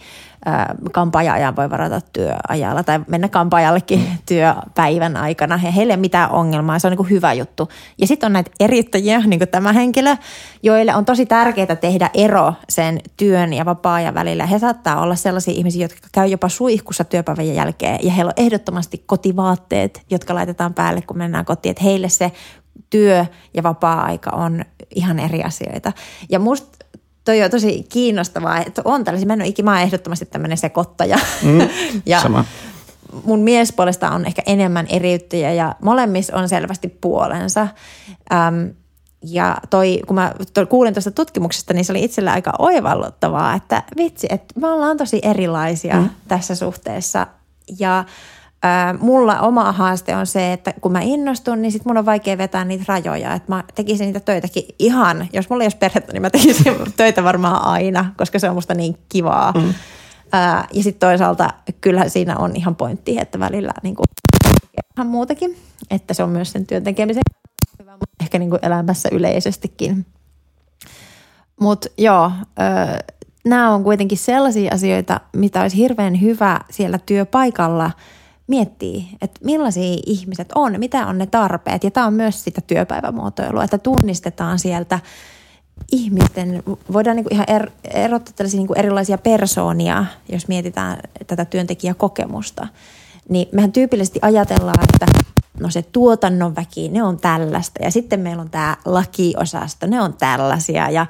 kampaaja-ajan 0.91 1.55
voi 1.55 1.69
varata 1.69 2.01
työajalla 2.13 2.83
tai 2.83 2.99
mennä 3.07 3.29
kampaajallekin 3.29 3.99
mm. 3.99 4.17
työpäivän 4.25 5.17
aikana. 5.17 5.59
Ja 5.63 5.71
heille 5.71 5.93
ei 5.93 5.97
mitään 5.97 6.31
ongelmaa, 6.31 6.79
se 6.79 6.88
on 6.88 6.95
niin 6.97 7.09
hyvä 7.09 7.33
juttu. 7.33 7.69
Ja 7.97 8.07
sitten 8.07 8.27
on 8.27 8.33
näitä 8.33 8.51
erittäjiä, 8.59 9.19
niin 9.19 9.39
kuin 9.39 9.49
tämä 9.49 9.73
henkilö, 9.73 10.15
joille 10.63 10.95
on 10.95 11.05
tosi 11.05 11.25
tärkeää 11.25 11.75
tehdä 11.75 12.09
ero 12.15 12.54
sen 12.69 12.99
työn 13.17 13.54
ja 13.54 13.65
vapaa-ajan 13.65 14.13
välillä. 14.13 14.45
He 14.45 14.60
saattaa 14.60 15.01
olla 15.01 15.15
sellaisia 15.15 15.54
ihmisiä, 15.54 15.84
jotka 15.84 16.08
käy 16.12 16.28
jopa 16.28 16.49
suihkussa 16.49 17.04
työpäivän 17.04 17.47
jälkeen 17.47 17.99
ja 18.04 18.12
heillä 18.12 18.30
on 18.30 18.43
ehdottomasti 18.43 19.04
kotivaatteet, 19.06 20.01
jotka 20.10 20.36
laitetaan 20.36 20.73
päälle, 20.73 21.01
kun 21.01 21.17
mennään 21.17 21.46
kotiin. 21.46 21.71
Että 21.71 21.83
heille 21.83 22.10
se 22.10 22.31
työ 22.89 23.25
ja 23.54 23.63
vapaa-aika 23.63 24.31
on 24.31 24.65
ihan 24.96 25.19
eri 25.19 25.44
asioita. 25.44 25.92
Ja 26.29 26.39
musta 26.39 26.85
toi 27.25 27.44
on 27.44 27.52
tosi 27.52 27.85
kiinnostavaa, 27.89 28.60
että 28.60 28.81
on 28.85 29.04
tällaisia, 29.04 29.27
mä 29.27 29.33
en 29.33 29.42
ole 29.42 29.48
ikinä, 29.48 29.81
ehdottomasti 29.81 30.25
tämmöinen 30.25 30.58
sekoittaja. 30.58 31.17
Mm, 31.44 31.60
ja 32.06 32.21
sama. 32.21 32.46
mun 33.23 33.39
mies 33.39 33.73
puolesta 33.73 34.12
on 34.12 34.25
ehkä 34.25 34.42
enemmän 34.46 34.87
eriyttäjä 34.89 35.54
ja 35.54 35.75
molemmissa 35.81 36.37
on 36.37 36.50
selvästi 36.50 36.87
puolensa. 36.87 37.67
Ähm, 38.33 38.67
ja 39.26 39.58
toi, 39.69 40.02
kun 40.08 40.15
mä 40.15 40.34
to, 40.54 40.65
kuulin 40.65 40.94
tuosta 40.94 41.12
tutkimuksesta, 41.12 41.73
niin 41.73 41.86
se 41.86 41.92
oli 41.92 42.04
itselle 42.04 42.32
aika 42.32 42.54
oivalluttavaa, 42.60 43.56
että 43.56 43.84
vitsi, 43.98 44.28
että 44.30 44.60
me 44.60 44.67
ollaan 44.67 44.98
tosi 44.98 45.19
erilaisia 45.23 45.96
mm. 45.96 46.10
tässä 46.28 46.56
suhteessa. 46.56 47.28
Ja 47.80 48.00
äh, 48.00 49.00
mulla 49.00 49.40
oma 49.40 49.71
haaste 49.71 50.15
on 50.15 50.28
se, 50.28 50.54
että 50.54 50.73
kun 50.82 50.92
mä 50.92 51.02
innostun, 51.02 51.62
niin 51.62 51.71
sit 51.71 51.86
mun 51.86 51.98
on 51.98 52.06
vaikea 52.06 52.38
vetää 52.38 52.65
niitä 52.65 52.84
rajoja. 52.88 53.34
Että 53.34 53.52
mä 53.52 53.63
tekisin 53.76 54.06
niitä 54.06 54.19
töitäkin 54.19 54.63
ihan, 54.80 55.28
jos 55.34 55.50
mulla 55.50 55.63
ei 55.63 55.65
olisi 55.65 55.78
perhettä, 55.78 56.13
niin 56.13 56.21
mä 56.21 56.30
tekisin 56.30 56.76
töitä 56.98 57.23
varmaan 57.23 57.65
aina, 57.65 58.13
koska 58.17 58.40
se 58.40 58.50
on 58.50 58.56
musta 58.56 58.73
niin 58.73 58.98
kivaa. 59.10 59.52
Mm. 59.52 59.73
Äh, 60.34 60.67
ja 60.73 60.84
sitten 60.84 61.10
toisaalta 61.10 61.50
kyllähän 61.82 62.10
siinä 62.10 62.38
on 62.38 62.56
ihan 62.56 62.76
pointti, 62.76 63.17
että 63.19 63.40
välillä 63.40 63.71
niin 63.84 63.96
kuin, 63.96 64.06
ihan 64.98 65.08
muutakin, 65.08 65.58
että 65.90 66.13
se 66.13 66.23
on 66.23 66.30
myös 66.30 66.52
sen 66.52 66.67
työn 66.67 66.84
tekemisen 66.84 67.21
ehkä 68.21 68.39
niin 68.39 68.50
kuin 68.50 68.65
elämässä 68.65 69.10
yleisestikin. 69.12 70.06
Mutta 71.60 71.87
joo, 71.98 72.31
nämä 73.46 73.73
on 73.73 73.83
kuitenkin 73.83 74.17
sellaisia 74.17 74.73
asioita, 74.73 75.21
mitä 75.35 75.62
olisi 75.62 75.77
hirveän 75.77 76.21
hyvä 76.21 76.60
siellä 76.69 77.00
työpaikalla 77.06 77.91
miettiä, 78.48 79.04
että 79.21 79.46
millaisia 79.46 79.98
ihmiset 80.06 80.52
on, 80.56 80.75
mitä 80.77 81.08
on 81.08 81.17
ne 81.17 81.25
tarpeet. 81.25 81.83
Ja 81.83 81.91
tämä 81.91 82.08
on 82.08 82.13
myös 82.13 82.43
sitä 82.43 82.62
työpäivämuotoilua, 82.62 83.63
että 83.63 83.77
tunnistetaan 83.77 84.60
sieltä 84.60 85.00
ihmisten, 85.91 86.63
voidaan 86.93 87.15
niin 87.15 87.25
ihan 87.31 87.46
er, 87.50 87.69
erottaa 87.93 88.33
tällaisia 88.35 88.60
niin 88.60 88.79
erilaisia 88.79 89.17
persoonia, 89.17 90.06
jos 90.29 90.48
mietitään 90.48 90.98
tätä 91.27 91.46
työntekijäkokemusta. 91.46 92.67
Niin 93.29 93.48
mehän 93.52 93.71
tyypillisesti 93.71 94.19
ajatellaan, 94.21 94.83
että 94.93 95.06
no 95.60 95.69
se 95.69 95.81
tuotannon 95.81 96.56
väki, 96.56 96.89
ne 96.89 97.03
on 97.03 97.19
tällaista. 97.19 97.83
Ja 97.83 97.91
sitten 97.91 98.19
meillä 98.19 98.41
on 98.41 98.49
tämä 98.49 98.77
lakiosasto, 98.85 99.87
ne 99.87 100.01
on 100.01 100.13
tällaisia. 100.13 100.89
Ja, 100.89 101.06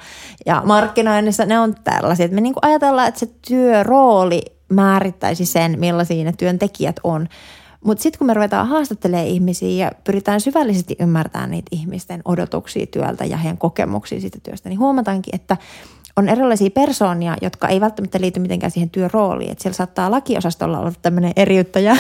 ja 0.45 0.61
markkinoinnissa 0.65 1.45
ne 1.45 1.59
on 1.59 1.75
tällaisia. 1.83 2.27
me 2.27 2.41
niin 2.41 2.53
kuin 2.53 2.65
ajatellaan, 2.65 3.07
että 3.07 3.19
se 3.19 3.29
työrooli 3.47 4.41
määrittäisi 4.69 5.45
sen, 5.45 5.79
millaisia 5.79 6.23
ne 6.23 6.33
työntekijät 6.37 6.99
on. 7.03 7.27
Mutta 7.85 8.01
sitten 8.01 8.17
kun 8.17 8.27
me 8.27 8.33
ruvetaan 8.33 8.67
haastattelemaan 8.67 9.27
ihmisiä 9.27 9.85
ja 9.85 9.91
pyritään 10.03 10.41
syvällisesti 10.41 10.95
ymmärtämään 10.99 11.51
niitä 11.51 11.69
ihmisten 11.71 12.21
odotuksia 12.25 12.85
työltä 12.85 13.25
ja 13.25 13.37
heidän 13.37 13.57
kokemuksia 13.57 14.21
siitä 14.21 14.39
työstä, 14.43 14.69
niin 14.69 14.79
huomataankin, 14.79 15.35
että 15.35 15.57
on 16.18 16.30
erilaisia 16.30 16.70
persoonia, 16.70 17.36
jotka 17.41 17.68
ei 17.68 17.82
välttämättä 17.82 18.22
liity 18.22 18.39
mitenkään 18.39 18.72
siihen 18.72 18.89
työrooliin. 18.89 19.51
Että 19.51 19.61
siellä 19.61 19.76
saattaa 19.76 20.11
lakiosastolla 20.11 20.80
olla 20.80 20.93
tämmöinen 21.01 21.32
eriyttäjä 21.36 21.97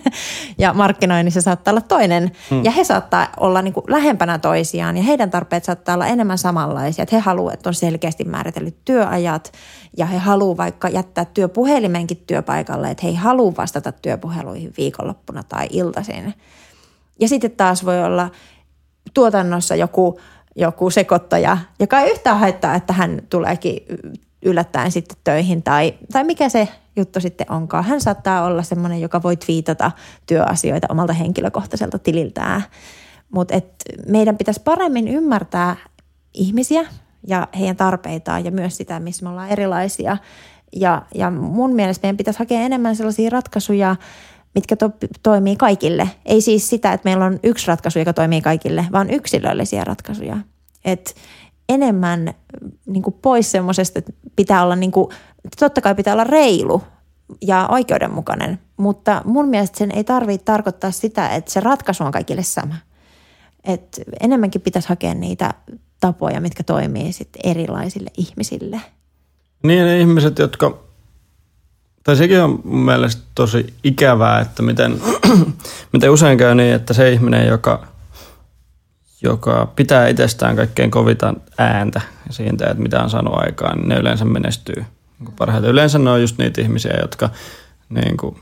ja 0.58 0.72
markkinoinnissa 0.72 1.42
saattaa 1.42 1.72
olla 1.72 1.80
toinen. 1.80 2.32
Hmm. 2.50 2.64
Ja 2.64 2.70
he 2.70 2.84
saattaa 2.84 3.28
olla 3.40 3.62
niin 3.62 3.74
kuin 3.74 3.84
lähempänä 3.88 4.38
toisiaan 4.38 4.96
ja 4.96 5.02
heidän 5.02 5.30
tarpeet 5.30 5.64
saattaa 5.64 5.94
olla 5.94 6.06
enemmän 6.06 6.38
samanlaisia. 6.38 7.02
Että 7.02 7.16
he 7.16 7.20
haluavat, 7.20 7.54
että 7.54 7.68
on 7.68 7.74
selkeästi 7.74 8.24
määritellyt 8.24 8.76
työajat 8.84 9.52
ja 9.96 10.06
he 10.06 10.18
haluavat 10.18 10.58
vaikka 10.58 10.88
jättää 10.88 11.24
työpuhelimenkin 11.24 12.24
työpaikalle, 12.26 12.90
että 12.90 13.02
he 13.02 13.08
ei 13.08 13.14
halua 13.14 13.52
vastata 13.56 13.92
työpuheluihin 13.92 14.72
viikonloppuna 14.76 15.42
tai 15.42 15.66
iltaisin. 15.70 16.34
Ja 17.20 17.28
sitten 17.28 17.50
taas 17.50 17.84
voi 17.84 18.04
olla 18.04 18.30
tuotannossa 19.14 19.76
joku– 19.76 20.20
joku 20.56 20.90
sekoittaja, 20.90 21.58
joka 21.80 22.00
ei 22.00 22.10
yhtään 22.10 22.38
haittaa, 22.38 22.74
että 22.74 22.92
hän 22.92 23.22
tuleekin 23.30 23.76
yllättäen 24.42 24.92
sitten 24.92 25.16
töihin 25.24 25.62
tai, 25.62 25.94
tai 26.12 26.24
mikä 26.24 26.48
se 26.48 26.68
juttu 26.96 27.20
sitten 27.20 27.52
onkaan. 27.52 27.84
Hän 27.84 28.00
saattaa 28.00 28.44
olla 28.44 28.62
semmoinen, 28.62 29.00
joka 29.00 29.22
voi 29.22 29.36
twiitata 29.36 29.90
työasioita 30.26 30.86
omalta 30.90 31.12
henkilökohtaiselta 31.12 31.98
tililtään. 31.98 32.62
Mutta 33.30 33.54
meidän 34.08 34.38
pitäisi 34.38 34.60
paremmin 34.64 35.08
ymmärtää 35.08 35.76
ihmisiä 36.34 36.84
ja 37.26 37.48
heidän 37.58 37.76
tarpeitaan 37.76 38.44
ja 38.44 38.50
myös 38.50 38.76
sitä, 38.76 39.00
missä 39.00 39.24
me 39.24 39.30
ollaan 39.30 39.50
erilaisia. 39.50 40.16
Ja, 40.76 41.02
ja 41.14 41.30
mun 41.30 41.74
mielestä 41.74 42.04
meidän 42.04 42.16
pitäisi 42.16 42.38
hakea 42.38 42.60
enemmän 42.60 42.96
sellaisia 42.96 43.30
ratkaisuja, 43.30 43.96
mitkä 44.56 44.76
to, 44.76 44.90
toimii 45.22 45.56
kaikille. 45.56 46.10
Ei 46.24 46.40
siis 46.40 46.68
sitä, 46.68 46.92
että 46.92 47.08
meillä 47.08 47.24
on 47.24 47.38
yksi 47.42 47.66
ratkaisu, 47.66 47.98
joka 47.98 48.12
toimii 48.12 48.40
kaikille, 48.40 48.86
vaan 48.92 49.10
yksilöllisiä 49.10 49.84
ratkaisuja. 49.84 50.36
Et 50.84 51.14
enemmän 51.68 52.34
niin 52.86 53.02
kuin 53.02 53.16
pois 53.22 53.50
semmoisesta, 53.50 53.98
että 53.98 54.12
pitää 54.36 54.62
olla, 54.62 54.76
niin 54.76 54.92
kuin, 54.92 55.08
totta 55.58 55.80
kai 55.80 55.94
pitää 55.94 56.14
olla 56.14 56.24
reilu 56.24 56.82
ja 57.42 57.68
oikeudenmukainen, 57.70 58.58
mutta 58.76 59.22
mun 59.24 59.48
mielestä 59.48 59.78
sen 59.78 59.90
ei 59.90 60.04
tarvitse 60.04 60.44
tarkoittaa 60.44 60.90
sitä, 60.90 61.28
että 61.28 61.52
se 61.52 61.60
ratkaisu 61.60 62.04
on 62.04 62.12
kaikille 62.12 62.42
sama. 62.42 62.74
Et 63.64 64.00
enemmänkin 64.20 64.60
pitäisi 64.60 64.88
hakea 64.88 65.14
niitä 65.14 65.54
tapoja, 66.00 66.40
mitkä 66.40 66.62
toimii 66.62 67.12
sitten 67.12 67.50
erilaisille 67.50 68.10
ihmisille. 68.18 68.80
Niin 69.62 69.84
ne 69.84 70.00
ihmiset, 70.00 70.38
jotka 70.38 70.85
tai 72.06 72.16
sekin 72.16 72.40
on 72.40 72.60
mun 72.64 72.84
mielestä 72.84 73.22
tosi 73.34 73.74
ikävää, 73.84 74.40
että 74.40 74.62
miten, 74.62 75.00
miten 75.92 76.10
usein 76.10 76.38
käy 76.38 76.54
niin, 76.54 76.74
että 76.74 76.94
se 76.94 77.12
ihminen, 77.12 77.46
joka, 77.46 77.86
joka 79.22 79.72
pitää 79.76 80.08
itsestään 80.08 80.56
kaikkein 80.56 80.90
kovita 80.90 81.34
ääntä 81.58 82.00
ja 82.26 82.32
siitä, 82.32 82.66
että 82.66 82.82
mitä 82.82 83.02
on 83.02 83.10
saanut 83.10 83.34
aikaan, 83.36 83.78
niin 83.78 83.88
ne 83.88 83.96
yleensä 83.96 84.24
menestyy 84.24 84.84
niin 85.18 85.32
parhaiten. 85.36 85.70
Yleensä 85.70 85.98
ne 85.98 86.10
on 86.10 86.20
just 86.20 86.38
niitä 86.38 86.60
ihmisiä, 86.60 86.96
jotka 87.00 87.30
niin 87.88 88.16
kuin, 88.16 88.36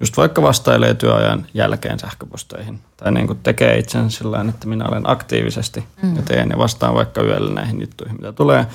just 0.00 0.16
vaikka 0.16 0.42
vastailee 0.42 0.94
työajan 0.94 1.46
jälkeen 1.54 1.98
sähköposteihin 1.98 2.80
tai 2.96 3.12
niin 3.12 3.26
kuin 3.26 3.38
tekee 3.42 3.78
itsensä 3.78 4.18
sillä 4.18 4.44
että 4.48 4.66
minä 4.68 4.84
olen 4.88 5.10
aktiivisesti 5.10 5.84
mm. 6.02 6.16
ja 6.16 6.22
teen 6.22 6.50
ja 6.50 6.58
vastaan 6.58 6.94
vaikka 6.94 7.22
yöllä 7.22 7.54
näihin 7.54 7.80
juttuihin, 7.80 8.16
mitä 8.16 8.32
tulee. 8.32 8.66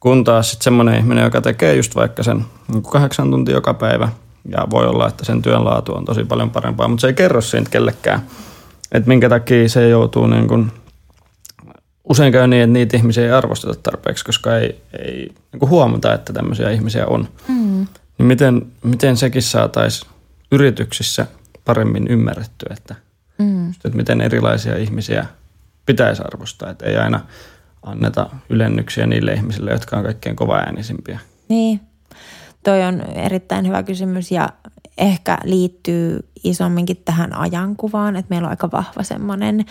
Kun 0.00 0.24
taas 0.24 0.50
sitten 0.50 0.64
semmoinen 0.64 0.98
ihminen, 0.98 1.24
joka 1.24 1.40
tekee 1.40 1.76
just 1.76 1.96
vaikka 1.96 2.22
sen 2.22 2.44
niin 2.72 2.82
kahdeksan 2.82 3.30
tuntia 3.30 3.54
joka 3.54 3.74
päivä, 3.74 4.08
ja 4.48 4.66
voi 4.70 4.86
olla, 4.86 5.08
että 5.08 5.24
sen 5.24 5.42
työn 5.42 5.64
laatu 5.64 5.94
on 5.94 6.04
tosi 6.04 6.24
paljon 6.24 6.50
parempaa, 6.50 6.88
mutta 6.88 7.00
se 7.00 7.06
ei 7.06 7.14
kerro 7.14 7.40
siitä 7.40 7.70
kellekään, 7.70 8.22
että 8.92 9.08
minkä 9.08 9.28
takia 9.28 9.68
se 9.68 9.88
joutuu 9.88 10.26
niin 10.26 10.48
kuin, 10.48 10.72
usein 12.04 12.32
käy 12.32 12.46
niin, 12.46 12.62
että 12.62 12.72
niitä 12.72 12.96
ihmisiä 12.96 13.24
ei 13.24 13.30
arvosteta 13.30 13.74
tarpeeksi, 13.82 14.24
koska 14.24 14.56
ei, 14.56 14.80
ei 14.98 15.32
niin 15.52 15.70
huomata, 15.70 16.14
että 16.14 16.32
tämmöisiä 16.32 16.70
ihmisiä 16.70 17.06
on. 17.06 17.28
Mm. 17.48 17.86
Niin 18.18 18.26
miten, 18.26 18.66
miten 18.84 19.16
sekin 19.16 19.42
saataisiin 19.42 20.10
yrityksissä 20.52 21.26
paremmin 21.64 22.08
ymmärrettyä, 22.08 22.74
että, 22.76 22.94
mm. 23.38 23.70
että 23.70 23.96
miten 23.96 24.20
erilaisia 24.20 24.76
ihmisiä 24.76 25.26
pitäisi 25.86 26.22
arvostaa, 26.22 26.70
että 26.70 26.86
ei 26.86 26.96
aina– 26.96 27.20
anneta 27.82 28.30
ylennyksiä 28.48 29.06
niille 29.06 29.32
ihmisille, 29.32 29.70
jotka 29.70 29.96
on 29.96 30.04
kaikkein 30.04 30.36
kovaäänisimpiä? 30.36 31.18
Niin, 31.48 31.80
toi 32.64 32.84
on 32.84 33.00
erittäin 33.00 33.66
hyvä 33.66 33.82
kysymys 33.82 34.30
ja 34.30 34.48
ehkä 34.98 35.38
liittyy 35.44 36.28
isomminkin 36.44 37.02
tähän 37.04 37.34
ajankuvaan, 37.34 38.16
että 38.16 38.30
meillä 38.30 38.46
on 38.46 38.50
aika 38.50 38.70
vahva 38.72 39.02
semmoinen 39.02 39.64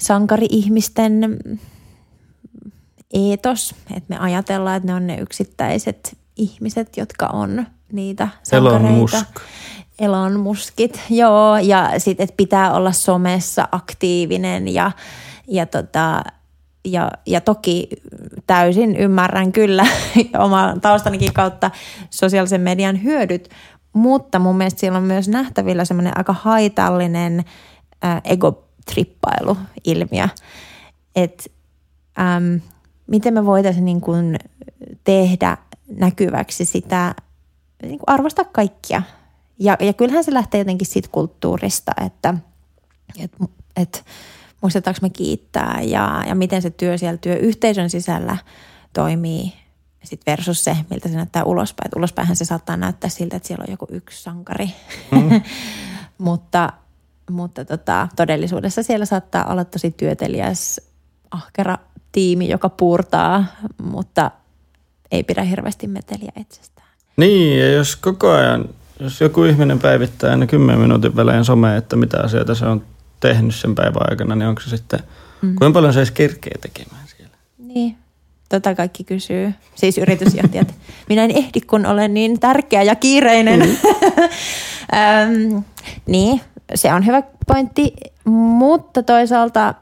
sankari-ihmisten 0.00 1.38
eetos, 3.12 3.74
että 3.96 4.14
me 4.14 4.18
ajatellaan, 4.18 4.76
että 4.76 4.86
ne 4.86 4.94
on 4.94 5.06
ne 5.06 5.16
yksittäiset 5.18 6.16
ihmiset, 6.36 6.96
jotka 6.96 7.26
on 7.26 7.66
niitä 7.92 8.28
sankareita. 8.42 8.86
Elon 8.86 8.92
Musk. 8.92 9.40
Elon 9.98 10.40
Muskit, 10.40 11.00
joo, 11.10 11.58
ja 11.58 11.92
sitten, 11.98 12.24
että 12.24 12.36
pitää 12.36 12.72
olla 12.72 12.92
somessa 12.92 13.68
aktiivinen 13.72 14.68
ja, 14.68 14.90
ja 15.48 15.66
tota, 15.66 16.22
ja, 16.86 17.10
ja 17.26 17.40
toki 17.40 17.88
täysin 18.46 18.96
ymmärrän 18.96 19.52
kyllä 19.52 19.86
oman 20.44 20.80
taustanikin 20.80 21.32
kautta 21.32 21.70
sosiaalisen 22.10 22.60
median 22.60 23.02
hyödyt, 23.02 23.48
mutta 23.92 24.38
mun 24.38 24.56
mielestä 24.56 24.80
siellä 24.80 24.98
on 24.98 25.04
myös 25.04 25.28
nähtävillä 25.28 25.84
semmoinen 25.84 26.18
aika 26.18 26.32
haitallinen 26.32 27.44
äh, 28.04 28.20
egotrippailu-ilmiö. 28.24 30.28
Että 31.16 31.44
ähm, 32.18 32.54
miten 33.06 33.34
me 33.34 33.46
voitaisiin 33.46 33.84
niin 33.84 34.00
kuin 34.00 34.36
tehdä 35.04 35.56
näkyväksi 35.88 36.64
sitä, 36.64 37.14
niin 37.82 37.98
kuin 37.98 38.08
arvostaa 38.08 38.44
kaikkia. 38.44 39.02
Ja, 39.58 39.76
ja 39.80 39.92
kyllähän 39.92 40.24
se 40.24 40.34
lähtee 40.34 40.58
jotenkin 40.58 40.86
siitä 40.86 41.08
kulttuurista, 41.12 41.92
että, 42.06 42.34
että, 43.18 43.44
että 43.76 43.98
muistetaanko 44.60 44.98
me 45.02 45.10
kiittää 45.10 45.80
ja, 45.82 46.24
ja 46.28 46.34
miten 46.34 46.62
se 46.62 46.70
työ 46.70 46.98
siellä 46.98 47.16
työyhteisön 47.16 47.90
sisällä 47.90 48.36
toimii 48.92 49.52
sit 50.04 50.20
versus 50.26 50.64
se, 50.64 50.76
miltä 50.90 51.08
se 51.08 51.16
näyttää 51.16 51.44
ulospäin. 51.44 51.88
Et 51.88 51.96
ulospäinhän 51.96 52.36
se 52.36 52.44
saattaa 52.44 52.76
näyttää 52.76 53.10
siltä, 53.10 53.36
että 53.36 53.48
siellä 53.48 53.64
on 53.68 53.72
joku 53.72 53.86
yksi 53.90 54.22
sankari. 54.22 54.70
Mm. 55.10 55.42
mutta 56.18 56.72
mutta 57.30 57.64
tota, 57.64 58.08
todellisuudessa 58.16 58.82
siellä 58.82 59.06
saattaa 59.06 59.44
olla 59.44 59.64
tosi 59.64 59.90
työtelijäs, 59.90 60.80
ahkera 61.30 61.78
tiimi, 62.12 62.48
joka 62.48 62.68
puurtaa, 62.68 63.44
mutta 63.82 64.30
ei 65.10 65.22
pidä 65.22 65.42
hirveästi 65.42 65.86
meteliä 65.86 66.32
itsestään. 66.40 66.88
Niin, 67.16 67.58
ja 67.58 67.72
jos 67.72 67.96
koko 67.96 68.30
ajan, 68.30 68.68
jos 69.00 69.20
joku 69.20 69.44
ihminen 69.44 69.78
päivittää 69.78 70.30
aina 70.30 70.46
10 70.46 70.80
minuutin 70.80 71.16
välein 71.16 71.44
someen, 71.44 71.78
että 71.78 71.96
mitä 71.96 72.20
asioita 72.20 72.54
se 72.54 72.66
on 72.66 72.82
tehnyt 73.20 73.54
sen 73.54 73.74
päivän 73.74 74.10
aikana, 74.10 74.34
niin 74.34 74.48
onko 74.48 74.60
se 74.60 74.76
sitten, 74.76 75.00
mm. 75.42 75.56
kuinka 75.56 75.72
paljon 75.72 75.92
se 75.92 76.00
edes 76.00 76.10
kerkee 76.10 76.58
tekemään 76.60 77.02
siellä? 77.16 77.36
Niin, 77.58 77.96
tota 78.48 78.74
kaikki 78.74 79.04
kysyy. 79.04 79.54
Siis 79.74 79.98
yritysjohtajat. 79.98 80.74
Minä 81.08 81.24
en 81.24 81.30
ehdi, 81.30 81.60
kun 81.60 81.86
olen 81.86 82.14
niin 82.14 82.40
tärkeä 82.40 82.82
ja 82.82 82.94
kiireinen. 82.94 83.60
Mm. 83.60 83.76
Öm, 85.56 85.64
niin, 86.06 86.40
se 86.74 86.92
on 86.92 87.06
hyvä 87.06 87.22
pointti, 87.46 87.92
mutta 88.24 89.02
toisaalta 89.02 89.74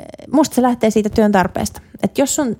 eh, 0.00 0.06
musta 0.32 0.54
se 0.54 0.62
lähtee 0.62 0.90
siitä 0.90 1.08
työn 1.08 1.32
tarpeesta. 1.32 1.80
Että 2.02 2.20
jos 2.20 2.34
sun 2.34 2.56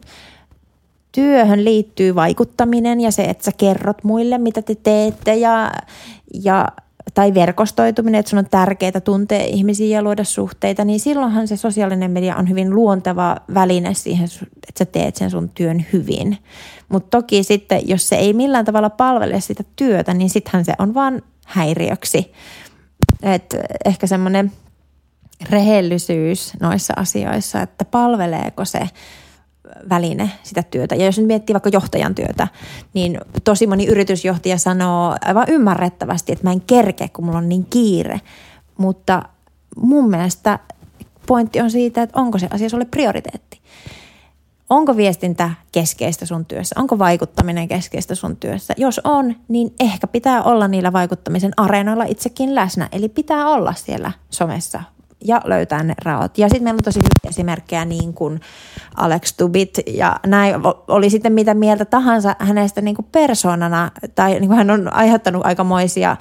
työhön 1.13 1.65
liittyy 1.65 2.15
vaikuttaminen 2.15 3.01
ja 3.01 3.11
se, 3.11 3.23
että 3.25 3.45
sä 3.45 3.53
kerrot 3.57 4.05
muille, 4.05 4.39
mitä 4.39 4.63
te 4.63 4.75
teette 4.75 5.37
ja, 5.37 5.73
ja 6.43 6.69
tai 7.15 7.35
verkostoituminen, 7.35 8.19
että 8.19 8.31
sun 8.31 8.39
on 8.39 8.49
tärkeää 8.51 9.01
tuntea 9.05 9.45
ihmisiä 9.45 9.97
ja 9.97 10.03
luoda 10.03 10.25
suhteita, 10.25 10.85
niin 10.85 11.01
silloinhan 11.01 11.49
se 11.49 11.57
sosiaalinen 11.57 12.11
media 12.11 12.37
on 12.37 12.49
hyvin 12.49 12.75
luonteva 12.75 13.37
väline 13.55 13.95
siihen, 13.95 14.25
että 14.69 14.79
sä 14.79 14.85
teet 14.85 15.17
sen 15.17 15.31
sun 15.31 15.49
työn 15.49 15.87
hyvin. 15.93 16.39
Mutta 16.89 17.19
toki 17.19 17.43
sitten, 17.43 17.89
jos 17.89 18.09
se 18.09 18.17
ei 18.17 18.33
millään 18.33 18.65
tavalla 18.65 18.91
palvele 18.91 19.41
sitä 19.41 19.65
työtä, 19.77 20.15
niin 20.15 20.31
sittenhän 20.31 20.65
se 20.65 20.73
on 20.79 20.95
vaan 20.95 21.23
häiriöksi. 21.47 22.33
Et 23.23 23.55
ehkä 23.85 24.07
semmoinen 24.07 24.53
rehellisyys 25.51 26.53
noissa 26.61 26.95
asioissa, 26.97 27.63
että 27.63 27.85
palveleeko 27.85 28.65
se 28.65 28.81
väline 29.91 30.31
sitä 30.43 30.63
työtä. 30.63 30.95
Ja 30.95 31.05
jos 31.05 31.19
nyt 31.19 31.27
miettii 31.27 31.55
vaikka 31.55 31.71
johtajan 31.73 32.15
työtä, 32.15 32.49
niin 32.95 33.19
tosi 33.45 33.67
moni 33.67 33.87
yritysjohtaja 33.87 34.59
sanoo 34.59 35.17
aivan 35.21 35.47
ymmärrettävästi, 35.49 36.33
että 36.33 36.45
mä 36.45 36.53
en 36.53 36.61
kerke, 36.61 37.09
kun 37.09 37.25
mulla 37.25 37.39
on 37.39 37.49
niin 37.49 37.67
kiire. 37.71 38.21
Mutta 38.79 39.23
mun 39.77 40.11
mielestä 40.11 40.59
pointti 41.27 41.61
on 41.61 41.71
siitä, 41.71 42.03
että 42.03 42.21
onko 42.21 42.39
se 42.39 42.49
asia 42.51 42.69
sulle 42.69 42.85
prioriteetti. 42.85 43.61
Onko 44.71 44.97
viestintä 44.97 45.51
keskeistä 45.73 46.27
sun 46.27 46.47
työssä? 46.47 46.75
Onko 46.79 46.99
vaikuttaminen 46.99 47.69
keskeistä 47.69 48.15
sun 48.15 48.37
työssä? 48.37 48.75
Jos 48.77 49.01
on, 49.05 49.37
niin 49.49 49.75
ehkä 49.81 50.07
pitää 50.07 50.43
olla 50.43 50.69
niillä 50.69 50.93
vaikuttamisen 50.93 51.53
areenoilla 51.57 52.05
itsekin 52.05 52.55
läsnä. 52.55 52.89
Eli 52.93 53.09
pitää 53.09 53.49
olla 53.49 53.75
siellä 53.75 54.13
somessa 54.31 54.83
ja 55.25 55.41
löytää 55.45 55.83
ne 55.83 55.95
raot. 56.05 56.39
Ja 56.39 56.49
sitten 56.49 56.65
meillä 56.65 56.77
on 56.77 56.85
tosi 56.85 56.99
hyviä 56.99 57.31
esimerkkejä 57.31 57.85
niin 57.85 58.15
kuin 58.15 58.41
Alex 58.97 59.33
Tubit 59.37 59.79
ja 59.87 60.17
näin 60.27 60.55
oli 60.89 61.11
sitten 61.11 61.33
mitä 61.33 61.55
mieltä 61.55 61.85
tahansa 61.85 62.37
hänestä 62.39 62.81
niin 62.81 62.97
kuin 62.97 63.07
persoonana 63.13 63.91
tai 64.15 64.31
niin 64.31 64.49
kuin 64.49 64.57
hän 64.57 64.71
on 64.71 64.95
aiheuttanut 64.95 65.47
aikamoisia 65.47 66.17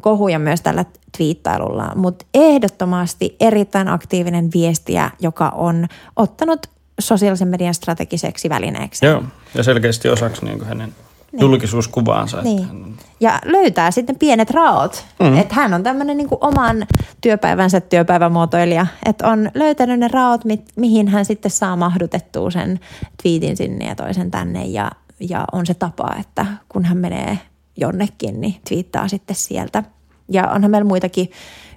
kohuja 0.00 0.38
myös 0.38 0.60
tällä 0.60 0.84
twiittailulla, 1.16 1.92
mutta 1.94 2.24
ehdottomasti 2.34 3.36
erittäin 3.40 3.88
aktiivinen 3.88 4.50
viestiä, 4.54 5.10
joka 5.20 5.48
on 5.48 5.86
ottanut 6.16 6.66
sosiaalisen 7.00 7.48
median 7.48 7.74
strategiseksi 7.74 8.48
välineeksi. 8.48 9.06
Joo, 9.06 9.22
ja 9.54 9.62
selkeästi 9.62 10.08
osaksi 10.08 10.44
niin 10.44 10.64
hänen 10.64 10.94
niin. 11.32 11.40
julkisuuskuvaansa. 11.40 12.42
Niin. 12.42 12.62
Että 12.62 12.72
hän... 12.72 12.94
Ja 13.20 13.38
löytää 13.44 13.90
sitten 13.90 14.18
pienet 14.18 14.50
raot. 14.50 15.04
Mm. 15.20 15.38
Että 15.38 15.54
hän 15.54 15.74
on 15.74 15.82
tämmöinen 15.82 16.16
niin 16.16 16.28
oman 16.40 16.86
työpäivänsä 17.20 17.80
työpäivämuotoilija. 17.80 18.86
Että 19.06 19.28
on 19.28 19.50
löytänyt 19.54 20.00
ne 20.00 20.08
raot, 20.08 20.44
mi- 20.44 20.64
mihin 20.76 21.08
hän 21.08 21.24
sitten 21.24 21.50
saa 21.50 21.76
mahdutettua 21.76 22.50
sen 22.50 22.80
twiitin 23.22 23.56
sinne 23.56 23.86
ja 23.86 23.94
toisen 23.94 24.30
tänne. 24.30 24.64
Ja, 24.64 24.90
ja 25.20 25.44
on 25.52 25.66
se 25.66 25.74
tapa, 25.74 26.14
että 26.20 26.46
kun 26.68 26.84
hän 26.84 26.98
menee 26.98 27.38
jonnekin, 27.76 28.40
niin 28.40 28.60
twiittaa 28.68 29.08
sitten 29.08 29.36
sieltä. 29.36 29.82
Ja 30.28 30.50
onhan 30.50 30.70
meillä 30.70 30.88
muitakin 30.88 31.30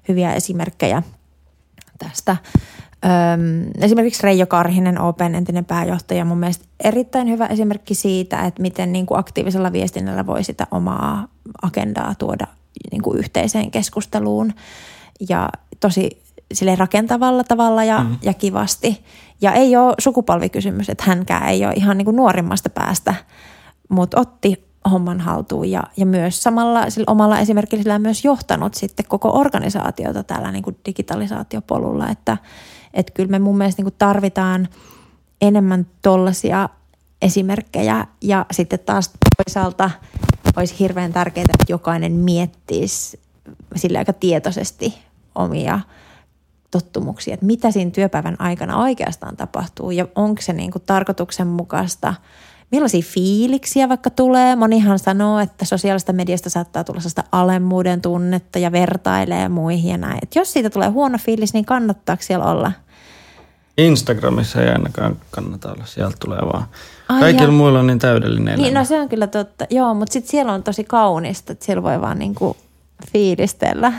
hyviä 0.08 0.34
esimerkkejä 0.34 1.04
tästä. 1.98 2.38
Öm, 3.06 3.72
esimerkiksi 3.80 4.24
Reijo 4.24 4.46
Karhinen, 4.46 5.02
Open 5.02 5.36
entinen 5.36 5.66
pääjohtaja, 5.66 6.26
mun 6.26 6.38
mielestä 6.38 6.66
erittäin 6.84 7.30
hyvä 7.30 7.46
esimerkki 7.46 7.96
siitä, 7.96 8.46
että 8.46 8.62
miten 8.62 8.94
niin 8.94 9.06
kuin 9.06 9.20
aktiivisella 9.20 9.72
viestinnällä 9.72 10.26
voi 10.26 10.44
sitä 10.44 10.68
omaa 10.72 11.28
agendaa 11.62 12.16
tuoda 12.16 12.48
niin 12.92 13.02
kuin 13.02 13.20
yhteiseen 13.20 13.72
keskusteluun 13.72 14.54
ja 15.30 15.50
tosi 15.80 16.24
sille 16.54 16.76
rakentavalla 16.76 17.44
tavalla 17.44 17.84
ja, 17.84 18.00
mm. 18.00 18.18
ja 18.22 18.34
kivasti. 18.34 19.04
Ja 19.42 19.54
ei 19.54 19.76
ole 19.76 19.94
sukupolvikysymys, 20.00 20.90
että 20.90 21.04
hänkään 21.08 21.48
ei 21.48 21.66
ole 21.66 21.74
ihan 21.74 21.98
niin 21.98 22.06
kuin 22.06 22.16
nuorimmasta 22.16 22.70
päästä, 22.70 23.16
mutta 23.90 24.20
otti 24.20 24.66
homman 24.92 25.20
haltuun 25.20 25.72
ja, 25.72 25.84
ja 25.98 26.06
myös 26.06 26.44
samalla 26.44 26.90
sillä 26.90 27.06
omalla 27.08 27.40
esimerkillä 27.40 28.00
myös 28.00 28.26
johtanut 28.26 28.74
sitten 28.74 29.06
koko 29.10 29.40
organisaatiota 29.40 30.24
tällä 30.24 30.52
niin 30.52 30.64
kuin 30.64 30.78
digitalisaatiopolulla, 30.86 32.10
että– 32.10 32.38
että 32.94 33.14
kyllä 33.14 33.30
me 33.30 33.40
mun 33.40 33.58
mielestä 33.58 33.82
niin 33.82 33.94
tarvitaan 33.98 34.68
enemmän 35.42 35.88
tollaisia 36.02 36.70
esimerkkejä. 37.22 38.08
Ja 38.22 38.46
sitten 38.52 38.80
taas 38.80 39.12
toisaalta 39.46 39.92
olisi 40.56 40.80
hirveän 40.80 41.14
tärkeää, 41.14 41.46
että 41.60 41.74
jokainen 41.74 42.12
miettisi 42.12 43.20
sille 43.76 43.98
aika 43.98 44.14
tietoisesti 44.14 44.94
omia 45.36 45.80
tottumuksia, 46.72 47.34
että 47.34 47.46
mitä 47.46 47.72
siinä 47.72 47.92
työpäivän 47.92 48.42
aikana 48.42 48.78
oikeastaan 48.78 49.38
tapahtuu. 49.38 49.92
Ja 49.92 50.08
onko 50.16 50.42
se 50.42 50.54
niin 50.54 50.72
kuin 50.72 50.84
tarkoituksenmukaista, 50.86 52.14
millaisia 52.72 53.02
fiiliksiä 53.06 53.90
vaikka 53.90 54.10
tulee. 54.10 54.56
Monihan 54.56 55.00
sanoo, 55.00 55.40
että 55.40 55.66
sosiaalista 55.66 56.14
mediasta 56.14 56.50
saattaa 56.50 56.84
tulla 56.84 57.00
sellaista 57.00 57.24
alemmuuden 57.32 58.02
tunnetta 58.02 58.60
ja 58.60 58.72
vertailee 58.72 59.50
muihin 59.50 59.92
ja 59.92 59.98
näin. 59.98 60.20
Et 60.22 60.36
jos 60.36 60.54
siitä 60.54 60.70
tulee 60.70 60.90
huono 60.90 61.18
fiilis, 61.18 61.54
niin 61.54 61.66
kannattaako 61.66 62.24
siellä 62.24 62.46
olla? 62.46 62.72
Instagramissa 63.78 64.62
ei 64.62 64.70
ainakaan 64.70 65.18
kannata 65.32 65.72
olla, 65.72 65.86
sieltä 65.86 66.18
tulee 66.20 66.40
vaan. 66.54 66.66
Ai 67.10 67.20
Kaikilla 67.20 67.44
ja... 67.44 67.52
muilla 67.52 67.80
on 67.80 67.88
niin 67.88 68.00
täydellinen 68.00 68.60
Niin, 68.60 68.74
no 68.74 68.86
se 68.86 69.02
on 69.02 69.10
kyllä 69.10 69.28
totta. 69.28 69.66
Joo, 69.70 69.94
mutta 69.94 70.14
sitten 70.14 70.32
siellä 70.32 70.54
on 70.54 70.64
tosi 70.64 70.84
kaunista, 70.84 71.52
että 71.52 71.66
siellä 71.66 71.84
voi 71.84 72.02
vaan 72.02 72.20
niinku 72.20 72.58
fiilistellä. 73.14 73.94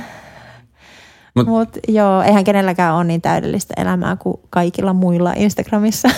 Mutta 1.35 1.51
Mut, 1.51 1.69
joo, 1.89 2.23
eihän 2.23 2.45
kenelläkään 2.45 2.95
ole 2.95 3.05
niin 3.05 3.23
täydellistä 3.23 3.75
elämää 3.77 4.17
kuin 4.17 4.41
kaikilla 4.51 4.93
muilla 4.93 5.33
Instagramissa. 5.37 6.09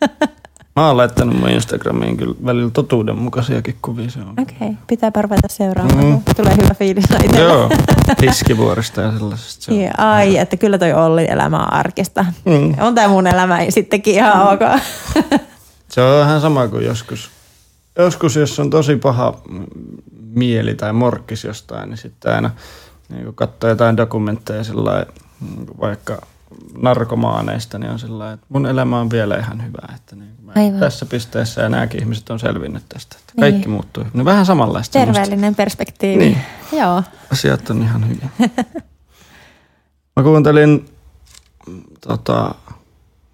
Mä 0.80 0.86
oon 0.86 0.96
laittanut 0.96 1.40
mun 1.40 1.48
Instagramiin 1.48 2.16
kyllä 2.16 2.34
välillä 2.44 2.70
totuudenmukaisiakin 2.70 3.76
kuvia. 3.82 4.06
Okei, 4.42 4.56
okay. 4.60 4.74
pitää 4.86 5.10
ruveta 5.20 5.48
seuraamaan. 5.48 6.04
Mm. 6.04 6.20
Tulee 6.36 6.56
hyvä 6.56 6.74
fiilis 6.74 7.04
Joo, 7.38 7.70
hiskivuorista 8.22 9.00
ja 9.00 9.12
sellaisesta. 9.12 9.64
Se 9.64 9.72
on. 9.72 9.78
Yeah, 9.78 9.94
ai, 9.98 10.38
että 10.38 10.56
kyllä 10.56 10.78
toi 10.78 10.92
Olli 10.92 11.26
elämä 11.30 11.56
on 11.56 11.72
arkista. 11.72 12.24
Mm. 12.44 12.74
On 12.80 12.94
tää 12.94 13.08
mun 13.08 13.26
elämä 13.26 13.58
sittenkin 13.68 14.14
ihan 14.14 14.36
mm. 14.36 14.52
ok. 14.52 14.82
se 15.92 16.02
on 16.02 16.20
vähän 16.20 16.40
sama 16.40 16.68
kuin 16.68 16.86
joskus. 16.86 17.30
Joskus, 17.98 18.36
jos 18.36 18.60
on 18.60 18.70
tosi 18.70 18.96
paha 18.96 19.34
mieli 20.34 20.74
tai 20.74 20.92
morkkis 20.92 21.44
jostain, 21.44 21.90
niin 21.90 21.98
sitten 21.98 22.34
aina 22.34 22.50
niin 23.08 23.34
katsoo 23.34 23.70
jotain 23.70 23.96
dokumentteja 23.96 24.64
sillä 24.64 25.06
niin 25.40 25.66
vaikka 25.80 26.22
narkomaaneista, 26.78 27.78
niin 27.78 27.92
on 27.92 27.98
sellainen, 27.98 28.34
että 28.34 28.46
mun 28.48 28.66
elämä 28.66 29.00
on 29.00 29.10
vielä 29.10 29.36
ihan 29.36 29.66
hyvä. 29.66 29.94
Että 29.96 30.16
niin 30.16 30.34
mä 30.42 30.52
tässä 30.80 31.06
pisteessä 31.06 31.62
ja 31.62 31.68
nämäkin 31.68 32.00
ihmiset 32.00 32.30
on 32.30 32.40
selvinnyt 32.40 32.84
tästä. 32.88 33.16
Että 33.20 33.32
niin. 33.36 33.40
Kaikki 33.40 33.68
muuttuu. 33.68 34.04
No 34.14 34.24
vähän 34.24 34.46
samanlaista. 34.46 34.98
Terveellinen 34.98 35.50
musta. 35.50 35.56
perspektiivi. 35.56 36.24
Niin. 36.24 36.38
Joo. 36.72 37.02
Asiat 37.32 37.70
on 37.70 37.82
ihan 37.82 38.08
hyviä. 38.08 38.28
mä 40.16 40.22
kuuntelin 40.22 40.88
tota, 42.00 42.54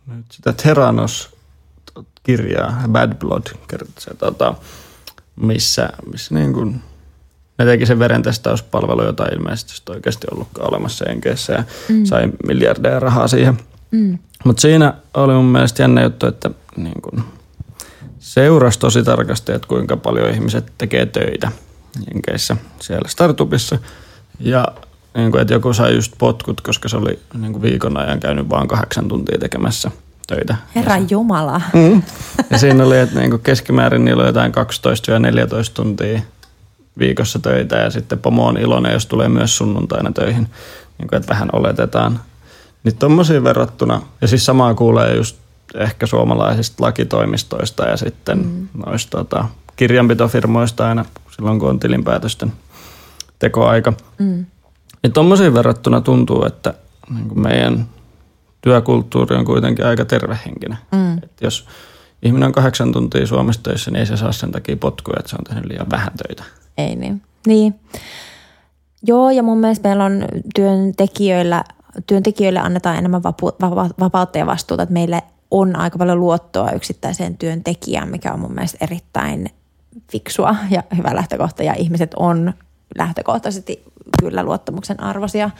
nyt 0.06 0.26
sitä 0.30 0.52
Theranos-kirjaa, 0.52 2.82
Bad 2.88 3.14
Blood, 3.14 3.46
se, 3.98 4.14
tota, 4.14 4.54
missä, 5.36 5.88
missä 6.12 6.34
niin 6.34 6.52
kuin– 6.52 6.80
ne 7.58 7.64
teki 7.64 7.86
sen 7.86 7.98
verentestauspalvelu, 7.98 9.04
jota 9.04 9.24
ilmeisesti 9.24 9.92
oikeasti 9.92 10.26
ollutkaan 10.32 10.68
olemassa 10.70 11.04
Jenkeissä 11.08 11.52
ja 11.52 11.64
mm. 11.88 12.04
sai 12.04 12.28
miljardeja 12.46 13.00
rahaa 13.00 13.28
siihen. 13.28 13.58
Mm. 13.90 14.18
Mutta 14.44 14.60
siinä 14.60 14.94
oli 15.14 15.32
mun 15.32 15.44
mielestä 15.44 15.82
jännä 15.82 16.02
juttu, 16.02 16.26
että 16.26 16.50
niin 16.76 17.02
kun 17.02 17.24
seurasi 18.18 18.78
tosi 18.78 19.02
tarkasti, 19.02 19.52
että 19.52 19.68
kuinka 19.68 19.96
paljon 19.96 20.30
ihmiset 20.30 20.72
tekee 20.78 21.06
töitä 21.06 21.52
Jenkeissä 22.06 22.56
siellä 22.80 23.08
startupissa. 23.08 23.78
Ja 24.40 24.68
niin 25.16 25.30
kun, 25.30 25.40
että 25.40 25.54
joku 25.54 25.72
sai 25.72 25.94
just 25.94 26.12
potkut, 26.18 26.60
koska 26.60 26.88
se 26.88 26.96
oli 26.96 27.18
niin 27.34 27.52
kun 27.52 27.62
viikon 27.62 27.96
ajan 27.96 28.20
käynyt 28.20 28.50
vain 28.50 28.68
kahdeksan 28.68 29.08
tuntia 29.08 29.38
tekemässä 29.38 29.90
töitä. 30.26 30.56
Herra 30.74 30.96
Jumala. 31.10 31.60
Mm. 31.72 32.02
Ja 32.50 32.58
siinä 32.58 32.84
oli, 32.84 32.98
että 32.98 33.18
niin 33.20 33.40
keskimäärin 33.40 34.04
niillä 34.04 34.20
oli 34.20 34.28
jotain 34.28 34.52
12-14 34.52 34.56
tuntia 35.74 36.20
viikossa 36.98 37.38
töitä 37.38 37.76
ja 37.76 37.90
sitten 37.90 38.18
pomo 38.18 38.46
on 38.46 38.58
iloinen, 38.58 38.92
jos 38.92 39.06
tulee 39.06 39.28
myös 39.28 39.56
sunnuntaina 39.56 40.12
töihin, 40.12 40.48
niin 40.98 41.08
kuin, 41.08 41.16
että 41.16 41.32
vähän 41.32 41.48
oletetaan. 41.52 42.20
Niin 42.84 42.96
tuommoisiin 42.96 43.44
verrattuna, 43.44 44.02
ja 44.20 44.28
siis 44.28 44.46
samaa 44.46 44.74
kuulee 44.74 45.16
just 45.16 45.36
ehkä 45.74 46.06
suomalaisista 46.06 46.84
lakitoimistoista 46.84 47.84
ja 47.84 47.96
sitten 47.96 48.38
mm. 48.38 48.68
noista 48.86 49.18
tota, 49.18 49.44
kirjanpitofirmoista 49.76 50.88
aina 50.88 51.04
silloin, 51.30 51.58
kun 51.58 51.70
on 51.70 51.80
tilinpäätösten 51.80 52.52
tekoaika. 53.38 53.92
Mm. 54.18 54.46
Ja 55.02 55.10
tuommoisiin 55.10 55.54
verrattuna 55.54 56.00
tuntuu, 56.00 56.44
että 56.44 56.74
niin 57.14 57.28
kuin 57.28 57.40
meidän 57.40 57.86
työkulttuuri 58.60 59.36
on 59.36 59.44
kuitenkin 59.44 59.86
aika 59.86 60.04
tervehenkinen. 60.04 60.78
Mm. 60.92 61.18
Et 61.18 61.32
jos 61.40 61.66
ihminen 62.22 62.46
on 62.46 62.52
kahdeksan 62.52 62.92
tuntia 62.92 63.26
Suomessa 63.26 63.62
töissä, 63.62 63.90
niin 63.90 64.00
ei 64.00 64.06
se 64.06 64.16
saa 64.16 64.32
sen 64.32 64.52
takia 64.52 64.76
potkuja, 64.76 65.16
että 65.18 65.30
se 65.30 65.36
on 65.36 65.44
tehnyt 65.44 65.64
liian 65.64 65.90
vähän 65.90 66.12
töitä. 66.26 66.44
Ei 66.78 66.96
niin. 66.96 67.22
Niin. 67.46 67.74
Joo, 69.02 69.30
ja 69.30 69.42
mun 69.42 69.58
mielestä 69.58 69.88
meillä 69.88 70.04
on 70.04 70.24
työntekijöillä, 70.54 71.64
työntekijöille 72.06 72.60
annetaan 72.60 72.96
enemmän 72.96 73.22
vapu, 73.22 73.46
vapa, 73.60 73.90
vapautta 74.00 74.38
ja 74.38 74.46
vastuuta, 74.46 74.82
että 74.82 74.92
meille 74.92 75.22
on 75.50 75.76
aika 75.76 75.98
paljon 75.98 76.20
luottoa 76.20 76.70
yksittäiseen 76.70 77.38
työntekijään, 77.38 78.08
mikä 78.08 78.32
on 78.32 78.40
mun 78.40 78.54
mielestä 78.54 78.78
erittäin 78.80 79.50
fiksua 80.12 80.56
ja 80.70 80.82
hyvä 80.96 81.14
lähtökohta 81.14 81.62
ja 81.62 81.74
ihmiset 81.74 82.14
on 82.14 82.52
lähtökohtaisesti 82.98 83.82
kyllä 84.20 84.42
luottamuksen 84.42 85.02
arvoisia. 85.02 85.50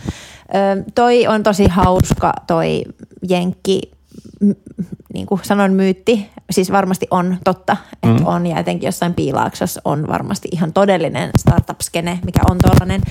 Ö, 0.54 0.84
toi 0.94 1.26
on 1.26 1.42
tosi 1.42 1.68
hauska 1.68 2.32
toi 2.46 2.82
Jenkki, 3.28 3.80
niin 5.14 5.26
kuin 5.26 5.40
sanoin 5.44 5.72
myytti, 5.72 6.30
siis 6.50 6.72
varmasti 6.72 7.06
on 7.10 7.36
totta, 7.44 7.76
että 7.92 8.20
mm. 8.20 8.26
on 8.26 8.46
ja 8.46 8.58
etenkin 8.58 8.86
jossain 8.86 9.14
piilaaksossa 9.14 9.80
on 9.84 10.08
varmasti 10.08 10.48
ihan 10.52 10.72
todellinen 10.72 11.30
startup-skene, 11.38 12.18
mikä 12.24 12.40
on 12.50 12.58
tuollainen 12.62 13.02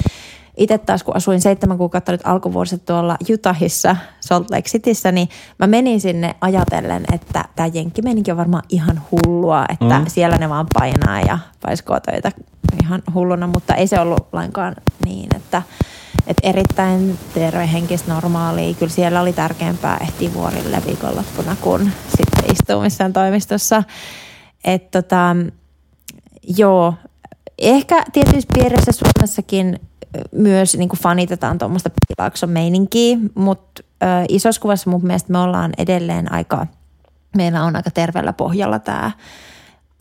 itse 0.57 0.77
taas 0.77 1.03
kun 1.03 1.15
asuin 1.15 1.41
seitsemän 1.41 1.77
kuukautta 1.77 2.11
nyt 2.11 2.21
alkuvuodesta 2.23 2.77
tuolla 2.77 3.17
Utahissa, 3.33 3.95
Salt 4.19 4.51
Lake 4.51 4.69
Cityssä, 4.69 5.11
niin 5.11 5.29
mä 5.59 5.67
menin 5.67 6.01
sinne 6.01 6.35
ajatellen, 6.41 7.03
että 7.13 7.45
tämä 7.55 7.69
jenkkimeninki 7.73 8.31
on 8.31 8.37
varmaan 8.37 8.63
ihan 8.69 9.01
hullua, 9.11 9.65
että 9.69 9.99
mm. 9.99 10.05
siellä 10.07 10.37
ne 10.37 10.49
vaan 10.49 10.67
painaa 10.73 11.21
ja 11.21 11.39
paiskoo 11.61 11.99
töitä 11.99 12.31
ihan 12.83 13.03
hulluna, 13.13 13.47
mutta 13.47 13.75
ei 13.75 13.87
se 13.87 13.99
ollut 13.99 14.27
lainkaan 14.33 14.75
niin, 15.05 15.35
että, 15.35 15.61
että 16.27 16.49
erittäin 16.49 17.19
tervehenkistä 17.33 18.13
normaalia. 18.13 18.73
Kyllä 18.73 18.91
siellä 18.91 19.21
oli 19.21 19.33
tärkeämpää 19.33 19.97
ehtiä 20.01 20.33
vuorille 20.33 20.81
viikonloppuna 20.85 21.55
kuin 21.61 21.91
sitten 22.17 22.51
istua 22.51 22.81
missään 22.81 23.13
toimistossa. 23.13 23.83
Että 24.63 25.01
tota, 25.01 25.35
joo, 26.57 26.93
ehkä 27.59 28.03
tietysti 28.13 28.53
piirissä 28.53 28.91
Suomessakin 28.91 29.79
myös 30.31 30.77
niin 30.77 30.89
kuin 30.89 30.99
fanitetaan 30.99 31.57
tuommoista 31.57 31.89
piilaakson 31.89 32.49
meininkiä, 32.49 33.17
mutta 33.35 33.83
isossa 34.29 34.61
kuvassa 34.61 34.89
mun 34.89 35.05
mielestä 35.05 35.31
me 35.31 35.39
ollaan 35.39 35.71
edelleen 35.77 36.31
aika, 36.31 36.67
meillä 37.37 37.63
on 37.63 37.75
aika 37.75 37.91
terveellä 37.91 38.33
pohjalla 38.33 38.79
tämä 38.79 39.11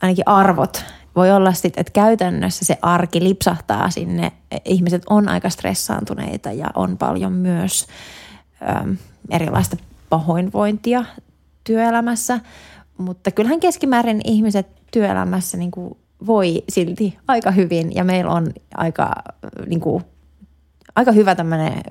ainakin 0.03 0.29
arvot. 0.29 0.85
Voi 1.17 1.33
olla 1.33 1.53
sitten, 1.53 1.81
että 1.81 1.93
käytännössä 1.93 2.65
se 2.65 2.79
arki 2.83 3.25
lipsahtaa 3.25 3.91
sinne. 3.91 4.33
Ihmiset 4.65 5.03
on 5.11 5.29
aika 5.29 5.51
stressaantuneita 5.51 6.53
ja 6.53 6.67
on 6.75 6.99
paljon 6.99 7.33
myös 7.33 7.87
ö, 8.63 8.95
erilaista 9.31 9.77
pahoinvointia 10.09 11.05
työelämässä. 11.65 12.41
Mutta 12.99 13.31
kyllähän 13.31 13.61
keskimäärin 13.61 14.21
ihmiset 14.25 14.67
työelämässä 14.93 15.57
niin 15.57 15.71
kuin 15.71 15.97
voi 16.27 16.65
silti 16.69 17.19
aika 17.29 17.51
hyvin 17.51 17.95
ja 17.95 18.05
meillä 18.05 18.31
on 18.31 18.53
aika, 18.75 19.13
niin 19.67 19.81
kuin, 19.81 20.05
aika 20.97 21.13
hyvä 21.13 21.35
tämmöinen 21.35 21.83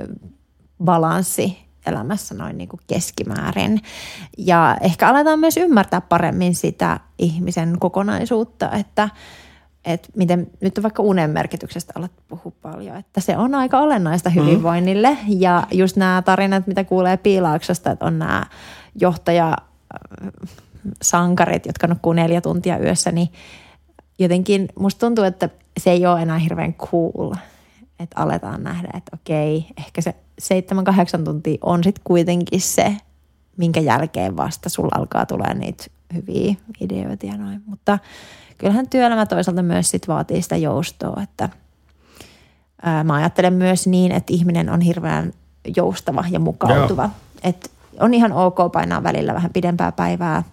balanssi 0.83 1.62
elämässä 1.85 2.35
noin 2.35 2.57
niin 2.57 2.69
kuin 2.69 2.79
keskimäärin. 2.87 3.81
Ja 4.37 4.77
ehkä 4.81 5.09
aletaan 5.09 5.39
myös 5.39 5.57
ymmärtää 5.57 6.01
paremmin 6.01 6.55
sitä 6.55 6.99
ihmisen 7.19 7.79
kokonaisuutta, 7.79 8.71
että, 8.71 9.09
että 9.85 10.09
miten 10.15 10.47
nyt 10.61 10.77
on 10.77 10.83
vaikka 10.83 11.03
unen 11.03 11.29
merkityksestä 11.29 11.93
alat 11.95 12.11
puhua 12.27 12.51
paljon, 12.61 12.97
että 12.97 13.21
se 13.21 13.37
on 13.37 13.55
aika 13.55 13.79
olennaista 13.79 14.29
mm. 14.29 14.35
hyvinvoinnille. 14.35 15.11
Mm. 15.11 15.39
Ja 15.39 15.67
just 15.71 15.95
nämä 15.95 16.21
tarinat, 16.25 16.67
mitä 16.67 16.83
kuulee 16.83 17.17
piilaaksosta, 17.17 17.91
että 17.91 18.05
on 18.05 18.19
nämä 18.19 18.45
johtaja 18.95 19.57
sankarit, 21.01 21.65
jotka 21.65 21.87
nukkuu 21.87 22.13
neljä 22.13 22.41
tuntia 22.41 22.79
yössä, 22.79 23.11
niin 23.11 23.29
jotenkin 24.19 24.67
musta 24.79 24.99
tuntuu, 24.99 25.23
että 25.23 25.49
se 25.77 25.91
ei 25.91 26.05
ole 26.05 26.21
enää 26.21 26.37
hirveän 26.37 26.73
cool, 26.73 27.33
että 28.03 28.21
aletaan 28.21 28.63
nähdä, 28.63 28.89
että 28.93 29.11
okei, 29.13 29.65
ehkä 29.77 30.01
se 30.01 30.15
7-8 31.21 31.23
tuntia 31.23 31.57
on 31.61 31.83
sitten 31.83 32.01
kuitenkin 32.03 32.61
se, 32.61 32.97
minkä 33.57 33.79
jälkeen 33.79 34.37
vasta 34.37 34.69
sulla 34.69 34.91
alkaa 34.95 35.25
tulee 35.25 35.53
niitä 35.53 35.85
hyviä 36.13 36.55
ideoita 36.79 37.25
ja 37.25 37.37
noin. 37.37 37.61
Mutta 37.65 37.99
kyllähän 38.57 38.89
työelämä 38.89 39.25
toisaalta 39.25 39.63
myös 39.63 39.89
sit 39.89 40.07
vaatii 40.07 40.41
sitä 40.41 40.55
joustoa, 40.55 41.21
että 41.23 41.49
ää, 42.81 43.03
mä 43.03 43.13
ajattelen 43.13 43.53
myös 43.53 43.87
niin, 43.87 44.11
että 44.11 44.33
ihminen 44.33 44.69
on 44.69 44.81
hirveän 44.81 45.33
joustava 45.75 46.25
ja 46.29 46.39
mukautuva. 46.39 47.09
Että 47.43 47.69
on 47.99 48.13
ihan 48.13 48.31
ok 48.31 48.57
painaa 48.73 49.03
välillä 49.03 49.33
vähän 49.33 49.53
pidempää 49.53 49.91
päivää, 49.91 50.43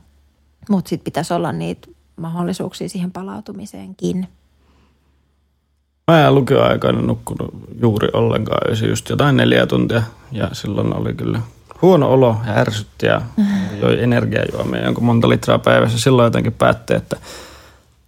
mutta 0.70 0.88
sitten 0.88 1.05
pitäisi 1.05 1.34
olla 1.34 1.53
niitä 1.53 1.88
mahdollisuuksia 2.16 2.88
siihen 2.88 3.12
palautumiseenkin. 3.12 4.28
Mä 6.11 6.26
en 6.26 6.34
lukioaikana 6.34 7.02
nukkunut 7.02 7.50
juuri 7.80 8.08
ollenkaan, 8.12 8.70
jos 8.70 8.82
just 8.82 9.08
jotain 9.08 9.36
neljä 9.36 9.66
tuntia 9.66 10.02
ja 10.32 10.48
silloin 10.52 10.96
oli 10.96 11.14
kyllä 11.14 11.40
huono 11.82 12.12
olo 12.12 12.36
ja 12.46 12.52
ärsytti 12.52 13.06
ja 13.06 13.22
joi 13.80 14.02
energiajuomia 14.02 14.84
jonkun 14.84 15.04
monta 15.04 15.28
litraa 15.28 15.58
päivässä. 15.58 15.98
Silloin 15.98 16.26
jotenkin 16.26 16.52
päätti, 16.52 16.94
että, 16.94 17.16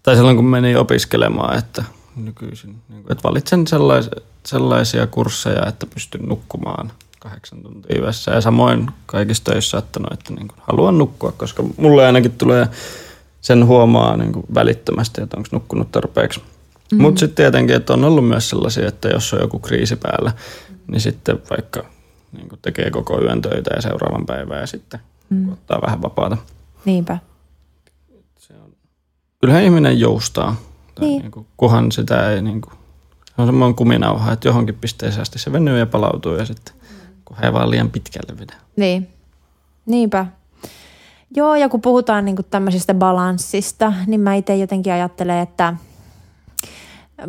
tai 0.03 0.17
silloin 0.17 0.37
kun 0.37 0.45
menin 0.45 0.79
opiskelemaan, 0.79 1.59
että 1.59 1.85
nykyisin, 2.17 2.77
niin 2.89 3.05
että 3.11 3.23
valitsen 3.29 3.67
sellaisia, 3.67 4.13
sellaisia 4.47 5.07
kursseja, 5.07 5.67
että 5.67 5.87
pystyn 5.87 6.23
nukkumaan 6.29 6.93
kahdeksan 7.19 7.63
tuntia 7.63 8.01
yössä. 8.01 8.31
Ja 8.31 8.41
samoin 8.41 8.91
kaikissa 9.07 9.45
töissä 9.45 9.79
ottanut, 9.79 10.13
että 10.13 10.35
niin 10.35 10.49
haluan 10.61 10.99
nukkua, 10.99 11.33
koska 11.33 11.65
mulle 11.77 12.07
ainakin 12.07 12.33
tulee 12.33 12.69
sen 13.41 13.67
huomaa 13.67 14.17
niin 14.17 14.33
kuin 14.33 14.47
välittömästi, 14.55 15.23
että 15.23 15.37
onko 15.37 15.49
nukkunut 15.53 15.93
tarpeeksi. 15.93 16.41
Mm-hmm. 16.93 17.03
Mutta 17.03 17.19
sitten 17.19 17.37
tietenkin, 17.37 17.77
että 17.77 17.93
on 17.93 18.05
ollut 18.05 18.29
myös 18.29 18.51
sellaisia, 18.51 18.89
että 18.89 19.09
jos 19.09 19.35
on 19.35 19.41
joku 19.41 19.59
kriisi 19.59 19.97
päällä, 19.97 20.33
niin 20.87 21.01
sitten 21.01 21.43
vaikka 21.51 21.85
niin 22.33 22.49
tekee 22.63 22.91
koko 22.91 23.21
yön 23.21 23.43
töitä 23.43 23.71
ja 23.75 23.83
seuraavan 23.83 24.27
päivän 24.27 24.61
ja 24.61 24.67
sitten 24.67 25.01
mm. 25.31 25.53
ottaa 25.53 25.83
vähän 25.83 26.03
vapaata. 26.03 26.37
Niinpä. 26.85 27.19
Se 28.39 28.55
on, 28.55 28.73
kyllähän 29.41 29.65
ihminen 29.65 30.01
joustaa, 30.01 30.57
tai 30.95 31.07
niin. 31.07 31.23
Niin 31.23 31.31
kuin, 31.31 31.47
kuhan 31.57 31.93
sitä 31.93 32.31
ei, 32.31 32.43
niin 32.43 32.61
kuin, 32.61 32.75
se 33.27 33.33
on 33.39 33.47
semmoinen 33.47 33.75
kuminauha, 33.77 34.33
että 34.33 34.49
johonkin 34.49 34.75
pisteeseen 34.75 35.23
asti 35.23 35.39
se 35.39 35.53
venyy 35.53 35.79
ja 35.79 35.87
palautuu 35.87 36.35
ja 36.35 36.45
sitten 36.45 36.75
kun 37.25 37.37
he 37.43 37.53
vaan 37.53 37.71
liian 37.71 37.91
pitkälle 37.91 38.39
vedä. 38.39 38.55
Niin, 38.77 39.09
niinpä. 39.87 40.27
Joo, 41.37 41.55
ja 41.55 41.69
kun 41.69 41.81
puhutaan 41.81 42.25
niin 42.25 42.37
tämmöisestä 42.51 42.95
balanssista, 42.95 43.93
niin 44.07 44.21
mä 44.21 44.35
itse 44.35 44.57
jotenkin 44.57 44.93
ajattelen, 44.93 45.39
että 45.39 45.75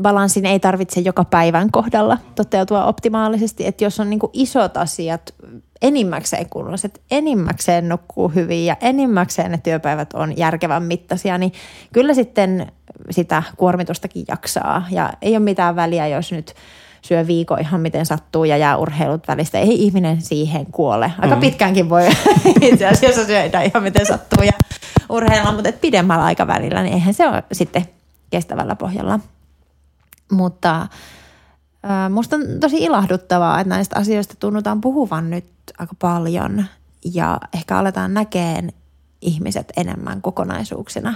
balanssin 0.01 0.45
ei 0.45 0.59
tarvitse 0.59 1.01
joka 1.01 1.25
päivän 1.25 1.71
kohdalla 1.71 2.17
toteutua 2.35 2.85
optimaalisesti. 2.85 3.67
Että 3.67 3.83
jos 3.83 3.99
on 3.99 4.09
niin 4.09 4.19
isot 4.33 4.77
asiat 4.77 5.33
enimmäkseen 5.81 6.49
kunnossa, 6.49 6.85
että 6.85 6.99
enimmäkseen 7.11 7.89
nukkuu 7.89 8.29
hyvin 8.29 8.65
ja 8.65 8.77
enimmäkseen 8.81 9.51
ne 9.51 9.57
työpäivät 9.63 10.13
on 10.13 10.37
järkevän 10.37 10.83
mittaisia, 10.83 11.37
niin 11.37 11.53
kyllä 11.93 12.13
sitten 12.13 12.71
sitä 13.09 13.43
kuormitustakin 13.57 14.25
jaksaa. 14.27 14.85
Ja 14.91 15.13
ei 15.21 15.31
ole 15.31 15.39
mitään 15.39 15.75
väliä, 15.75 16.07
jos 16.07 16.31
nyt– 16.31 16.53
syö 17.03 17.27
viikon 17.27 17.59
ihan 17.59 17.81
miten 17.81 18.05
sattuu 18.05 18.43
ja 18.43 18.57
jää 18.57 18.77
urheilut 18.77 19.27
välistä. 19.27 19.59
Ei 19.59 19.83
ihminen 19.83 20.21
siihen 20.21 20.65
kuole. 20.65 21.11
Aika 21.19 21.35
mm. 21.35 21.41
pitkäänkin 21.41 21.89
voi 21.89 22.09
itse 22.61 22.87
asiassa 22.87 23.25
syödä 23.25 23.61
ihan 23.61 23.83
miten 23.83 24.05
sattuu 24.05 24.43
ja 24.43 24.51
urheilla, 25.09 25.51
mutta 25.51 25.69
et 25.69 25.81
pidemmällä 25.81 26.25
aikavälillä, 26.25 26.83
niin 26.83 26.93
eihän 26.93 27.13
se 27.13 27.27
ole 27.27 27.43
sitten 27.51 27.85
kestävällä 28.29 28.75
pohjalla. 28.75 29.19
Mutta 30.33 30.81
äh, 30.81 32.09
musta 32.09 32.35
on 32.35 32.41
tosi 32.59 32.77
ilahduttavaa, 32.77 33.59
että 33.59 33.69
näistä 33.69 33.99
asioista 33.99 34.35
tunnutaan 34.39 34.81
puhuvan 34.81 35.29
nyt 35.29 35.45
aika 35.79 35.95
paljon 35.99 36.65
ja 37.13 37.39
ehkä 37.53 37.77
aletaan 37.77 38.13
näkeen 38.13 38.73
ihmiset 39.21 39.73
enemmän 39.77 40.21
kokonaisuuksina. 40.21 41.13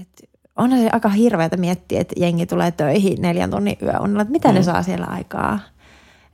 Et 0.00 0.28
onhan 0.56 0.80
se 0.80 0.88
aika 0.92 1.08
hirveätä 1.08 1.56
miettiä, 1.56 2.00
että 2.00 2.14
jengi 2.16 2.46
tulee 2.46 2.70
töihin 2.70 3.22
neljän 3.22 3.50
tunnin 3.50 3.76
yöunella, 3.82 4.22
että 4.22 4.32
mitä 4.32 4.48
mm. 4.48 4.54
ne 4.54 4.62
saa 4.62 4.82
siellä 4.82 5.06
aikaa. 5.06 5.58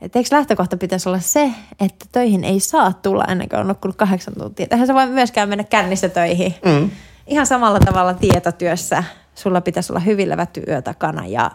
Et 0.00 0.16
eikö 0.16 0.36
lähtökohta 0.36 0.76
pitäisi 0.76 1.08
olla 1.08 1.20
se, 1.20 1.52
että 1.80 2.06
töihin 2.12 2.44
ei 2.44 2.60
saa 2.60 2.92
tulla 2.92 3.24
ennen 3.24 3.48
kuin 3.48 3.60
on 3.60 3.68
nukkunut 3.68 3.96
kahdeksan 3.96 4.34
tuntia. 4.38 4.66
Eihän 4.70 4.86
se 4.86 4.94
voi 4.94 5.06
myöskään 5.06 5.48
mennä 5.48 5.64
kännissä 5.64 6.08
töihin. 6.08 6.54
Mm. 6.64 6.90
Ihan 7.26 7.46
samalla 7.46 7.80
tavalla 7.80 8.14
tietotyössä 8.14 9.04
sulla 9.38 9.60
pitäisi 9.60 9.92
olla 9.92 10.00
hyvin 10.00 10.28
levätty 10.28 10.62
yö 10.68 10.82
takana 10.82 11.26
ja, 11.26 11.50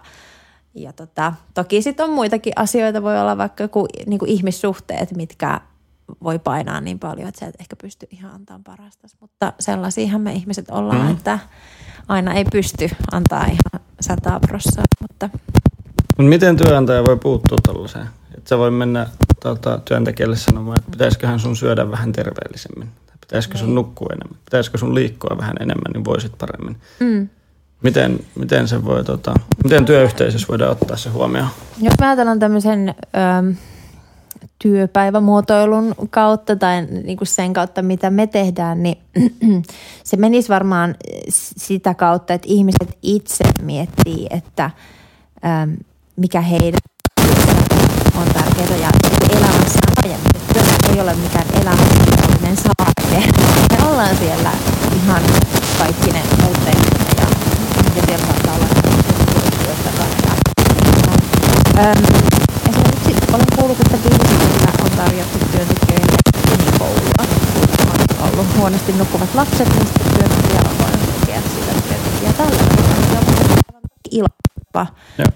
ja 0.73 0.93
tota, 0.93 1.33
toki 1.53 1.81
sitten 1.81 2.05
on 2.05 2.11
muitakin 2.11 2.53
asioita, 2.55 3.03
voi 3.03 3.19
olla 3.19 3.37
vaikka 3.37 3.63
joku 3.63 3.87
niin 4.05 4.19
kuin 4.19 4.31
ihmissuhteet, 4.31 5.15
mitkä 5.15 5.61
voi 6.23 6.39
painaa 6.39 6.81
niin 6.81 6.99
paljon, 6.99 7.27
että 7.27 7.39
sä 7.39 7.45
et 7.45 7.55
ehkä 7.59 7.75
pysty 7.75 8.07
ihan 8.11 8.31
antamaan 8.33 8.63
parasta. 8.63 9.07
Mutta 9.19 9.53
sellaisiahan 9.59 10.21
me 10.21 10.33
ihmiset 10.33 10.69
ollaan, 10.69 11.05
mm. 11.05 11.11
että 11.11 11.39
aina 12.07 12.33
ei 12.33 12.45
pysty 12.51 12.89
antaa 13.11 13.45
ihan 13.45 13.85
sataa 14.01 14.39
prossaa, 14.39 14.83
mutta 15.01 15.29
Mut 16.17 16.27
miten 16.27 16.57
työnantaja 16.57 17.03
voi 17.03 17.17
puuttua 17.17 17.57
tällaiseen? 17.63 18.07
Että 18.37 18.49
se 18.49 18.57
voi 18.57 18.71
mennä 18.71 19.07
tota, 19.39 19.79
työntekijälle 19.85 20.35
sanomaan, 20.35 20.79
että 20.79 20.91
pitäisiköhän 20.91 21.39
sun 21.39 21.55
syödä 21.55 21.91
vähän 21.91 22.11
terveellisemmin. 22.11 22.89
Pitäisikö 23.21 23.57
sun 23.57 23.75
nukkua 23.75 24.09
enemmän. 24.13 24.39
Pitäisikö 24.45 24.77
sun 24.77 24.95
liikkua 24.95 25.37
vähän 25.37 25.55
enemmän, 25.59 25.91
niin 25.93 26.05
voisit 26.05 26.37
paremmin. 26.37 26.77
Mm. 26.99 27.29
Miten, 27.83 28.19
miten, 28.35 28.67
se 28.67 28.85
voi, 28.85 29.03
tota, 29.03 29.33
miten 29.63 29.85
työyhteisössä 29.85 30.47
voidaan 30.47 30.71
ottaa 30.71 30.97
se 30.97 31.09
huomioon? 31.09 31.47
Jos 31.81 31.93
mä 32.01 32.07
ajatellaan 32.07 32.39
tämmöisen 32.39 32.95
ö, 32.99 33.53
työpäivämuotoilun 34.59 35.95
kautta 36.09 36.55
tai 36.55 36.81
niin 36.81 37.17
sen 37.23 37.53
kautta, 37.53 37.81
mitä 37.81 38.09
me 38.09 38.27
tehdään, 38.27 38.83
niin 38.83 38.97
se 40.03 40.17
menisi 40.17 40.49
varmaan 40.49 40.95
sitä 41.29 41.93
kautta, 41.93 42.33
että 42.33 42.47
ihmiset 42.49 42.97
itse 43.01 43.43
miettii, 43.61 44.27
että 44.29 44.71
ö, 45.37 45.81
mikä 46.15 46.41
heidän 46.41 46.79
on 48.15 48.27
tärkeää 48.33 48.77
ja 48.81 48.89
elämässä 49.29 49.79
laajemmin. 49.95 50.31
Työ 50.53 50.93
ei 50.93 51.01
ole 51.01 51.13
mikään 51.13 51.47
elämällinen 51.61 52.57
saareke. 52.57 53.31
Me 53.71 53.87
ollaan 53.89 54.17
siellä 54.17 54.51
ihan 55.03 55.21
kaikki 55.77 56.11
ne 56.11 56.21
muutteiset 56.43 56.83
ja, 56.83 56.91
ja 56.91 56.92
siellä 58.13 58.27
saattaa 58.27 58.55
olla 58.55 58.67
työstä 59.63 59.89
kanssa. 59.97 60.29
Öm, 61.79 62.03
esimerkiksi 62.69 63.13
olen 63.33 63.45
kuullut, 63.55 63.79
että 63.79 63.97
viimeisellä 64.09 64.71
on 64.83 64.91
tarjottu 64.91 65.39
työntekijöille 65.51 66.17
unikoulua. 66.53 67.23
On 68.21 68.29
ollut 68.33 68.57
huonosti 68.57 68.91
nukkuvat 68.91 69.35
lapset, 69.35 69.69
niin 69.69 69.87
sitten 69.87 70.13
työntekijä 70.13 70.59
on 70.59 70.77
voinut 70.79 71.19
tukea 71.19 71.41
sitä 71.41 71.73
työntekijää 71.87 72.33
tällä 72.33 72.57
tavalla. 72.57 72.83
Joo. 75.17 75.27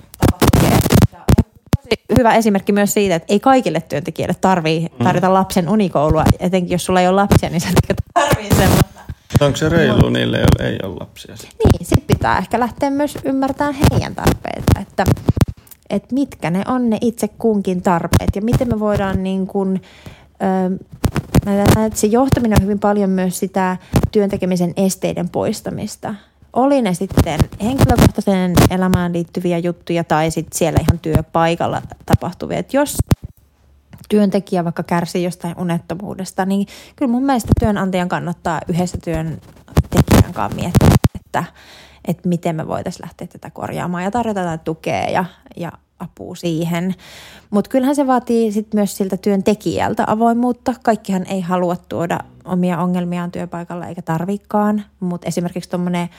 hyvä 2.17 2.35
esimerkki 2.35 2.71
myös 2.71 2.93
siitä, 2.93 3.15
että 3.15 3.33
ei 3.33 3.39
kaikille 3.39 3.81
työntekijöille 3.81 4.35
tarvii 4.41 4.87
tarjota 5.03 5.33
lapsen 5.33 5.69
unikoulua. 5.69 6.23
Etenkin 6.39 6.71
jos 6.71 6.85
sulla 6.85 7.01
ei 7.01 7.07
ole 7.07 7.15
lapsia, 7.15 7.49
niin 7.49 7.61
sä 7.61 7.67
tarvii 8.13 8.49
semmoista. 8.49 8.96
Onko 9.41 9.57
se 9.57 9.69
reilu 9.69 10.09
niille, 10.09 10.37
joille 10.37 10.69
ei 10.69 10.79
ole 10.83 10.95
lapsia? 10.99 11.35
Niin, 11.35 11.85
sit 11.85 12.07
pitää 12.07 12.37
ehkä 12.37 12.59
lähteä 12.59 12.89
myös 12.89 13.17
ymmärtämään 13.25 13.75
heidän 13.91 14.15
tarpeita, 14.15 14.79
että, 14.81 15.03
että 15.89 16.13
mitkä 16.13 16.49
ne 16.49 16.63
on 16.67 16.89
ne 16.89 16.97
itse 17.01 17.27
kunkin 17.27 17.81
tarpeet 17.81 18.35
ja 18.35 18.41
miten 18.41 18.67
me 18.67 18.79
voidaan 18.79 19.23
niin 19.23 19.47
kuin, 19.47 19.81
mä 21.45 21.89
se 21.93 22.07
johtaminen 22.07 22.57
on 22.59 22.63
hyvin 22.63 22.79
paljon 22.79 23.09
myös 23.09 23.39
sitä 23.39 23.77
työntekemisen 24.11 24.73
esteiden 24.77 25.29
poistamista. 25.29 26.15
Oli 26.53 26.81
ne 26.81 26.93
sitten 26.93 27.39
henkilökohtaiseen 27.63 28.53
elämään 28.69 29.13
liittyviä 29.13 29.57
juttuja 29.57 30.03
tai 30.03 30.31
sitten 30.31 30.57
siellä 30.57 30.79
ihan 30.81 30.99
työpaikalla 30.99 31.81
tapahtuvia. 32.05 32.57
Et 32.57 32.73
jos 32.73 32.97
työntekijä 34.07 34.63
vaikka 34.63 34.83
kärsii 34.83 35.23
jostain 35.23 35.55
unettomuudesta, 35.57 36.45
niin 36.45 36.67
kyllä 36.95 37.11
mun 37.11 37.23
mielestä 37.23 37.51
työnantajan 37.59 38.09
kannattaa 38.09 38.61
yhdessä 38.67 38.97
työntekijän 39.03 40.33
kanssa 40.33 40.55
miettiä, 40.55 40.89
että, 41.15 41.43
että 42.07 42.29
miten 42.29 42.55
me 42.55 42.67
voitaisiin 42.67 43.03
lähteä 43.03 43.27
tätä 43.27 43.49
korjaamaan 43.49 44.03
ja 44.03 44.11
tarjota 44.11 44.43
tätä 44.43 44.57
tukea 44.57 45.09
ja, 45.09 45.25
ja 45.57 45.71
apua 45.99 46.35
siihen. 46.35 46.95
Mutta 47.49 47.69
kyllähän 47.69 47.95
se 47.95 48.07
vaatii 48.07 48.51
sit 48.51 48.73
myös 48.73 48.97
siltä 48.97 49.17
työntekijältä 49.17 50.03
avoimuutta. 50.07 50.73
Kaikkihan 50.83 51.25
ei 51.25 51.41
halua 51.41 51.75
tuoda 51.89 52.19
omia 52.45 52.77
ongelmiaan 52.77 53.31
työpaikalla 53.31 53.87
eikä 53.87 54.01
tarvikaan, 54.01 54.83
mutta 54.99 55.27
esimerkiksi 55.27 55.69
tuommoinen 55.69 56.09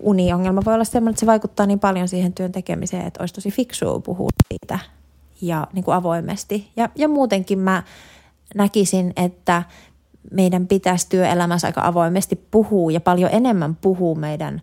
uniongelma 0.00 0.62
voi 0.64 0.74
olla 0.74 0.84
sellainen, 0.84 1.10
että 1.10 1.20
se 1.20 1.26
vaikuttaa 1.26 1.66
niin 1.66 1.80
paljon 1.80 2.08
siihen 2.08 2.32
työn 2.32 2.52
tekemiseen, 2.52 3.06
että 3.06 3.22
olisi 3.22 3.34
tosi 3.34 3.50
fiksua 3.50 4.00
puhua 4.00 4.28
siitä 4.48 4.78
ja 5.40 5.66
niin 5.72 5.84
kuin 5.84 5.94
avoimesti. 5.94 6.70
Ja, 6.76 6.88
ja 6.94 7.08
muutenkin 7.08 7.58
mä 7.58 7.82
näkisin, 8.54 9.12
että 9.16 9.62
meidän 10.30 10.66
pitäisi 10.66 11.06
työelämässä 11.08 11.66
aika 11.66 11.86
avoimesti 11.86 12.46
puhua 12.50 12.90
ja 12.90 13.00
paljon 13.00 13.30
enemmän 13.32 13.76
puhua 13.76 14.14
meidän 14.14 14.62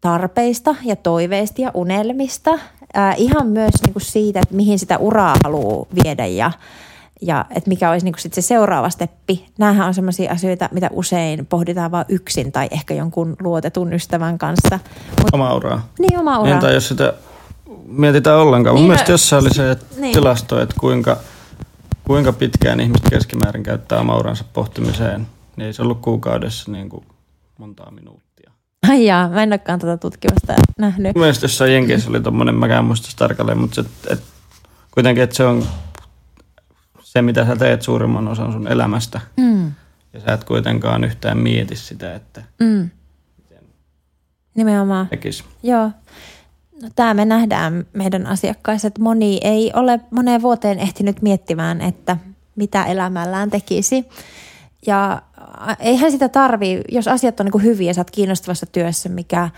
tarpeista 0.00 0.74
ja 0.84 0.96
toiveista 0.96 1.62
ja 1.62 1.70
unelmista. 1.74 2.58
Ää, 2.94 3.14
ihan 3.14 3.46
myös 3.46 3.72
niin 3.84 3.92
kuin 3.92 4.02
siitä, 4.02 4.40
että 4.40 4.54
mihin 4.54 4.78
sitä 4.78 4.98
uraa 4.98 5.34
haluaa 5.44 5.86
viedä 6.04 6.26
ja, 6.26 6.50
ja 7.22 7.44
että 7.50 7.68
mikä 7.68 7.90
olisi 7.90 8.04
niin 8.04 8.12
kuin 8.12 8.20
sit 8.20 8.34
se 8.34 8.42
seuraava 8.42 8.90
steppi. 8.90 9.46
Nämähän 9.58 9.86
on 9.86 9.94
sellaisia 9.94 10.32
asioita, 10.32 10.68
mitä 10.72 10.90
usein 10.92 11.46
pohditaan 11.46 11.90
vain 11.90 12.06
yksin 12.08 12.52
tai 12.52 12.68
ehkä 12.70 12.94
jonkun 12.94 13.36
luotetun 13.40 13.92
ystävän 13.92 14.38
kanssa. 14.38 14.78
Mut, 15.18 15.28
Oma 15.32 15.54
uraa. 15.54 15.88
niin, 15.98 16.18
oma. 16.18 16.42
Niin, 16.42 16.58
tai 16.58 16.74
jos 16.74 16.88
sitä 16.88 17.14
mietitään 17.90 18.38
ollenkaan. 18.38 18.74
Mun 18.76 18.80
Niin, 18.82 18.88
mielestä 18.90 19.08
no- 19.08 19.14
jossain 19.14 19.42
oli 19.42 19.54
se 19.54 19.70
että 19.70 19.86
Niin. 20.00 20.12
tilasto, 20.14 20.60
että 20.62 20.74
kuinka, 20.80 21.16
kuinka 22.04 22.32
pitkään 22.32 22.80
ihmiset 22.80 23.10
keskimäärin 23.10 23.62
käyttää 23.62 24.00
oma 24.00 24.16
uransa 24.16 24.44
pohtimiseen. 24.52 25.26
Niin 25.56 25.66
ei 25.66 25.72
se 25.72 25.82
ollut 25.82 26.00
kuukaudessa 26.00 26.72
niin 26.72 26.88
kuin 26.88 27.04
montaa 27.58 27.90
minuuttia. 27.90 28.50
Ai 28.88 29.06
jaa, 29.06 29.28
mä 29.28 29.42
en 29.42 29.48
olekaan 29.48 29.78
tätä 29.78 29.96
tutkimusta 29.96 30.54
nähnyt. 30.78 31.14
Mun 31.14 31.22
mielestä 31.22 31.44
jossain 31.44 31.72
Jenkeissä 31.72 32.10
oli 32.10 32.20
tommonen, 32.20 32.54
mäkään 32.54 32.84
muista 32.84 33.08
tarkalleen, 33.16 33.58
mutta 33.58 33.74
se, 33.82 33.88
et, 34.10 34.22
kuitenkin, 34.90 35.24
että 35.24 35.36
se 35.36 35.44
on 35.44 35.64
se, 37.02 37.22
mitä 37.22 37.46
sä 37.46 37.56
teet 37.56 37.82
suurimman 37.82 38.28
osan 38.28 38.52
sun 38.52 38.68
elämästä. 38.68 39.20
Mm. 39.36 39.72
Ja 40.12 40.20
sä 40.20 40.32
et 40.32 40.44
kuitenkaan 40.44 41.04
yhtään 41.04 41.38
mieti 41.38 41.76
sitä, 41.76 42.14
että 42.14 42.42
Mm. 42.60 42.90
Nimenomaan. 44.54 45.08
tekis. 45.08 45.44
Joo. 45.62 45.90
No, 46.82 46.88
tämä 46.96 47.14
me 47.14 47.24
nähdään 47.24 47.86
meidän 47.92 48.26
asiakkaissa, 48.26 48.88
että 48.88 49.02
moni 49.02 49.40
ei 49.42 49.72
ole 49.74 50.00
moneen 50.10 50.42
vuoteen 50.42 50.78
ehtinyt 50.78 51.22
miettimään, 51.22 51.80
että 51.80 52.16
mitä 52.56 52.84
elämällään 52.84 53.50
tekisi. 53.50 54.08
Ja 54.86 55.22
eihän 55.78 56.10
sitä 56.10 56.28
tarvii, 56.28 56.80
jos 56.88 57.08
asiat 57.08 57.40
on 57.40 57.46
niin 57.46 57.62
hyviä 57.62 57.90
ja 57.90 57.94
sä 57.94 58.00
oot 58.00 58.10
kiinnostavassa 58.10 58.66
työssä, 58.66 59.08
mikä, 59.08 59.50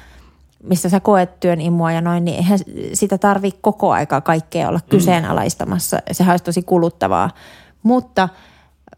missä 0.62 0.89
sä 0.89 1.01
koet 1.01 1.41
työn 1.41 1.61
imua 1.61 1.93
ja 1.93 2.01
noin, 2.01 2.25
niin 2.25 2.37
eihän 2.37 2.59
sitä 2.93 3.18
tarvii 3.18 3.53
koko 3.61 3.93
aika 3.93 4.21
kaikkea 4.21 4.68
olla 4.68 4.81
kyseenalaistamassa. 4.89 5.99
Sehän 6.12 6.33
olisi 6.33 6.45
tosi 6.45 6.62
kuluttavaa. 6.62 7.31
Mutta 7.83 8.29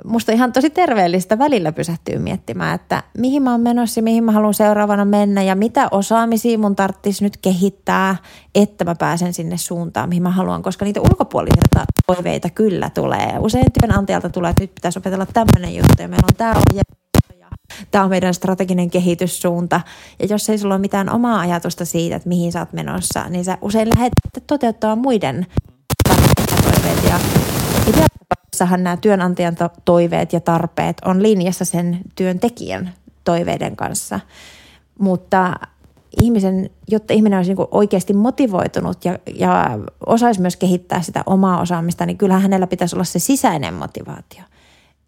musta 0.05 0.33
ihan 0.33 0.53
tosi 0.53 0.71
terveellistä 0.71 1.39
välillä 1.39 1.73
pysähtyy 1.73 2.19
miettimään, 2.19 2.75
että 2.75 3.03
mihin 3.19 3.43
mä 3.43 3.51
oon 3.51 3.61
menossa 3.61 3.99
ja 3.99 4.03
mihin 4.03 4.25
mä 4.25 4.33
haluan 4.33 4.55
seuraavana 4.55 5.05
mennä 5.05 5.43
ja 5.43 5.55
mitä 5.55 5.89
osaamisia 5.91 6.59
mun 6.59 6.77
tarvitsisi 6.77 7.25
nyt 7.25 7.37
kehittää, 7.37 8.17
että 8.55 8.85
mä 8.85 8.95
pääsen 8.95 9.33
sinne 9.33 9.57
suuntaan, 9.57 10.09
mihin 10.09 10.23
mä 10.23 10.31
haluan, 10.31 10.63
koska 10.63 10.85
niitä 10.85 11.01
ulkopuolisia 11.01 11.63
toiveita 12.07 12.51
kyllä 12.51 12.91
tulee. 12.91 13.35
Usein 13.39 13.67
työnantajalta 13.81 14.31
tulee, 14.31 14.51
että 14.51 14.63
nyt 14.63 14.75
pitäisi 14.75 14.99
opetella 14.99 15.27
tämmöinen 15.27 15.77
juttu 15.77 16.03
ja 16.03 16.09
meillä 16.09 16.27
on 16.31 16.37
tämä 16.37 16.51
ohje 16.51 16.83
tämä 17.91 18.05
on 18.05 18.11
meidän 18.11 18.35
strateginen 18.35 18.91
kehityssuunta. 18.91 19.81
Ja 20.19 20.27
jos 20.27 20.51
ei 20.51 20.59
sulla 20.59 20.75
ole 20.75 20.81
mitään 20.81 21.11
omaa 21.11 21.41
ajatusta 21.41 21.85
siitä, 21.85 22.17
että 22.17 22.29
mihin 22.29 22.53
sä 22.53 22.61
oot 22.61 22.73
menossa, 22.73 23.29
niin 23.29 23.45
sä 23.45 23.59
usein 23.61 23.89
lähdet 23.97 24.13
toteuttamaan 24.47 24.99
muiden 24.99 25.47
tarpeet 26.09 27.05
ja 27.05 27.19
ideaalisessahan 28.53 28.85
nämä 28.85 28.97
työnantajan 28.97 29.57
to- 29.57 29.71
toiveet 29.85 30.33
ja 30.33 30.41
tarpeet 30.41 30.97
on 31.05 31.23
linjassa 31.23 31.65
sen 31.65 32.01
työntekijän 32.15 32.95
toiveiden 33.25 33.77
kanssa. 33.77 34.21
Mutta 34.99 35.55
ihmisen, 36.23 36.71
jotta 36.89 37.15
ihminen 37.15 37.39
olisi 37.39 37.55
niin 37.55 37.69
oikeasti 37.71 38.15
motivoitunut 38.15 39.05
ja, 39.05 39.19
ja 39.35 39.79
osaisi 40.07 40.41
myös 40.41 40.57
kehittää 40.57 41.03
sitä 41.03 41.23
omaa 41.27 41.61
osaamista, 41.61 42.07
niin 42.07 42.19
kyllähän 42.19 42.43
hänellä 42.43 42.67
pitäisi 42.67 42.97
olla 42.97 43.05
se 43.05 43.19
sisäinen 43.19 43.75
motivaatio. 43.75 44.43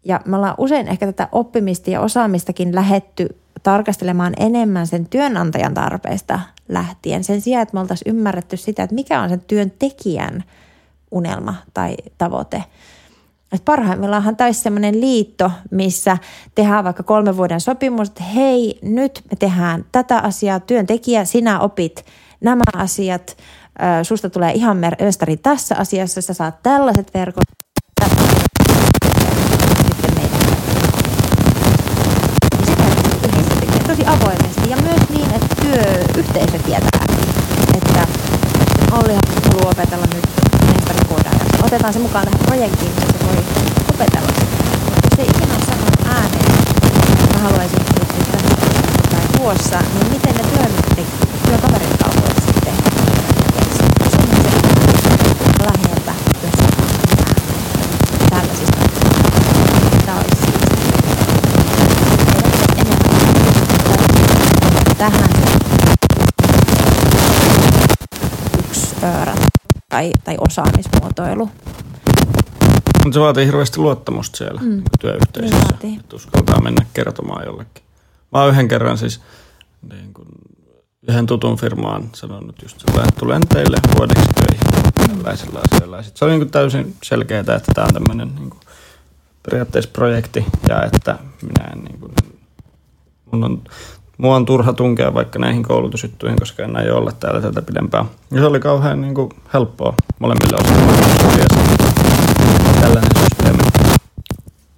Ja 0.03 0.21
me 0.25 0.35
ollaan 0.35 0.55
usein 0.57 0.87
ehkä 0.87 1.05
tätä 1.05 1.29
oppimista 1.31 1.91
ja 1.91 2.01
osaamistakin 2.01 2.75
lähetty 2.75 3.27
tarkastelemaan 3.63 4.33
enemmän 4.39 4.87
sen 4.87 5.05
työnantajan 5.05 5.73
tarpeesta 5.73 6.39
lähtien. 6.69 7.23
Sen 7.23 7.41
sijaan, 7.41 7.63
että 7.63 7.73
me 7.73 7.79
oltaisiin 7.79 8.15
ymmärretty 8.15 8.57
sitä, 8.57 8.83
että 8.83 8.95
mikä 8.95 9.21
on 9.21 9.29
sen 9.29 9.41
työntekijän 9.47 10.43
unelma 11.11 11.55
tai 11.73 11.95
tavoite. 12.17 12.63
Et 13.55 13.65
parhaimmillaanhan 13.65 14.35
taisi 14.35 14.61
sellainen 14.61 15.01
liitto, 15.01 15.51
missä 15.71 16.17
tehdään 16.55 16.83
vaikka 16.83 17.03
kolmen 17.03 17.37
vuoden 17.37 17.61
sopimus, 17.61 18.07
että 18.07 18.23
hei, 18.23 18.79
nyt 18.81 19.21
me 19.31 19.37
tehdään 19.39 19.85
tätä 19.91 20.19
asiaa, 20.19 20.59
työntekijä, 20.59 21.25
sinä 21.25 21.59
opit 21.59 22.05
nämä 22.41 22.63
asiat, 22.73 23.37
ö, 23.99 24.03
susta 24.03 24.29
tulee 24.29 24.51
ihan 24.51 24.77
mestari 24.77 25.37
tässä 25.37 25.75
asiassa, 25.75 26.21
sä 26.21 26.33
saat 26.33 26.63
tällaiset 26.63 27.13
verkot, 27.13 27.43
tosi 33.87 34.05
avoimesti 34.05 34.69
ja 34.69 34.77
myös 34.77 35.09
niin, 35.09 35.33
että 35.33 35.55
työyhteisö 35.61 36.59
tietää, 36.59 37.05
että 37.73 38.07
Olli 38.91 39.13
haluaa 39.13 39.71
opetella 39.71 40.05
nyt 40.15 40.25
mestarikoodaaja. 40.73 41.45
Otetaan 41.63 41.93
se 41.93 41.99
mukaan 41.99 42.25
tähän 42.25 42.45
projektiin, 42.45 43.14
opetella 43.95 44.29
Se 45.15 45.23
ikinä 45.23 45.59
sanoo 45.65 46.13
ääneen, 46.15 46.43
että 46.43 47.33
mä 47.33 47.39
haluaisin 47.39 47.79
että 47.79 48.37
tai 49.11 49.21
tuossa, 49.37 49.79
niin 49.79 50.11
miten 50.11 50.35
ne 50.35 50.43
työkaverit 51.45 51.97
kaupoit 52.03 52.35
sitten 52.45 52.73
siis- 52.73 53.85
tai, 69.89 70.11
tai 70.23 70.35
osaamismuotoilu. 70.39 71.49
Mutta 73.05 73.15
se 73.15 73.19
vaatii 73.19 73.45
hirveästi 73.45 73.79
luottamusta 73.79 74.37
siellä 74.37 74.61
mm. 74.61 74.83
työyhteisössä. 74.99 75.75
Että 75.99 76.15
uskaltaa 76.15 76.61
mennä 76.61 76.85
kertomaan 76.93 77.45
jollekin. 77.45 77.83
Mä 78.31 78.41
oon 78.41 78.49
yhden 78.49 78.67
kerran 78.67 78.97
siis 78.97 79.21
niin 79.91 80.13
kun 80.13 80.25
yhden 81.07 81.25
tutun 81.25 81.57
firmaan 81.57 82.09
sanonut 82.13 82.61
just 82.61 82.79
sellainen, 82.79 83.07
että 83.09 83.19
tulen 83.19 83.41
teille 83.53 83.77
vuodeksi 83.97 84.25
töihin 84.25 84.93
tällaisella 85.09 85.59
asioilla. 85.71 86.03
Sitten 86.03 86.19
se 86.19 86.25
oli 86.25 86.37
niin 86.37 86.51
täysin 86.51 86.95
selkeää, 87.03 87.39
että 87.39 87.71
tämä 87.75 87.87
on 87.87 87.93
tämmöinen 87.93 88.35
niin 88.35 88.53
periaatteessa 89.43 89.91
projekti 89.93 90.45
ja 90.69 90.83
että 90.83 91.19
minä 91.41 91.65
en 91.73 91.83
niin 91.83 91.99
kuin, 91.99 92.13
mun 93.31 93.43
on, 93.43 93.61
mua 94.17 94.35
on 94.35 94.45
turha 94.45 94.73
tunkea 94.73 95.13
vaikka 95.13 95.39
näihin 95.39 95.63
koulutusjuttuihin, 95.63 96.39
koska 96.39 96.63
en 96.63 96.77
aio 96.77 96.97
olla 96.97 97.11
täällä 97.11 97.41
tätä 97.41 97.61
pidempään. 97.61 98.05
Ja 98.31 98.39
se 98.39 98.45
oli 98.45 98.59
kauhean 98.59 99.01
niin 99.01 99.15
kuin, 99.15 99.29
helppoa 99.53 99.93
molemmille 100.19 100.57
osapuolille 100.61 102.24
tällainen 102.85 103.11
systeemi. 103.19 103.63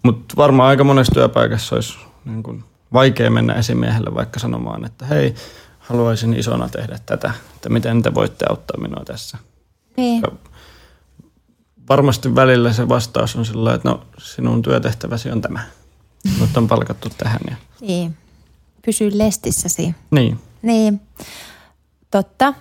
Mutta 0.04 0.36
varmaan 0.38 0.70
aika 0.70 0.84
monessa 0.84 1.14
työpaikassa 1.14 1.76
olisi 1.76 1.98
niin 2.26 2.44
kuin, 2.44 2.64
vaikea 2.94 3.32
mennä 3.32 3.54
esimiehelle 3.54 4.16
vaikka 4.16 4.40
sanomaan, 4.40 4.86
että 4.86 5.06
hei, 5.06 5.36
haluaisin 5.80 6.34
isona 6.34 6.70
tehdä 6.70 7.00
tätä, 7.06 7.34
että 7.56 7.70
miten 7.70 8.02
te 8.02 8.14
voitte 8.14 8.46
auttaa 8.50 8.80
minua 8.80 9.04
tässä. 9.06 9.38
Niin. 9.98 10.24
Varmasti 11.90 12.36
välillä 12.36 12.74
se 12.74 12.90
vastaus 12.90 13.36
on 13.36 13.46
sillä 13.46 13.74
että 13.74 13.90
no 13.90 14.04
sinun 14.18 14.62
työtehtäväsi 14.62 15.32
on 15.32 15.42
tämä. 15.42 15.60
Mutta 16.40 16.60
on 16.60 16.68
palkattu 16.68 17.10
tähän. 17.18 17.42
Ja... 17.50 17.56
niin. 17.82 18.18
Pysy 18.86 19.18
lestissäsi. 19.18 19.96
Niin. 20.12 20.40
Niin, 20.62 21.02
totta. 22.12 22.54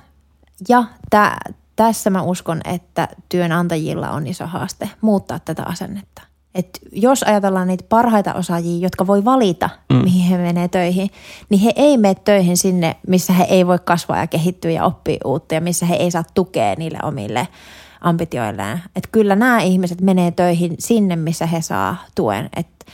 Ja 0.68 0.84
tä, 1.11 1.36
tässä 1.77 2.11
mä 2.11 2.22
uskon, 2.22 2.61
että 2.64 3.09
työnantajilla 3.29 4.11
on 4.11 4.27
iso 4.27 4.47
haaste 4.47 4.91
muuttaa 5.01 5.39
tätä 5.39 5.62
asennetta. 5.62 6.22
Et 6.55 6.79
jos 6.93 7.22
ajatellaan 7.22 7.68
niitä 7.68 7.85
parhaita 7.89 8.35
osaajia, 8.35 8.83
jotka 8.83 9.07
voi 9.07 9.24
valita, 9.24 9.70
mm. 9.93 9.97
mihin 9.97 10.31
he 10.31 10.39
menee 10.39 10.68
töihin, 10.68 11.11
niin 11.49 11.61
he 11.61 11.72
ei 11.77 11.99
mene 11.99 12.14
töihin 12.14 12.57
sinne, 12.57 12.97
missä 13.09 13.33
he 13.33 13.45
ei 13.45 13.66
voi 13.66 13.79
kasvaa 13.85 14.18
ja 14.18 14.27
kehittyä 14.27 14.70
ja 14.70 14.85
oppia 14.85 15.18
uutta 15.24 15.55
ja 15.55 15.61
missä 15.61 15.87
he 15.87 15.95
ei 15.95 16.11
saa 16.11 16.24
tukea 16.35 16.74
niille 16.79 16.99
omille 17.03 17.49
ambitioilleen. 18.01 18.83
Et 18.97 19.09
kyllä 19.12 19.37
nämä 19.37 19.61
ihmiset 19.61 20.01
menee 20.01 20.31
töihin 20.31 20.74
sinne, 20.79 21.16
missä 21.16 21.47
he 21.47 21.61
saa 21.61 21.97
tuen. 22.14 22.49
Et 22.57 22.87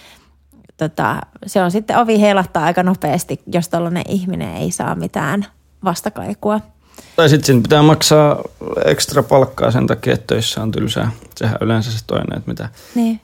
tota, 0.76 1.16
se 1.46 1.62
on 1.62 1.70
sitten 1.70 1.98
ovi 1.98 2.20
heilahtaa 2.20 2.64
aika 2.64 2.82
nopeasti, 2.82 3.40
jos 3.46 3.68
tällainen 3.68 4.04
ihminen 4.08 4.56
ei 4.56 4.70
saa 4.70 4.94
mitään 4.94 5.46
vastakaikua. 5.84 6.60
Tai 7.16 7.28
sitten 7.28 7.62
pitää 7.62 7.82
maksaa 7.82 8.42
ekstra 8.84 9.22
palkkaa 9.22 9.70
sen 9.70 9.86
takia, 9.86 10.14
että 10.14 10.26
töissä 10.26 10.62
on 10.62 10.70
tylsää. 10.70 11.10
Sehän 11.36 11.56
yleensä 11.60 11.90
se 11.90 11.98
toinen, 12.06 12.38
että 12.38 12.50
mitä... 12.50 12.68
Niin. 12.94 13.20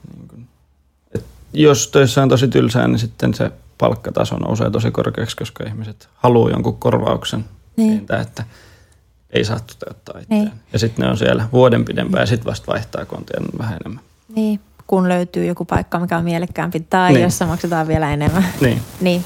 Et 1.15 1.25
jos 1.53 1.87
töissä 1.87 2.23
on 2.23 2.29
tosi 2.29 2.47
tylsää, 2.47 2.87
niin 2.87 2.99
sitten 2.99 3.33
se 3.33 3.51
palkkataso 3.77 4.37
nousee 4.37 4.69
tosi 4.69 4.91
korkeaksi, 4.91 5.35
koska 5.37 5.63
ihmiset 5.63 6.09
haluaa 6.15 6.49
jonkun 6.51 6.77
korvauksen 6.77 7.45
Niin. 7.77 7.97
siitä, 7.97 8.19
että 8.21 8.43
ei 9.29 9.45
saa 9.45 9.59
toteuttaa 9.59 10.19
itseään. 10.21 10.43
Niin. 10.45 10.51
Ja 10.73 10.79
sitten 10.79 11.03
ne 11.05 11.11
on 11.11 11.17
siellä 11.17 11.49
vuoden 11.53 11.85
pidempään 11.85 12.21
ja 12.21 12.27
sitten 12.27 12.49
vasta 12.49 12.71
vaihtaa, 12.71 13.05
kun 13.05 13.17
on 13.17 13.45
vähän 13.59 13.77
enemmän. 13.85 14.03
Niin, 14.35 14.59
kun 14.87 15.09
löytyy 15.09 15.45
joku 15.45 15.65
paikka, 15.65 15.99
mikä 15.99 16.17
on 16.17 16.23
mielekkäämpi 16.23 16.79
tai 16.79 17.11
Niin. 17.13 17.23
jossa 17.23 17.45
maksetaan 17.45 17.87
vielä 17.87 18.13
enemmän. 18.13 18.45
Niin. 18.61 18.81
Niin, 19.01 19.25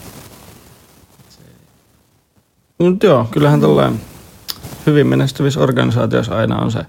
Mutta 2.78 3.06
joo, 3.06 3.28
kyllähän 3.32 3.62
tällainen 3.62 4.02
hyvin 4.86 5.08
menestyvissä 5.08 5.60
organisaatioissa 5.60 6.36
aina 6.38 6.58
on 6.58 6.72
se 6.72 6.86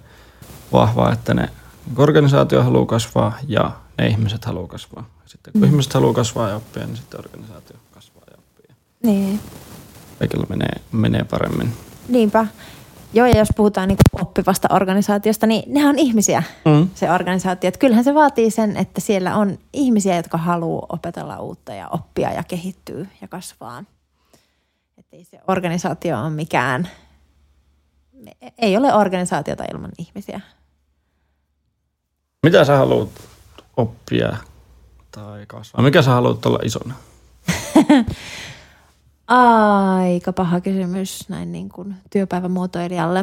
vahva, 0.73 1.13
että 1.13 1.35
ne 1.35 1.49
organisaatio 1.97 2.63
haluaa 2.63 2.87
kasvaa 2.87 3.39
ja 3.49 3.71
ne 3.99 4.07
ihmiset 4.07 4.45
haluaa 4.45 4.67
kasvaa. 4.69 5.05
Sitten 5.27 5.53
kun 5.53 5.63
mm. 5.63 5.69
ihmiset 5.69 5.95
haluaa 5.95 6.15
kasvaa 6.15 6.49
ja 6.49 6.57
oppia, 6.57 6.87
niin 6.87 6.97
sitten 6.97 7.21
organisaatio 7.21 7.77
kasvaa 7.91 8.25
ja 8.31 8.37
oppii. 8.39 8.77
niin. 9.03 9.41
Kaikilla 10.19 10.47
menee, 10.49 10.81
menee 10.93 11.25
paremmin. 11.25 11.73
Niinpä. 12.09 12.47
Joo, 13.13 13.27
ja 13.27 13.39
jos 13.39 13.49
puhutaan 13.57 13.89
niin 13.89 13.99
oppivasta 14.21 14.69
organisaatiosta, 14.71 15.47
niin 15.47 15.75
ne 15.75 15.89
on 15.89 15.99
ihmisiä, 15.99 16.43
Mm. 16.65 16.89
se 16.95 17.11
organisaatio. 17.11 17.69
Että 17.69 17.79
kyllähän 17.79 18.05
se 18.05 18.15
vaatii 18.15 18.51
sen, 18.51 18.77
että 18.77 19.01
siellä 19.01 19.37
on 19.37 19.59
ihmisiä, 19.73 20.17
jotka 20.17 20.39
haluaa 20.39 20.87
opetella 20.89 21.39
uutta 21.41 21.75
ja 21.75 21.89
oppia 21.89 22.33
ja 22.33 22.43
kehittyä 22.43 23.07
ja 23.21 23.29
kasvaa. 23.29 23.85
Että 24.99 25.17
ei 25.17 25.25
se 25.25 25.41
organisaatio 25.49 26.21
ole 26.21 26.31
mikään, 26.31 26.89
ei 28.59 28.77
ole 28.77 28.95
organisaatiota 28.95 29.65
ilman 29.75 29.91
ihmisiä. 29.99 30.41
Mitä 32.43 32.65
sä 32.65 32.77
haluat 32.77 33.09
oppia 33.77 34.37
tai 35.11 35.47
kasvaa? 35.47 35.83
Mikä 35.83 36.03
sä 36.03 36.11
haluat 36.11 36.47
olla 36.47 36.59
isona? 36.63 36.95
Aika 39.27 40.33
paha 40.33 40.61
kysymys 40.61 41.29
näin 41.29 41.53
niin 41.53 41.69
kuin 41.69 41.95
työpäivämuotoilijalle. 42.11 43.23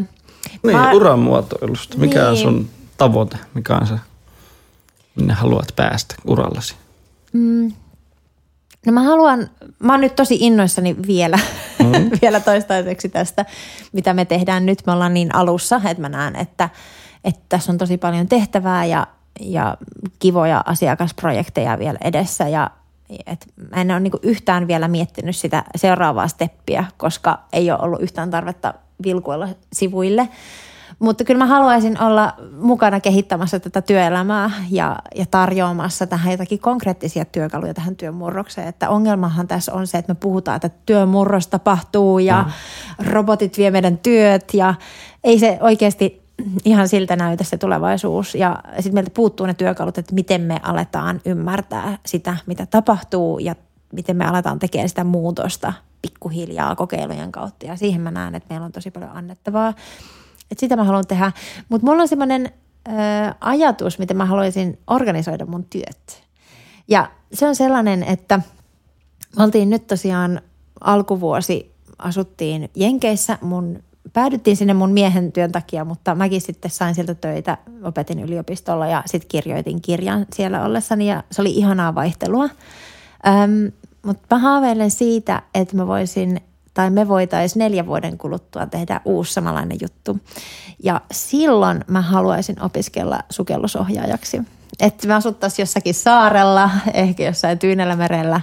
Niin, 0.64 0.78
Mä- 0.78 0.91
uran 0.91 1.20
muotoilusta. 1.20 1.97
Mikä 1.97 2.28
on 2.28 2.34
Niin. 2.34 2.43
sun 2.43 2.70
tavoite? 2.97 3.38
Mikä 3.54 3.76
on 3.78 3.88
se, 3.88 3.95
minne 5.16 5.34
haluat 5.34 5.68
päästä 5.76 6.16
urallasi? 6.26 6.76
Mm. 7.34 7.74
No 8.86 8.91
mä 8.91 9.03
haluan, 9.03 9.49
mä 9.79 9.93
oon 9.93 10.01
nyt 10.01 10.15
tosi 10.15 10.38
innoissani 10.39 10.95
vielä, 11.07 11.39
mm. 11.79 12.09
vielä 12.21 12.39
toistaiseksi 12.39 13.09
tästä, 13.09 13.45
mitä 13.91 14.13
me 14.13 14.25
tehdään 14.25 14.65
nyt. 14.65 14.84
Me 14.86 14.91
ollaan 14.91 15.13
niin 15.13 15.36
alussa, 15.36 15.82
että 15.86 16.01
mä 16.01 16.09
näen, 16.09 16.36
että, 16.36 16.69
että 17.23 17.41
tässä 17.49 17.71
on 17.71 17.77
tosi 17.77 17.97
paljon 17.97 18.27
tehtävää 18.27 18.86
ja, 18.86 19.07
ja 19.39 19.77
kivoja 20.19 20.63
asiakasprojekteja 20.65 21.79
vielä 21.79 21.97
edessä 22.03 22.47
ja 22.47 22.69
et 23.25 23.47
mä 23.71 23.82
en 23.82 23.91
ole 23.91 23.99
niinku 23.99 24.19
yhtään 24.21 24.67
vielä 24.67 24.88
miettinyt 24.88 25.36
sitä 25.36 25.63
seuraavaa 25.75 26.27
steppiä, 26.27 26.86
koska 26.97 27.39
ei 27.53 27.71
ole 27.71 27.79
ollut 27.82 28.01
yhtään 28.01 28.32
tarvetta 28.32 28.73
vilkuilla 29.03 29.47
sivuille. 29.73 30.29
Mutta 31.02 31.24
kyllä 31.24 31.38
mä 31.38 31.45
haluaisin 31.45 32.02
olla 32.02 32.34
mukana 32.60 32.99
kehittämässä 32.99 33.60
tätä 33.60 33.82
työelämää 33.82 34.52
ja, 34.70 34.99
ja 35.16 35.26
tarjoamassa 35.32 36.08
tähän 36.08 36.32
jotakin 36.32 36.60
konkreettisia 36.60 37.26
työkaluja 37.26 37.74
tähän 37.74 37.95
työmurrokseen. 37.95 38.68
Että 38.68 38.89
ongelmahan 38.89 39.47
tässä 39.47 39.74
on 39.74 39.88
se, 39.88 39.97
että 39.97 40.14
me 40.14 40.18
puhutaan, 40.20 40.56
että 40.56 40.70
työmurros 40.86 41.47
tapahtuu 41.47 42.20
ja 42.20 42.45
robotit 42.99 43.58
vie 43.58 43.72
meidän 43.72 43.97
työt 43.97 44.54
ja 44.54 44.74
ei 45.24 45.39
se 45.39 45.58
oikeasti 45.62 46.22
ihan 46.66 46.88
siltä 46.88 47.16
näytä 47.16 47.43
se 47.43 47.58
tulevaisuus. 47.58 48.36
Ja 48.36 48.60
sitten 48.76 48.93
meiltä 48.93 49.12
puuttuu 49.14 49.45
ne 49.45 49.54
työkalut, 49.54 49.97
että 49.97 50.16
miten 50.16 50.41
me 50.41 50.60
aletaan 50.64 51.22
ymmärtää 51.26 51.97
sitä, 52.06 52.38
mitä 52.45 52.66
tapahtuu 52.66 53.39
ja 53.39 53.56
miten 53.93 54.18
me 54.18 54.26
aletaan 54.26 54.60
tekemään 54.60 54.89
sitä 54.89 55.04
muutosta 55.04 55.74
pikkuhiljaa 56.02 56.76
kokeilujen 56.76 57.32
kautta. 57.32 57.66
Ja 57.66 57.76
siihen 57.76 58.02
mä 58.02 58.12
näen, 58.12 58.36
että 58.36 58.47
meillä 58.49 58.66
on 58.66 58.72
tosi 58.72 58.91
paljon 58.91 59.12
annettavaa. 59.12 59.74
Et 60.52 60.60
sitä 60.60 60.76
mä 60.76 60.84
haluan 60.84 61.08
tehdä. 61.08 61.32
Mutta 61.70 61.88
mulla 61.88 62.02
on 62.02 62.08
semmoinen 62.08 62.52
ajatus, 63.41 63.99
miten 63.99 64.18
mä 64.18 64.26
haluaisin 64.26 64.80
organisoida 64.88 65.45
mun 65.45 65.66
työt. 65.70 66.24
Ja 66.88 67.12
se 67.34 67.47
on 67.47 67.56
sellainen, 67.56 68.04
että 68.04 68.39
me 69.38 69.43
oltiin 69.43 69.70
nyt 69.70 69.88
tosiaan 69.88 70.41
alkuvuosi, 70.82 71.72
asuttiin 71.97 72.70
Jenkeissä. 72.76 73.38
Mun, 73.41 73.84
päädyttiin 74.14 74.58
sinne 74.58 74.74
mun 74.74 74.91
miehen 74.91 75.32
työn 75.32 75.52
takia, 75.52 75.86
mutta 75.86 76.16
mäkin 76.16 76.41
sitten 76.41 76.72
sain 76.72 76.95
sieltä 76.95 77.16
töitä, 77.16 77.58
opetin 77.84 78.20
yliopistolla 78.20 78.88
ja 78.88 79.04
sitten 79.06 79.28
kirjoitin 79.28 79.82
kirjan 79.82 80.26
siellä 80.34 80.66
ollessani 80.66 81.10
ja 81.10 81.24
se 81.32 81.41
oli 81.41 81.52
ihanaa 81.52 81.95
vaihtelua. 81.95 82.49
Mutta 84.06 84.36
mä 84.36 84.39
haaveilen 84.39 84.91
siitä, 84.91 85.41
että 85.56 85.76
mä 85.76 85.88
voisin 85.88 86.41
tai 86.74 86.89
me 86.89 87.07
voitaisiin 87.07 87.59
neljä 87.59 87.86
vuoden 87.86 88.17
kuluttua 88.17 88.65
tehdä 88.65 89.01
uusi 89.05 89.34
samanlainen 89.34 89.78
juttu. 89.82 90.19
Ja 90.84 91.01
silloin 91.11 91.80
mä 91.88 92.01
haluaisin 92.01 92.61
opiskella 92.61 93.19
sukellusohjaajaksi. 93.30 94.41
Että 94.80 95.07
me 95.07 95.13
asuttaisiin 95.13 95.63
jossakin 95.63 95.93
saarella, 95.93 96.69
ehkä 96.93 97.24
jossain 97.24 97.59
Tyynellämerellä, 97.59 98.41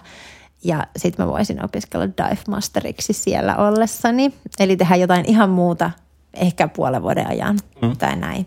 ja 0.64 0.86
sitten 0.96 1.26
mä 1.26 1.32
voisin 1.32 1.64
opiskella 1.64 2.06
dive 2.06 2.38
masteriksi 2.48 3.12
siellä 3.12 3.56
ollessani. 3.56 4.34
Eli 4.58 4.76
tehdä 4.76 4.96
jotain 4.96 5.24
ihan 5.24 5.50
muuta, 5.50 5.90
ehkä 6.34 6.68
puolen 6.68 7.02
vuoden 7.02 7.26
ajan 7.28 7.58
mm. 7.82 7.96
tai 7.96 8.16
näin. 8.16 8.46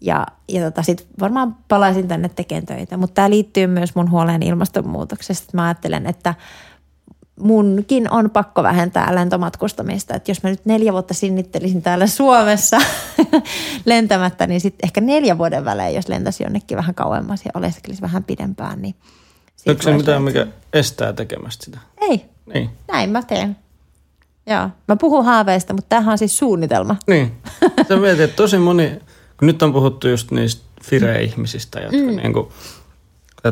Ja, 0.00 0.26
ja 0.48 0.62
tota, 0.64 0.82
sitten 0.82 1.06
varmaan 1.20 1.56
palaisin 1.68 2.08
tänne 2.08 2.28
tekemään 2.28 2.66
töitä. 2.66 2.96
Mutta 2.96 3.14
tämä 3.14 3.30
liittyy 3.30 3.66
myös 3.66 3.94
mun 3.94 4.10
huoleen 4.10 4.42
ilmastonmuutoksesta. 4.42 5.50
Mä 5.52 5.64
ajattelen, 5.64 6.06
että 6.06 6.34
munkin 7.40 8.10
on 8.12 8.30
pakko 8.30 8.62
vähentää 8.62 9.14
lentomatkustamista. 9.14 10.14
Että 10.14 10.30
jos 10.30 10.42
mä 10.42 10.50
nyt 10.50 10.64
neljä 10.66 10.92
vuotta 10.92 11.14
sinnittelisin 11.14 11.82
täällä 11.82 12.06
Suomessa 12.06 12.78
lentämättä, 13.84 14.46
niin 14.46 14.60
sitten 14.60 14.86
ehkä 14.86 15.00
neljä 15.00 15.38
vuoden 15.38 15.64
välein, 15.64 15.94
jos 15.94 16.08
lentäisi 16.08 16.42
jonnekin 16.42 16.76
vähän 16.76 16.94
kauemmas 16.94 17.44
ja 17.44 17.50
oleskelisi 17.54 18.02
vähän 18.02 18.24
pidempään, 18.24 18.82
niin... 18.82 18.94
Onko 19.68 19.82
se 19.82 19.92
mitään, 19.92 20.22
mikä 20.22 20.46
estää 20.72 21.12
tekemästä 21.12 21.64
sitä? 21.64 21.78
Ei, 22.00 22.24
Niin. 22.54 22.70
näin 22.88 23.10
mä 23.10 23.22
teen. 23.22 23.56
Joo. 24.46 24.70
Mä 24.88 24.96
puhun 24.96 25.24
haaveista, 25.24 25.74
mutta 25.74 25.88
tämähän 25.88 26.12
on 26.12 26.18
siis 26.18 26.38
suunnitelma. 26.38 26.96
Niin. 27.06 27.32
Sä 27.88 27.96
mietit, 27.96 28.20
että 28.20 28.36
tosi 28.36 28.58
moni, 28.58 28.90
kun 29.38 29.46
nyt 29.46 29.62
on 29.62 29.72
puhuttu 29.72 30.08
just 30.08 30.30
niistä 30.30 30.62
fire-ihmisistä, 30.84 31.80
jotka 31.80 31.96
mm. 31.96 32.16
niin 32.16 32.32
kuin, 32.32 32.48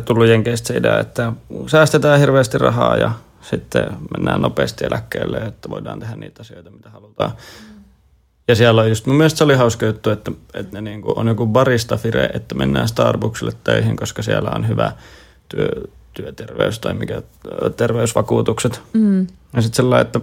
tullut 0.05 0.26
Jenkeistä 0.26 0.68
se 0.68 0.76
idea, 0.76 1.01
että 1.01 1.32
säästetään 1.66 2.20
hirveästi 2.20 2.59
rahaa 2.59 2.97
ja 2.97 3.12
sitten 3.51 3.86
mennään 4.16 4.42
nopeasti 4.42 4.84
eläkkeelle, 4.84 5.36
että 5.38 5.70
voidaan 5.70 6.01
tehdä 6.01 6.16
niitä 6.16 6.40
asioita, 6.40 6.70
mitä 6.70 6.90
halutaan. 6.90 7.32
Ja 8.49 8.55
siellä 8.55 8.82
on 8.82 8.88
just, 8.88 9.07
mun 9.07 9.16
mielestä 9.16 9.38
se 9.38 9.45
oli 9.45 9.55
hauska 9.55 9.86
juttu, 9.86 10.11
että, 10.11 10.32
että 10.55 10.72
ne 10.72 10.90
niin 10.90 11.03
kuin 11.03 11.18
on 11.18 11.28
joku 11.28 11.47
barista 11.47 11.97
fire, 11.97 12.24
että 12.34 12.55
mennään 12.55 12.88
Starbucksille 12.88 13.53
töihin, 13.64 13.97
koska 13.97 14.22
siellä 14.22 14.51
on 14.55 14.68
hyvä 14.68 14.92
työ, 15.49 15.68
työterveys 16.14 16.78
tai 16.78 16.95
mikä 16.95 17.22
terveysvakuutukset. 17.76 18.82
Mm. 18.92 19.20
Ja 19.53 19.62
sitten 19.62 19.76
sellainen, 19.76 20.07
että 20.07 20.20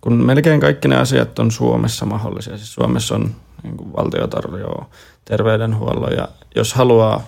kun 0.00 0.24
melkein 0.24 0.60
kaikki 0.60 0.88
ne 0.88 0.96
asiat 0.96 1.38
on 1.38 1.50
Suomessa 1.50 2.06
mahdollisia, 2.06 2.56
siis 2.56 2.74
Suomessa 2.74 3.14
on 3.14 3.34
niin 3.62 3.76
kuin 3.76 3.92
valtio 3.92 4.26
tarjoaa 4.26 4.90
terveydenhuollon 5.24 6.12
ja 6.12 6.28
jos 6.56 6.74
haluaa, 6.74 7.24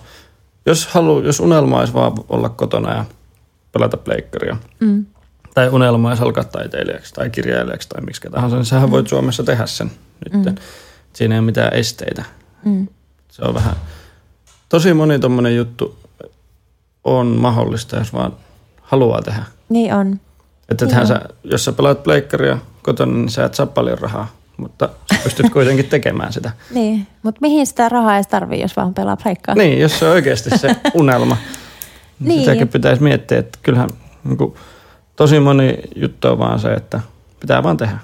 jos, 0.65 0.87
halu, 0.87 1.21
jos 1.21 1.39
unelma 1.39 1.79
olisi 1.79 1.93
vaan 1.93 2.13
olla 2.29 2.49
kotona 2.49 2.95
ja 2.95 3.05
pelata 3.71 3.97
pleikkaria, 3.97 4.57
mm. 4.79 5.05
Tai 5.57 5.69
unelma 5.69 6.17
alkaa 6.19 6.43
taiteilijaksi 6.43 7.13
tai 7.13 7.29
kirjailijaksi 7.29 7.89
tai 7.89 8.01
miksi 8.01 8.21
tahansa, 8.31 8.55
niin 8.55 8.65
sähän 8.65 8.91
voit 8.91 9.05
mm. 9.05 9.09
Suomessa 9.09 9.43
tehdä 9.43 9.65
sen 9.65 9.91
nyt. 10.25 10.45
Mm. 10.45 10.55
Siinä 11.13 11.35
ei 11.35 11.39
ole 11.39 11.45
mitään 11.45 11.73
esteitä. 11.73 12.23
Mm. 12.65 12.87
Se 13.31 13.41
on 13.41 13.53
vähän, 13.53 13.75
tosi 14.69 14.93
moni 14.93 15.19
tommonen 15.19 15.55
juttu 15.55 15.99
on 17.03 17.27
mahdollista, 17.27 17.95
jos 17.95 18.13
vaan 18.13 18.33
haluaa 18.81 19.21
tehdä. 19.21 19.43
Niin 19.69 19.93
on. 19.93 20.19
Että 20.69 20.85
niin 20.85 21.07
sä, 21.07 21.21
jos 21.43 21.65
sä 21.65 21.71
pelaat 21.71 22.03
pleikkaria 22.03 22.57
kotona, 22.83 23.13
niin 23.13 23.29
sä 23.29 23.45
et 23.45 23.53
saa 23.53 23.65
paljon 23.65 23.97
rahaa, 23.97 24.27
mutta 24.57 24.89
pystyt 25.23 25.49
kuitenkin 25.49 25.85
tekemään 25.85 26.33
sitä. 26.33 26.51
niin, 26.73 27.07
mutta 27.23 27.41
mihin 27.41 27.67
sitä 27.67 27.89
rahaa 27.89 28.15
edes 28.15 28.27
tarvii, 28.27 28.61
jos 28.61 28.75
vaan 28.75 28.93
pelaa 28.93 29.17
pleikkaa? 29.17 29.55
Niin, 29.55 29.79
jos 29.79 29.99
se 29.99 30.05
on 30.05 30.11
oikeasti 30.11 30.49
se 30.57 30.75
unelma. 30.93 31.37
niin. 32.19 32.39
Sitäkin 32.39 32.67
pitäisi 32.67 33.03
miettiä, 33.03 33.37
että 33.37 33.59
kyllähän 33.63 33.89
niin 34.23 34.37
kuin, 34.37 34.55
tosi 35.17 35.39
moni 35.39 35.77
juttu 35.95 36.27
on 36.27 36.39
vaan 36.39 36.59
se, 36.59 36.73
että 36.73 37.01
pitää 37.39 37.63
vaan 37.63 37.77
tehdä. 37.77 37.97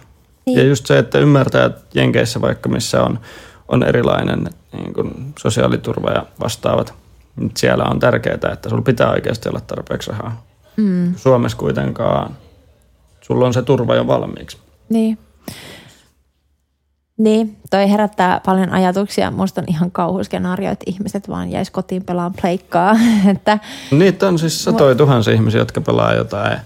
Niin. 0.45 0.57
Ja 0.57 0.64
just 0.64 0.86
se, 0.86 0.97
että 0.97 1.20
ymmärtää, 1.20 1.66
että 1.66 1.82
Jenkeissä 1.93 2.41
vaikka 2.41 2.70
missä 2.70 3.03
on, 3.03 3.20
on 3.68 3.84
erilainen 3.84 4.49
niin 4.74 4.93
kuin 4.93 5.34
sosiaaliturva 5.39 6.11
ja 6.11 6.26
vastaavat, 6.39 6.93
niin 7.36 7.51
siellä 7.57 7.84
on 7.84 7.99
tärkeää, 7.99 8.53
että 8.53 8.70
sulla 8.70 8.82
pitää 8.82 9.11
oikeasti 9.11 9.49
olla 9.49 9.61
tarpeeksi 9.61 10.11
rahaa. 10.11 10.43
Mm. 10.78 11.16
Suomessa 11.16 11.57
kuitenkaan 11.57 12.38
sulla 13.22 13.45
on 13.45 13.53
se 13.53 13.61
turva 13.61 13.95
jo 13.95 14.07
valmiiksi. 14.07 14.57
Niin. 14.89 15.18
Niin, 17.18 17.57
toi 17.70 17.91
herättää 17.91 18.41
paljon 18.45 18.70
ajatuksia. 18.70 19.32
Musta 19.32 19.61
on 19.61 19.66
ihan 19.68 19.91
kauhuskenaario, 19.91 20.72
että 20.72 20.84
ihmiset 20.88 21.30
vaan 21.30 21.51
jäis 21.51 21.72
kotiin 21.72 22.03
pelaamaan 22.03 22.34
pleikkaa. 22.41 22.95
että, 23.32 23.59
Niitä 23.91 24.28
on 24.28 24.39
siis 24.39 24.64
satoja 24.64 24.95
tuhansia 24.95 25.34
ihmisiä, 25.34 25.61
jotka 25.61 25.82
pelaa 25.82 26.14
jotain 26.14 26.59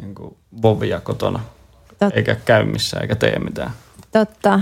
niin 0.00 0.14
kuin 0.14 0.36
vovia 0.62 1.00
kotona. 1.00 1.40
Tot... 1.98 2.16
Eikä 2.16 2.34
käy 2.34 2.64
missään, 2.64 3.02
eikä 3.02 3.16
tee 3.16 3.38
mitään. 3.38 3.70
Totta. 4.12 4.60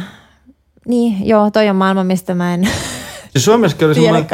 Niin, 0.89 1.27
joo, 1.27 1.51
toi 1.51 1.69
on 1.69 1.77
maailma, 1.77 2.05
mistä 2.05 2.35
mä 2.35 2.55
en 2.55 2.69
Siis 3.33 3.45
Suomessakin 3.45 3.87
oli 3.87 3.95
semmoinen, 3.95 4.27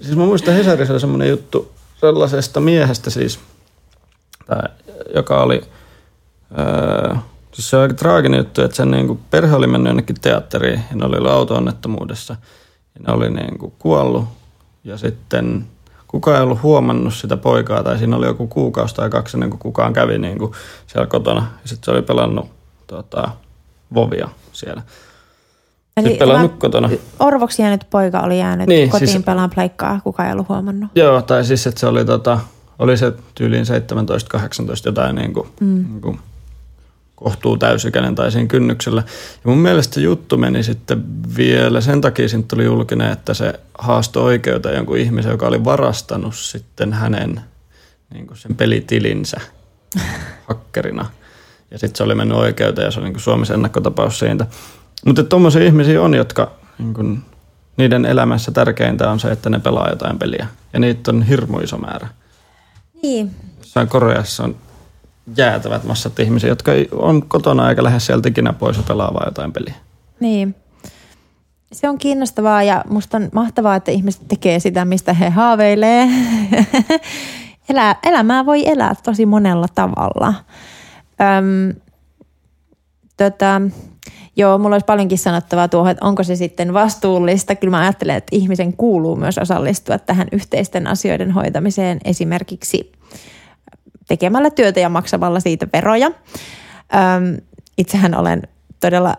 siis 0.00 0.16
mä 0.16 0.24
muistan 0.24 0.54
Hesarissa 0.54 0.92
oli 0.92 1.00
semmoinen 1.00 1.28
juttu 1.28 1.72
sellaisesta 2.00 2.60
miehestä 2.60 3.10
siis, 3.10 3.38
joka 5.14 5.42
oli, 5.42 5.62
öö, 6.58 7.16
siis 7.52 7.70
se 7.70 7.76
on 7.76 7.82
aika 7.82 7.94
traaginen 7.94 8.38
juttu, 8.38 8.62
että 8.62 8.76
sen 8.76 8.90
niin 8.90 9.06
kuin 9.06 9.20
perhe 9.30 9.54
oli 9.54 9.66
mennyt 9.66 9.90
jonnekin 9.90 10.16
teatteriin 10.20 10.82
ja 10.90 10.96
ne 10.96 11.04
oli 11.04 11.16
ollut 11.16 11.32
auto-onnettomuudessa 11.32 12.36
ja 12.94 13.00
ne 13.06 13.12
oli 13.12 13.30
niin 13.30 13.58
kuin 13.58 13.72
kuollut 13.78 14.24
ja 14.84 14.98
sitten 14.98 15.66
kukaan 16.12 16.36
ei 16.36 16.42
ollut 16.42 16.62
huomannut 16.62 17.14
sitä 17.14 17.36
poikaa 17.36 17.82
tai 17.82 17.98
siinä 17.98 18.16
oli 18.16 18.26
joku 18.26 18.46
kuukausi 18.46 18.94
tai 18.94 19.10
kaksi 19.10 19.36
ennen 19.36 19.50
kuin 19.50 19.60
kukaan 19.60 19.92
kävi 19.92 20.18
niin 20.18 20.38
kuin 20.38 20.52
siellä 20.86 21.06
kotona 21.06 21.40
ja 21.62 21.68
sitten 21.68 21.84
se 21.84 21.90
oli 21.90 22.02
pelannut 22.02 22.50
tota, 22.86 23.28
vovia 23.94 24.28
siellä. 24.52 24.82
Eli 25.96 26.06
siis 26.06 26.18
pelannut 26.18 26.52
kotona. 26.58 26.90
Orvoksi 27.18 27.62
jäänyt 27.62 27.86
poika 27.90 28.20
oli 28.20 28.38
jäänyt 28.38 28.68
niin, 28.68 28.90
kotiin 28.90 29.08
siis, 29.08 29.24
pelaan 29.24 29.50
pleikkaa, 29.50 30.00
kukaan 30.04 30.26
ei 30.26 30.32
ollut 30.32 30.48
huomannut. 30.48 30.90
Joo, 30.94 31.22
tai 31.22 31.44
siis 31.44 31.66
että 31.66 31.80
se 31.80 31.86
oli, 31.86 32.04
tota, 32.04 32.40
oli 32.78 32.96
se 32.96 33.12
tyyliin 33.34 33.64
17-18 33.64 33.66
jotain 34.84 35.16
niin 35.16 35.32
kuin, 35.32 35.48
mm. 35.60 35.84
niin 35.88 36.00
kuin 36.00 36.20
kohtuu 37.22 37.56
täysikäinen 37.56 38.14
tai 38.14 38.32
siinä 38.32 38.46
kynnyksellä. 38.46 39.02
Ja 39.44 39.50
mun 39.50 39.58
mielestä 39.58 39.94
se 39.94 40.00
juttu 40.00 40.36
meni 40.36 40.62
sitten 40.62 41.04
vielä, 41.36 41.80
sen 41.80 42.00
takia 42.00 42.28
siitä 42.28 42.48
tuli 42.48 42.64
julkinen, 42.64 43.12
että 43.12 43.34
se 43.34 43.60
haastoi 43.78 44.22
oikeuta 44.22 44.70
jonkun 44.70 44.96
ihmisen, 44.96 45.30
joka 45.30 45.46
oli 45.46 45.64
varastanut 45.64 46.34
sitten 46.34 46.92
hänen 46.92 47.40
niin 48.14 48.26
kuin 48.26 48.38
sen 48.38 48.54
pelitilinsä 48.56 49.40
hakkerina. 50.48 51.06
Ja 51.70 51.78
sitten 51.78 51.96
se 51.96 52.02
oli 52.02 52.14
mennyt 52.14 52.38
oikeuteen 52.38 52.84
ja 52.84 52.90
se 52.90 53.00
oli 53.00 53.06
niin 53.06 53.14
kuin 53.14 53.22
Suomessa 53.22 53.54
ennakkotapaus 53.54 54.18
siitä. 54.18 54.46
Mutta 55.06 55.24
tuommoisia 55.24 55.64
ihmisiä 55.64 56.02
on, 56.02 56.14
jotka 56.14 56.52
niin 56.78 56.94
kun, 56.94 57.22
niiden 57.76 58.04
elämässä 58.04 58.52
tärkeintä 58.52 59.10
on 59.10 59.20
se, 59.20 59.28
että 59.28 59.50
ne 59.50 59.58
pelaa 59.58 59.90
jotain 59.90 60.18
peliä. 60.18 60.46
Ja 60.72 60.80
niitä 60.80 61.10
on 61.10 61.22
hirmu 61.22 61.58
iso 61.58 61.78
määrä. 61.78 62.08
Niin. 63.02 63.30
Jossain 63.58 63.88
Koreassa 63.88 64.44
on 64.44 64.56
jäätävät 65.36 65.84
massat 65.84 66.18
ihmisiä, 66.18 66.48
jotka 66.48 66.72
on 66.92 67.28
kotona 67.28 67.70
eikä 67.70 67.84
lähde 67.84 68.00
sieltä 68.00 68.28
ikinä 68.28 68.52
pois 68.52 68.76
ja 68.76 68.82
pelaa 68.88 69.14
vaan 69.14 69.26
jotain 69.26 69.52
peliä. 69.52 69.74
Niin. 70.20 70.54
Se 71.72 71.88
on 71.88 71.98
kiinnostavaa 71.98 72.62
ja 72.62 72.84
musta 72.88 73.16
on 73.16 73.28
mahtavaa, 73.32 73.76
että 73.76 73.90
ihmiset 73.90 74.28
tekee 74.28 74.58
sitä, 74.58 74.84
mistä 74.84 75.12
he 75.12 75.28
haaveilee. 75.28 76.08
Elä, 77.68 77.96
elämää 78.02 78.46
voi 78.46 78.68
elää 78.68 78.94
tosi 79.02 79.26
monella 79.26 79.66
tavalla. 79.74 80.34
Öm, 81.20 81.80
tota, 83.16 83.60
Joo, 84.36 84.58
mulla 84.58 84.74
olisi 84.74 84.84
paljonkin 84.84 85.18
sanottavaa 85.18 85.68
tuohon, 85.68 85.90
että 85.90 86.06
onko 86.06 86.22
se 86.22 86.36
sitten 86.36 86.74
vastuullista. 86.74 87.54
Kyllä 87.54 87.70
mä 87.70 87.80
ajattelen, 87.82 88.16
että 88.16 88.36
ihmisen 88.36 88.76
kuuluu 88.76 89.16
myös 89.16 89.38
osallistua 89.38 89.98
tähän 89.98 90.28
yhteisten 90.32 90.86
asioiden 90.86 91.30
hoitamiseen 91.30 92.00
esimerkiksi 92.04 92.92
tekemällä 94.12 94.50
työtä 94.50 94.80
ja 94.80 94.88
maksamalla 94.88 95.40
siitä 95.40 95.66
veroja. 95.72 96.06
Öm, 96.06 97.36
itsehän 97.78 98.14
olen 98.14 98.42
todella 98.80 99.16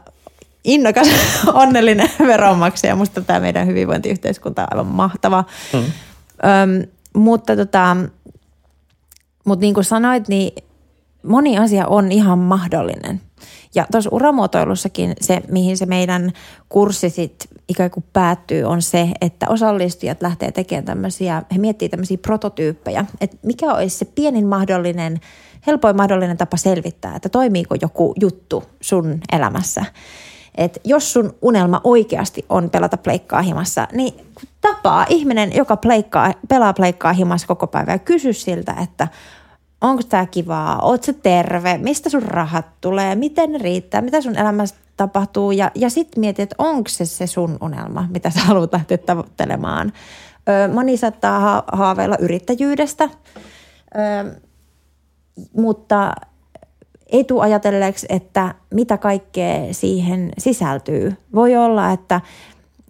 innokas, 0.63 1.07
onnellinen 1.63 2.09
veronmaksaja. 2.27 2.95
Musta 2.95 3.21
tämä 3.21 3.39
meidän 3.39 3.67
hyvinvointiyhteiskunta 3.67 4.61
on 4.61 4.67
aivan 4.71 4.85
mahtava. 4.85 5.43
Mm. 5.73 5.79
Öm, 5.79 6.87
mutta 7.15 7.55
tota, 7.55 7.97
mutta 9.45 9.61
niin 9.61 9.73
kuin 9.73 9.83
sanoit, 9.83 10.27
niin 10.27 10.63
moni 11.23 11.59
asia 11.59 11.87
on 11.87 12.11
ihan 12.11 12.39
mahdollinen– 12.39 13.21
ja 13.75 13.85
tuossa 13.91 14.09
uramuotoilussakin 14.13 15.13
se, 15.21 15.41
mihin 15.47 15.77
se 15.77 15.85
meidän 15.85 16.31
kurssi 16.69 17.09
sit 17.09 17.47
ikään 17.67 17.91
kuin 17.91 18.03
päättyy, 18.13 18.63
on 18.63 18.81
se, 18.81 19.09
että 19.21 19.49
osallistujat 19.49 20.21
lähtee 20.21 20.51
tekemään 20.51 20.85
tämmöisiä, 20.85 21.43
he 21.53 21.57
miettii 21.57 21.89
tämmöisiä 21.89 22.17
prototyyppejä, 22.17 23.05
että 23.21 23.37
mikä 23.43 23.73
olisi 23.73 23.97
se 23.97 24.05
pienin 24.05 24.47
mahdollinen, 24.47 25.19
helpoin 25.67 25.95
mahdollinen 25.95 26.37
tapa 26.37 26.57
selvittää, 26.57 27.15
että 27.15 27.29
toimiiko 27.29 27.75
joku 27.81 28.13
juttu 28.19 28.63
sun 28.81 29.19
elämässä. 29.31 29.85
Et 30.55 30.79
jos 30.83 31.13
sun 31.13 31.35
unelma 31.41 31.81
oikeasti 31.83 32.45
on 32.49 32.69
pelata 32.69 32.97
pleikkaa 32.97 33.41
himassa, 33.41 33.87
niin 33.91 34.13
tapaa 34.61 35.05
ihminen, 35.09 35.55
joka 35.55 35.77
pleikkaa, 35.77 36.33
pelaa 36.49 36.73
pleikkaa 36.73 37.13
himassa 37.13 37.47
koko 37.47 37.67
päivä 37.67 37.91
ja 37.91 37.99
kysy 37.99 38.33
siltä, 38.33 38.75
että 38.83 39.07
onko 39.83 40.03
tämä 40.03 40.25
kivaa, 40.25 40.79
oot 40.81 41.03
se 41.03 41.13
terve, 41.13 41.77
mistä 41.77 42.09
sun 42.09 42.23
rahat 42.23 42.65
tulee, 42.81 43.15
miten 43.15 43.51
ne 43.51 43.57
riittää, 43.57 44.01
mitä 44.01 44.21
sun 44.21 44.37
elämässä 44.37 44.75
tapahtuu? 44.97 45.51
Ja, 45.51 45.71
ja 45.75 45.89
sitten 45.89 46.19
mietit, 46.19 46.43
että 46.43 46.55
onko 46.57 46.89
se 46.89 47.05
se 47.05 47.27
sun 47.27 47.57
unelma, 47.61 48.07
mitä 48.09 48.29
sä 48.29 48.39
haluat 48.39 48.73
lähteä 48.73 48.97
tavoittelemaan. 48.97 49.93
Ö, 50.49 50.73
moni 50.73 50.97
saattaa 50.97 51.39
ha- 51.39 51.63
haaveilla 51.71 52.15
yrittäjyydestä, 52.19 53.09
ö, 53.95 54.41
mutta 55.57 56.13
ei 57.11 57.23
tule 57.23 57.43
ajatelleeksi, 57.43 58.05
että 58.09 58.55
mitä 58.73 58.97
kaikkea 58.97 59.73
siihen 59.73 60.31
sisältyy. 60.37 61.13
Voi 61.35 61.55
olla, 61.55 61.91
että 61.91 62.21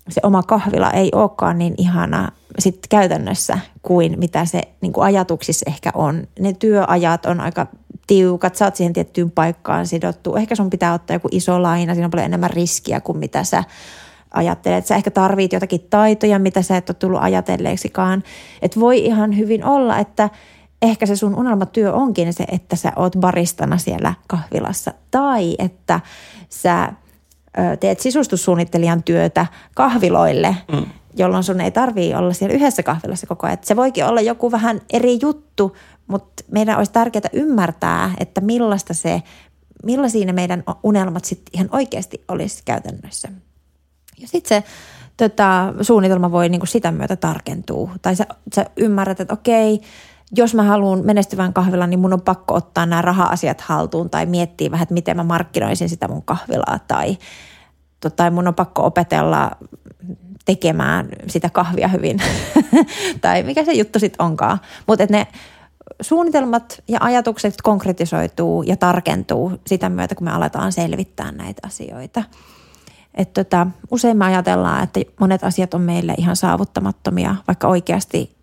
se 0.09 0.21
oma 0.23 0.43
kahvila 0.43 0.91
ei 0.91 1.11
olekaan 1.15 1.57
niin 1.57 1.73
ihana 1.77 2.31
sit 2.59 2.87
käytännössä 2.89 3.59
kuin 3.81 4.19
mitä 4.19 4.45
se 4.45 4.61
niin 4.81 4.93
kuin 4.93 5.05
ajatuksissa 5.05 5.65
ehkä 5.67 5.91
on. 5.93 6.27
Ne 6.39 6.53
työajat 6.53 7.25
on 7.25 7.39
aika 7.39 7.67
tiukat, 8.07 8.55
sä 8.55 8.65
oot 8.65 8.75
siihen 8.75 8.93
tiettyyn 8.93 9.31
paikkaan 9.31 9.87
sidottu. 9.87 10.35
Ehkä 10.35 10.55
sun 10.55 10.69
pitää 10.69 10.93
ottaa 10.93 11.15
joku 11.15 11.27
iso 11.31 11.61
laina, 11.61 11.93
siinä 11.93 12.05
on 12.07 12.11
paljon 12.11 12.25
enemmän 12.25 12.49
riskiä 12.49 13.01
kuin 13.01 13.17
mitä 13.17 13.43
sä 13.43 13.63
ajattelet. 14.33 14.85
Sä 14.85 14.95
ehkä 14.95 15.11
tarvit 15.11 15.53
jotakin 15.53 15.87
taitoja, 15.89 16.39
mitä 16.39 16.61
sä 16.61 16.77
et 16.77 16.89
ole 16.89 16.95
tullut 16.99 17.19
ajatelleeksikaan. 17.21 18.23
Et 18.61 18.79
voi 18.79 19.05
ihan 19.05 19.37
hyvin 19.37 19.65
olla, 19.65 19.97
että 19.97 20.29
ehkä 20.81 21.05
se 21.05 21.15
sun 21.15 21.35
unelmatyö 21.35 21.93
onkin 21.93 22.33
se, 22.33 22.45
että 22.51 22.75
sä 22.75 22.91
oot 22.95 23.15
baristana 23.19 23.77
siellä 23.77 24.13
kahvilassa 24.27 24.93
tai 25.11 25.55
että 25.59 25.99
sä 26.49 26.93
teet 27.79 27.99
sisustussuunnittelijan 27.99 29.03
työtä 29.03 29.45
kahviloille, 29.75 30.55
mm. 30.71 30.85
jolloin 31.15 31.43
sun 31.43 31.61
ei 31.61 31.71
tarvii 31.71 32.15
olla 32.15 32.33
siellä 32.33 32.55
yhdessä 32.55 32.83
kahvilassa 32.83 33.27
koko 33.27 33.47
ajan. 33.47 33.57
Se 33.61 33.75
voikin 33.75 34.05
olla 34.05 34.21
joku 34.21 34.51
vähän 34.51 34.81
eri 34.93 35.17
juttu, 35.21 35.75
mutta 36.07 36.43
meidän 36.51 36.77
olisi 36.77 36.91
tärkeää 36.91 37.29
ymmärtää, 37.33 38.11
että 38.19 38.41
millaista 38.41 38.93
se, 38.93 39.21
millaisia 39.83 40.25
ne 40.25 40.33
meidän 40.33 40.63
unelmat 40.83 41.25
sitten 41.25 41.51
ihan 41.53 41.69
oikeasti 41.71 42.23
olisi 42.27 42.61
käytännössä. 42.65 43.29
Ja 44.21 44.27
sitten 44.27 44.63
se 44.63 44.69
tota, 45.17 45.73
suunnitelma 45.81 46.31
voi 46.31 46.49
niinku 46.49 46.65
sitä 46.65 46.91
myötä 46.91 47.15
tarkentua. 47.15 47.91
Tai 48.01 48.15
sä, 48.15 48.25
sä 48.55 48.65
ymmärrät, 48.77 49.19
että 49.19 49.33
okei, 49.33 49.81
jos 50.35 50.53
mä 50.53 50.63
haluan 50.63 51.05
menestyvän 51.05 51.53
kahvilan, 51.53 51.89
niin 51.89 51.99
mun 51.99 52.13
on 52.13 52.21
pakko 52.21 52.53
ottaa 52.53 52.85
nämä 52.85 53.01
raha-asiat 53.01 53.61
haltuun 53.61 54.09
tai 54.09 54.25
miettiä 54.25 54.71
vähän, 54.71 54.83
että 54.83 54.93
miten 54.93 55.17
mä 55.17 55.23
markkinoisin 55.23 55.89
sitä 55.89 56.07
mun 56.07 56.23
kahvilaa 56.23 56.79
tai, 56.87 57.17
tai 58.15 58.31
mun 58.31 58.47
on 58.47 58.55
pakko 58.55 58.85
opetella 58.85 59.51
tekemään 60.45 61.09
sitä 61.27 61.49
kahvia 61.49 61.87
hyvin 61.87 62.21
tai 63.21 63.43
mikä 63.43 63.65
se 63.65 63.73
juttu 63.73 63.99
sitten 63.99 64.25
onkaan. 64.25 64.59
Mutta 64.87 65.05
ne 65.09 65.27
suunnitelmat 66.01 66.83
ja 66.87 66.99
ajatukset 67.01 67.53
konkretisoituu 67.63 68.63
ja 68.63 68.77
tarkentuu 68.77 69.51
sitä 69.67 69.89
myötä, 69.89 70.15
kun 70.15 70.25
me 70.25 70.31
aletaan 70.31 70.71
selvittää 70.71 71.31
näitä 71.31 71.67
asioita. 71.67 72.23
Et 73.15 73.33
tota, 73.33 73.67
usein 73.91 74.17
me 74.17 74.25
ajatellaan, 74.25 74.83
että 74.83 74.99
monet 75.19 75.43
asiat 75.43 75.73
on 75.73 75.81
meille 75.81 76.13
ihan 76.17 76.35
saavuttamattomia, 76.35 77.35
vaikka 77.47 77.67
oikeasti 77.67 78.35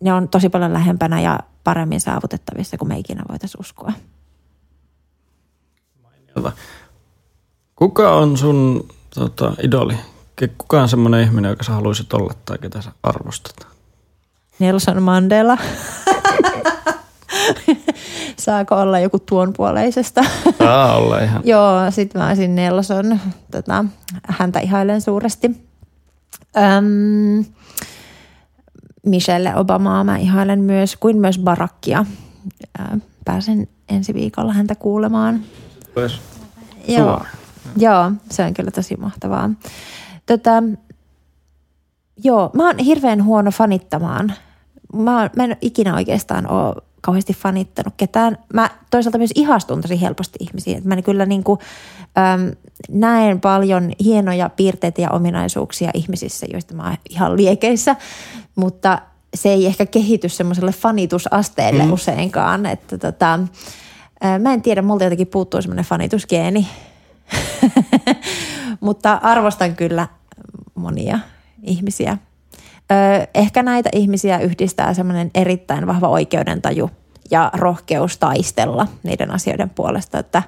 ne 0.00 0.12
on 0.12 0.28
tosi 0.28 0.48
paljon 0.48 0.72
lähempänä 0.72 1.20
ja 1.20 1.40
paremmin 1.64 2.00
saavutettavissa 2.00 2.78
kuin 2.78 2.88
me 2.88 2.98
ikinä 2.98 3.22
voitaisiin 3.28 3.60
uskoa. 3.60 3.92
Kuka 7.76 8.14
on 8.14 8.36
sun 8.36 8.88
tota, 9.14 9.52
idoli? 9.62 9.96
Kuka 10.58 10.82
on 10.82 10.88
semmoinen 10.88 11.22
ihminen, 11.22 11.48
joka 11.48 11.64
sä 11.64 11.72
haluaisit 11.72 12.12
olla 12.12 12.34
tai 12.44 12.58
ketä 12.58 12.82
sä 12.82 12.92
arvostat? 13.02 13.66
Nelson 14.58 15.02
Mandela. 15.02 15.58
Saako 18.36 18.74
olla 18.74 18.98
joku 18.98 19.18
tuon 19.18 19.52
puoleisesta? 19.56 20.24
Saa 20.58 20.96
olla 20.96 21.18
ihan. 21.24 21.42
Joo, 21.44 21.90
sitten 21.90 22.22
mä 22.22 22.28
olisin 22.28 22.54
Nelson. 22.54 23.20
Tota, 23.50 23.84
häntä 24.28 24.60
ihailen 24.60 25.00
suuresti. 25.00 25.68
Öm, 26.56 27.44
Michelle 29.06 29.56
Obamaa 29.56 30.04
mä 30.04 30.16
ihailen 30.16 30.60
myös, 30.60 30.96
kuin 30.96 31.20
myös 31.20 31.38
Barackia. 31.38 32.06
Pääsen 33.24 33.68
ensi 33.88 34.14
viikolla 34.14 34.52
häntä 34.52 34.74
kuulemaan. 34.74 35.40
Myös 35.96 36.20
Joo, 36.88 37.24
joo, 37.76 38.12
se 38.30 38.44
on 38.44 38.54
kyllä 38.54 38.70
tosi 38.70 38.96
mahtavaa. 38.96 39.50
Tota, 40.26 40.62
joo, 42.24 42.50
mä 42.54 42.66
oon 42.66 42.78
hirveän 42.78 43.24
huono 43.24 43.50
fanittamaan. 43.50 44.32
Mä, 44.94 45.20
oon, 45.20 45.30
mä 45.36 45.44
en 45.44 45.56
ikinä 45.60 45.94
oikeastaan 45.94 46.50
ole 46.50 46.74
kauheasti 47.00 47.34
fanittanut 47.34 47.94
ketään. 47.96 48.38
Mä 48.54 48.70
toisaalta 48.90 49.18
myös 49.18 49.30
ihastun 49.34 49.80
tosi 49.80 50.00
helposti 50.00 50.38
ihmisiin. 50.40 50.82
Mä 50.84 51.02
kyllä 51.02 51.26
niin 51.26 51.44
kuin, 51.44 51.60
äm, 52.18 52.52
näen 52.90 53.40
paljon 53.40 53.92
hienoja 54.04 54.48
piirteitä 54.48 55.02
ja 55.02 55.10
ominaisuuksia 55.10 55.90
ihmisissä, 55.94 56.46
joista 56.52 56.74
mä 56.74 56.82
oon 56.82 56.96
ihan 57.10 57.36
liekeissä, 57.36 57.96
mutta 58.56 58.98
se 59.34 59.48
ei 59.48 59.66
ehkä 59.66 59.86
kehity 59.86 60.28
semmoiselle 60.28 60.72
fanitusasteelle 60.72 61.84
mm. 61.84 61.92
useinkaan. 61.92 62.66
Että 62.66 62.98
tota, 62.98 63.38
ää, 64.20 64.38
mä 64.38 64.52
en 64.52 64.62
tiedä, 64.62 64.82
multa 64.82 65.04
jotenkin 65.04 65.26
puuttuu 65.26 65.62
semmoinen 65.62 65.84
fanitusgeeni. 65.84 66.68
mutta 68.80 69.20
arvostan 69.22 69.76
kyllä 69.76 70.08
monia 70.74 71.18
ihmisiä– 71.62 72.18
ehkä 73.34 73.62
näitä 73.62 73.90
ihmisiä 73.92 74.38
yhdistää 74.38 74.94
semmoinen 74.94 75.30
erittäin 75.34 75.86
vahva 75.86 76.08
oikeudentaju 76.08 76.90
ja 77.30 77.50
rohkeus 77.54 78.18
taistella 78.18 78.86
niiden 79.02 79.30
asioiden 79.30 79.70
puolesta, 79.70 80.18
että 80.18 80.42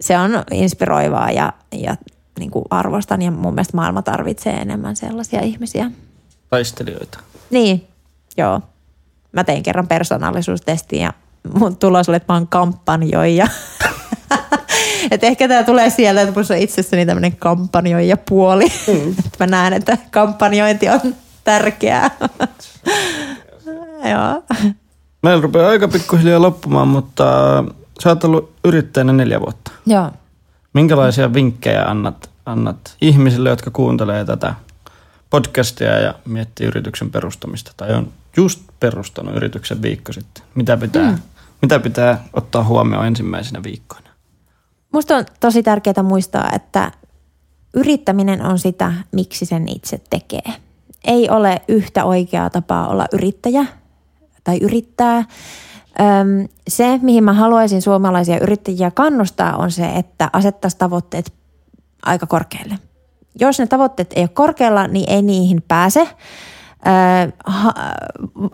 se 0.00 0.18
on 0.18 0.30
inspiroivaa 0.50 1.30
ja, 1.30 1.52
ja 1.72 1.96
niin 2.38 2.50
kuin 2.50 2.64
arvostan 2.70 3.22
ja 3.22 3.30
mun 3.30 3.54
mielestä 3.54 3.76
maailma 3.76 4.02
tarvitsee 4.02 4.52
enemmän 4.52 4.96
sellaisia 4.96 5.40
ihmisiä. 5.40 5.90
Taistelijoita. 6.50 7.18
Niin, 7.50 7.88
joo. 8.36 8.60
Mä 9.32 9.44
tein 9.44 9.62
kerran 9.62 9.88
persoonallisuustestin 9.88 11.00
ja 11.00 11.12
mun 11.54 11.76
tulos 11.76 12.08
oli, 12.08 12.16
että 12.16 12.32
mä 12.32 12.36
oon 12.36 12.48
kampanjoija. 12.48 13.48
että 15.10 15.26
ehkä 15.26 15.48
tämä 15.48 15.64
tulee 15.64 15.90
sieltä, 15.90 16.22
että 16.22 16.34
mun 16.34 16.44
on 16.50 16.56
itsessäni 16.56 17.06
tämmöinen 17.06 17.36
kampanjoija 17.36 18.16
puoli. 18.16 18.66
Mm. 18.86 19.14
mä 19.40 19.46
näen, 19.46 19.72
että 19.72 19.98
kampanjointi 20.10 20.88
on 20.88 21.00
tärkeää. 21.44 22.10
Joo. 24.10 24.42
Meillä 25.22 25.42
rupeaa 25.42 25.70
aika 25.70 25.88
pikkuhiljaa 25.88 26.42
loppumaan, 26.42 26.88
mutta 26.88 27.24
sä 28.02 28.08
oot 28.08 28.24
ollut 28.24 28.52
yrittäjänä 28.64 29.12
neljä 29.12 29.40
vuotta. 29.40 29.72
Joo. 29.86 30.10
Minkälaisia 30.74 31.34
vinkkejä 31.34 31.84
annat, 31.84 32.30
annat 32.46 32.96
ihmisille, 33.00 33.48
jotka 33.48 33.70
kuuntelee 33.70 34.24
tätä 34.24 34.54
podcastia 35.30 36.00
ja 36.00 36.14
miettii 36.24 36.66
yrityksen 36.66 37.10
perustamista 37.10 37.72
tai 37.76 37.94
on 37.94 38.12
just 38.36 38.62
perustanut 38.80 39.36
yrityksen 39.36 39.82
viikko 39.82 40.12
sitten? 40.12 40.44
Mitä 40.54 40.76
pitää, 40.76 41.10
mm. 41.10 41.18
mitä 41.62 41.80
pitää 41.80 42.24
ottaa 42.32 42.64
huomioon 42.64 43.06
ensimmäisenä 43.06 43.62
viikkoina? 43.62 44.08
Musta 44.92 45.16
on 45.16 45.24
tosi 45.40 45.62
tärkeää 45.62 46.02
muistaa, 46.02 46.50
että 46.52 46.92
yrittäminen 47.74 48.42
on 48.42 48.58
sitä, 48.58 48.92
miksi 49.12 49.46
sen 49.46 49.68
itse 49.68 50.00
tekee– 50.10 50.52
ei 51.04 51.30
ole 51.30 51.62
yhtä 51.68 52.04
oikeaa 52.04 52.50
tapaa 52.50 52.88
olla 52.88 53.06
yrittäjä 53.12 53.66
tai 54.44 54.58
yrittää. 54.58 55.24
Se, 56.68 56.98
mihin 57.02 57.24
mä 57.24 57.32
haluaisin 57.32 57.82
suomalaisia 57.82 58.40
yrittäjiä 58.40 58.90
kannustaa, 58.90 59.56
on 59.56 59.70
se, 59.70 59.86
että 59.86 60.30
asettaisi 60.32 60.78
tavoitteet 60.78 61.32
aika 62.02 62.26
korkealle. 62.26 62.78
Jos 63.40 63.58
ne 63.58 63.66
tavoitteet 63.66 64.12
ei 64.16 64.22
ole 64.22 64.28
korkealla, 64.28 64.86
niin 64.86 65.10
ei 65.10 65.22
niihin 65.22 65.62
pääse. 65.68 66.08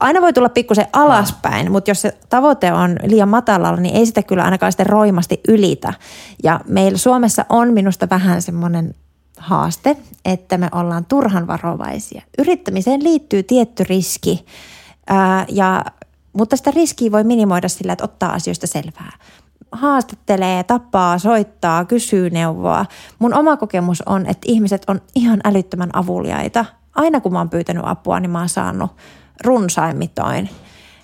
Aina 0.01 0.21
voi 0.21 0.33
tulla 0.33 0.49
pikkusen 0.49 0.87
alaspäin, 0.93 1.73
mutta 1.73 1.91
jos 1.91 2.03
se 2.03 2.19
tavoite 2.29 2.73
on 2.73 2.97
liian 3.03 3.29
matalalla, 3.29 3.81
niin 3.81 3.97
ei 3.97 4.07
sitä 4.07 4.23
kyllä 4.23 4.45
ainakaan 4.45 4.73
sitten 4.73 4.87
roimasti 4.87 5.41
ylitä. 5.49 5.95
Ja 6.43 6.61
meillä 6.69 6.99
Suomessa 6.99 7.45
on 7.49 7.73
minusta 7.73 8.09
vähän 8.11 8.43
semmoinen 8.43 8.95
haaste, 9.39 9.97
että 10.25 10.59
me 10.59 10.69
ollaan 10.73 11.05
turhan 11.05 11.47
varovaisia. 11.47 12.23
Yrittämiseen 12.39 13.05
liittyy 13.05 13.43
tietty 13.43 13.85
riski, 13.89 14.47
ää, 15.07 15.47
ja, 15.49 15.85
mutta 16.33 16.57
sitä 16.57 16.71
riskiä 16.71 17.13
voi 17.13 17.25
minimoida 17.25 17.69
sillä, 17.69 17.93
että 17.93 18.05
ottaa 18.05 18.33
asioista 18.33 18.67
selvää. 18.67 19.13
Haastattelee, 19.73 20.65
tapaa, 20.65 21.19
soittaa, 21.19 21.85
kysyy 21.85 22.31
neuvoa. 22.31 22.87
Mun 23.19 23.35
oma 23.35 23.57
kokemus 23.57 24.03
on, 24.07 24.27
että 24.27 24.47
ihmiset 24.47 24.83
on 24.87 25.01
ihan 25.15 25.41
älyttömän 25.45 25.91
avuliaita. 25.93 26.65
Aina 26.95 27.21
kun 27.21 27.33
mä 27.33 27.39
oon 27.39 27.51
pyytänyt 27.51 27.83
apua, 27.87 28.21
niin 28.21 28.31
mä 28.31 28.39
oon 28.39 28.49
saanut 28.49 28.91
runsaimmitoin. 29.45 30.49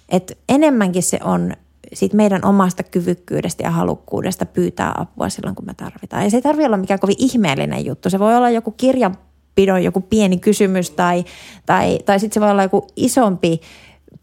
Et 0.08 0.38
enemmänkin 0.48 1.02
se 1.02 1.18
on 1.24 1.52
siitä 1.94 2.16
meidän 2.16 2.44
omasta 2.44 2.82
kyvykkyydestä 2.82 3.62
ja 3.62 3.70
halukkuudesta 3.70 4.46
pyytää 4.46 4.94
apua 4.98 5.28
silloin, 5.28 5.54
kun 5.54 5.66
me 5.66 5.74
tarvitaan. 5.74 6.24
Ja 6.24 6.30
se 6.30 6.36
ei 6.36 6.42
tarvitse 6.42 6.66
olla 6.66 6.76
mikään 6.76 7.00
kovin 7.00 7.16
ihmeellinen 7.18 7.86
juttu. 7.86 8.10
Se 8.10 8.18
voi 8.18 8.36
olla 8.36 8.50
joku 8.50 8.70
kirjanpidon 8.70 9.84
joku 9.84 10.00
pieni 10.00 10.38
kysymys 10.38 10.90
tai, 10.90 11.24
tai, 11.66 11.98
tai 12.04 12.20
sitten 12.20 12.34
se 12.34 12.40
voi 12.40 12.50
olla 12.50 12.62
joku 12.62 12.86
isompi 12.96 13.60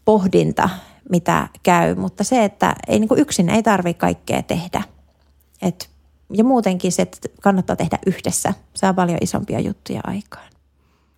pohdinta, 0.04 0.68
mitä 1.10 1.48
käy. 1.62 1.94
Mutta 1.94 2.24
se, 2.24 2.44
että 2.44 2.74
ei, 2.88 2.98
niin 2.98 3.08
kuin 3.08 3.20
yksin 3.20 3.48
ei 3.48 3.62
tarvitse 3.62 4.00
kaikkea 4.00 4.42
tehdä. 4.42 4.82
Et, 5.62 5.90
ja 6.32 6.44
muutenkin 6.44 6.92
se, 6.92 7.02
että 7.02 7.28
kannattaa 7.42 7.76
tehdä 7.76 7.98
yhdessä, 8.06 8.54
saa 8.74 8.94
paljon 8.94 9.18
isompia 9.20 9.60
juttuja 9.60 10.00
aikaan. 10.04 10.48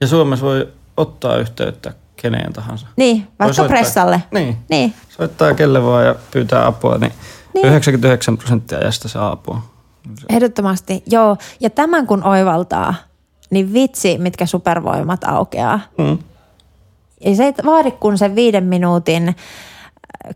Ja 0.01 0.07
Suomessa 0.07 0.47
voi 0.47 0.73
ottaa 0.97 1.37
yhteyttä 1.37 1.95
keneen 2.17 2.53
tahansa. 2.53 2.87
Niin, 2.97 3.27
vaikka 3.39 3.55
soittaa, 3.55 3.77
pressalle. 3.77 4.23
Niin. 4.31 4.57
niin. 4.69 4.95
Soittaa 5.09 5.55
kelle 5.55 5.85
vaan 5.85 6.07
ja 6.07 6.15
pyytää 6.31 6.67
apua, 6.67 6.99
niin, 6.99 7.13
niin. 7.55 7.67
99 7.67 8.39
prosenttia 8.39 8.79
ajasta 8.79 9.09
saa 9.09 9.33
apua. 9.33 9.63
Ehdottomasti, 10.29 11.03
joo. 11.07 11.37
Ja 11.61 11.71
tämän 11.71 12.07
kun 12.07 12.25
oivaltaa, 12.25 12.95
niin 13.51 13.73
vitsi, 13.73 14.19
mitkä 14.19 14.47
supervoimat 14.47 15.25
aukeaa. 15.25 15.81
Mm. 15.99 16.19
Ja 17.25 17.37
se 17.37 17.45
ei 17.45 17.53
vaadi 17.65 17.91
kun 17.91 18.19
sen 18.19 18.35
viiden 18.35 18.65
minuutin 18.65 19.29
äh, 19.29 19.35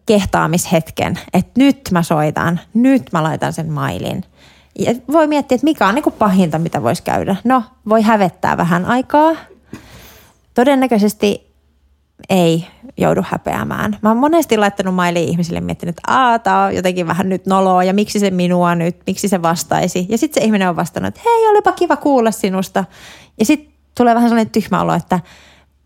kehtaamishetken, 0.06 1.18
että 1.32 1.50
nyt 1.56 1.88
mä 1.90 2.02
soitan, 2.02 2.60
nyt 2.74 3.02
mä 3.12 3.22
laitan 3.22 3.52
sen 3.52 3.72
mailin. 3.72 4.24
Ja 4.78 4.94
voi 5.12 5.26
miettiä, 5.26 5.54
että 5.54 5.64
mikä 5.64 5.88
on 5.88 5.94
niin 5.94 6.12
pahinta, 6.18 6.58
mitä 6.58 6.82
voisi 6.82 7.02
käydä. 7.02 7.36
No, 7.44 7.62
voi 7.88 8.02
hävettää 8.02 8.56
vähän 8.56 8.84
aikaa. 8.84 9.36
Todennäköisesti 10.54 11.47
ei 12.30 12.66
joudu 12.96 13.22
häpeämään. 13.24 13.98
Mä 14.02 14.08
oon 14.08 14.18
monesti 14.18 14.56
laittanut 14.56 14.94
mailiin 14.94 15.28
ihmisille 15.28 15.60
miettinyt, 15.60 15.98
että 15.98 16.12
Aa, 16.12 16.38
tää 16.38 16.64
on 16.64 16.76
jotenkin 16.76 17.06
vähän 17.06 17.28
nyt 17.28 17.46
noloa 17.46 17.84
ja 17.84 17.94
miksi 17.94 18.18
se 18.18 18.30
minua 18.30 18.74
nyt, 18.74 18.96
miksi 19.06 19.28
se 19.28 19.42
vastaisi. 19.42 20.06
Ja 20.08 20.18
sitten 20.18 20.42
se 20.42 20.46
ihminen 20.46 20.68
on 20.68 20.76
vastannut, 20.76 21.08
että 21.08 21.20
hei, 21.24 21.48
olipa 21.48 21.72
kiva 21.72 21.96
kuulla 21.96 22.30
sinusta. 22.30 22.84
Ja 23.38 23.44
sitten 23.44 23.72
tulee 23.94 24.14
vähän 24.14 24.28
sellainen 24.28 24.52
tyhmä 24.52 24.80
olo, 24.82 24.94
että 24.94 25.20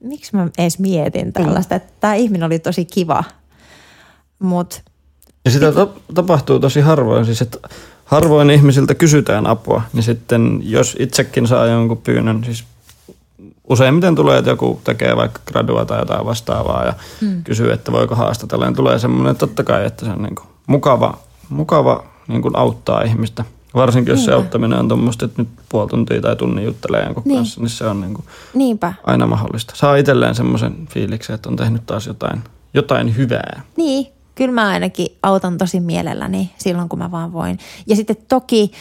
miksi 0.00 0.36
mä 0.36 0.48
edes 0.58 0.78
mietin 0.78 1.32
tällaista, 1.32 1.74
että 1.74 1.92
tämä 2.00 2.14
ihminen 2.14 2.46
oli 2.46 2.58
tosi 2.58 2.84
kiva. 2.84 3.24
Mut 4.38 4.82
Ja 5.44 5.50
sitä 5.50 5.72
ta- 5.72 5.88
tapahtuu 6.14 6.60
tosi 6.60 6.80
harvoin, 6.80 7.24
siis 7.24 7.42
että 7.42 7.58
harvoin 8.04 8.50
ihmisiltä 8.50 8.94
kysytään 8.94 9.46
apua, 9.46 9.82
niin 9.92 10.02
sitten 10.02 10.60
jos 10.62 10.96
itsekin 10.98 11.46
saa 11.46 11.66
jonkun 11.66 11.98
pyynnön, 11.98 12.44
siis 12.44 12.64
useimmiten 13.72 14.14
tulee, 14.14 14.38
että 14.38 14.50
joku 14.50 14.80
tekee 14.84 15.16
vaikka 15.16 15.40
gradua 15.46 15.84
tai 15.84 15.98
jotain 15.98 16.26
vastaavaa 16.26 16.84
ja 16.84 16.94
hmm. 17.20 17.44
kysyy, 17.44 17.72
että 17.72 17.92
voiko 17.92 18.14
haastatella, 18.14 18.64
niin 18.66 18.76
tulee 18.76 18.98
semmoinen, 18.98 19.36
totta 19.36 19.64
kai, 19.64 19.86
että 19.86 20.04
se 20.04 20.10
on 20.10 20.22
niin 20.22 20.34
kuin 20.34 20.46
mukava, 20.66 21.18
mukava 21.48 22.04
niin 22.28 22.42
kuin 22.42 22.56
auttaa 22.56 23.02
ihmistä. 23.02 23.44
Varsinkin 23.74 24.12
jos 24.12 24.24
se 24.24 24.32
auttaminen 24.32 24.78
on 24.78 24.88
tuommoista, 24.88 25.24
että 25.24 25.42
nyt 25.42 25.48
puoli 25.68 25.88
tuntia 25.88 26.20
tai 26.20 26.36
tunnin 26.36 26.64
juttelee 26.64 27.04
jonkun 27.04 27.22
Niin. 27.26 27.36
kanssa, 27.36 27.60
niin 27.60 27.70
se 27.70 27.86
on 27.86 28.00
niin 28.00 28.14
kuin 28.14 28.24
niinpä. 28.54 28.92
aina 29.04 29.26
mahdollista. 29.26 29.76
Saa 29.76 29.96
itselleen 29.96 30.34
semmoisen 30.34 30.86
fiiliksen, 30.90 31.34
että 31.34 31.48
on 31.48 31.56
tehnyt 31.56 31.86
taas 31.86 32.06
jotain, 32.06 32.40
jotain 32.74 33.16
hyvää. 33.16 33.62
Niin, 33.76 34.06
kyllä 34.34 34.52
mä 34.52 34.68
ainakin 34.68 35.06
autan 35.22 35.58
tosi 35.58 35.80
mielelläni 35.80 36.50
silloin, 36.58 36.88
kun 36.88 36.98
mä 36.98 37.10
vaan 37.10 37.32
voin. 37.32 37.58
Ja 37.86 37.96
sitten 37.96 38.16
toki 38.28 38.72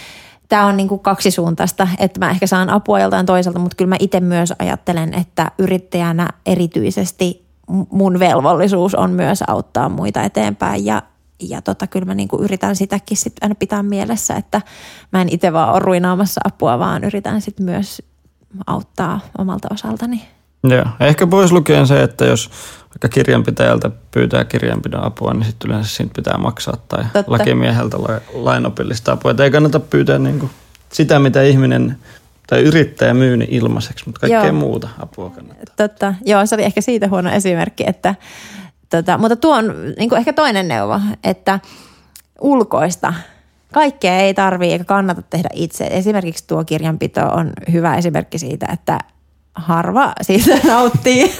tämä 0.52 0.65
on 0.65 0.78
niinku 0.78 0.98
kaksisuuntaista, 0.98 1.88
että 1.99 2.19
mä 2.19 2.32
ehkä 2.32 2.48
saan 2.48 2.69
apua 2.69 2.99
joltain 2.99 3.26
toiselta, 3.26 3.60
mutta 3.60 3.76
kyllä 3.76 3.90
mä 3.90 3.95
itse 3.99 4.19
myös 4.19 4.53
ajattelen, 4.60 5.14
että 5.14 5.52
yrittäjänä 5.57 6.30
erityisesti 6.45 7.45
mun 7.91 8.19
velvollisuus 8.19 8.95
on 8.95 9.11
myös 9.11 9.44
auttaa 9.48 9.90
muita 9.90 10.23
eteenpäin 10.23 10.86
ja 10.86 11.02
ja 11.49 11.61
tota, 11.61 11.88
kyllä 11.88 12.06
mä 12.06 12.15
niinku 12.15 12.38
yritän 12.41 12.76
sitäkin 12.76 13.18
sit 13.18 13.34
aina 13.41 13.56
pitää 13.56 13.84
mielessä, 13.84 14.36
että 14.36 14.61
mä 15.11 15.22
en 15.22 15.30
itse 15.30 15.53
vaan 15.53 15.72
ole 15.72 15.80
ruinaamassa 15.80 16.41
apua, 16.44 16.80
vaan 16.80 17.03
yritän 17.03 17.41
sit 17.41 17.60
myös 17.60 18.02
auttaa 18.68 19.19
omalta 19.38 19.68
osaltani. 19.72 20.22
Joo. 20.64 20.86
Ehkä 21.00 21.28
pois 21.28 21.52
lukien 21.52 21.88
se, 21.88 22.04
että 22.04 22.26
jos 22.26 22.50
vaikka 22.90 23.08
kirjanpitäjältä 23.10 23.92
pyytää 24.12 24.46
kirjanpidon 24.46 25.06
apua, 25.06 25.34
niin 25.34 25.46
sitten 25.46 25.70
yleensä 25.72 25.96
siitä 25.96 26.12
pitää 26.16 26.38
maksaa 26.38 26.78
tai 26.88 27.04
Totta. 27.14 27.32
lakimieheltä 27.32 27.98
la- 28.02 28.22
lainopillista 28.34 29.12
apua. 29.12 29.32
Et 29.32 29.40
ei 29.40 29.52
kannata 29.52 29.80
pyytää 29.80 30.20
niinku 30.20 30.50
sitä, 30.92 31.20
mitä 31.20 31.42
ihminen 31.42 31.98
tai 32.48 32.62
yrittäjä 32.62 33.14
myy 33.14 33.38
niin 33.38 33.50
ilmaiseksi, 33.54 34.06
mutta 34.06 34.20
kaikkea 34.20 34.46
Joo. 34.46 34.54
muuta 34.54 34.90
apua 35.00 35.30
kannattaa. 35.30 35.76
Totta, 35.78 36.14
joo, 36.26 36.46
se 36.46 36.56
oli 36.56 36.64
ehkä 36.64 36.82
siitä 36.82 37.08
huono 37.08 37.32
esimerkki, 37.32 37.84
että 37.88 38.16
tota, 38.90 39.18
mutta 39.18 39.36
tuo 39.36 39.56
on 39.56 39.74
niin 39.98 40.18
ehkä 40.18 40.34
toinen 40.34 40.68
neuvo, 40.68 41.00
että 41.24 41.60
ulkoista 42.42 43.14
kaikkea 43.74 44.18
ei 44.18 44.34
tarvii 44.34 44.72
eikä 44.72 44.84
kannata 44.84 45.22
tehdä 45.22 45.50
itse. 45.54 45.88
Esimerkiksi 45.92 46.48
tuo 46.48 46.64
kirjanpito 46.64 47.22
on 47.22 47.54
hyvä 47.72 47.96
esimerkki 47.96 48.38
siitä, 48.38 48.68
että 48.74 49.00
harva 49.56 50.14
siitä 50.22 50.60
nauttii 50.68 51.34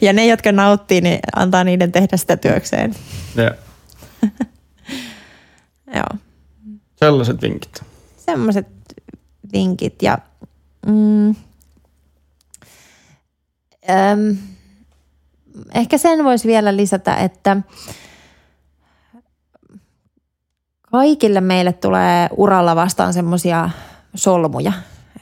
ja 0.00 0.12
ne, 0.12 0.26
jotka 0.26 0.52
nauttii, 0.52 1.00
niin 1.00 1.18
antaa 1.36 1.64
niiden 1.64 1.92
tehdä 1.92 2.16
sitä 2.16 2.36
työkseen. 2.36 2.94
Joo. 3.36 3.50
Joo. 5.96 6.18
Sellaiset 6.96 7.42
vinkit. 7.42 7.82
semmoiset 8.16 8.66
vinkit 9.52 10.02
ja 10.02 10.18
mm, 10.86 11.28
äm, 13.90 14.36
ehkä 15.74 15.98
sen 15.98 16.24
voisi 16.24 16.48
vielä 16.48 16.76
lisätä, 16.76 17.16
että 17.16 17.56
kaikille 20.90 21.40
meille 21.40 21.72
tulee 21.72 22.28
uralla 22.36 22.76
vastaan 22.76 23.12
semmoisia 23.12 23.70
solmuja, 24.14 24.72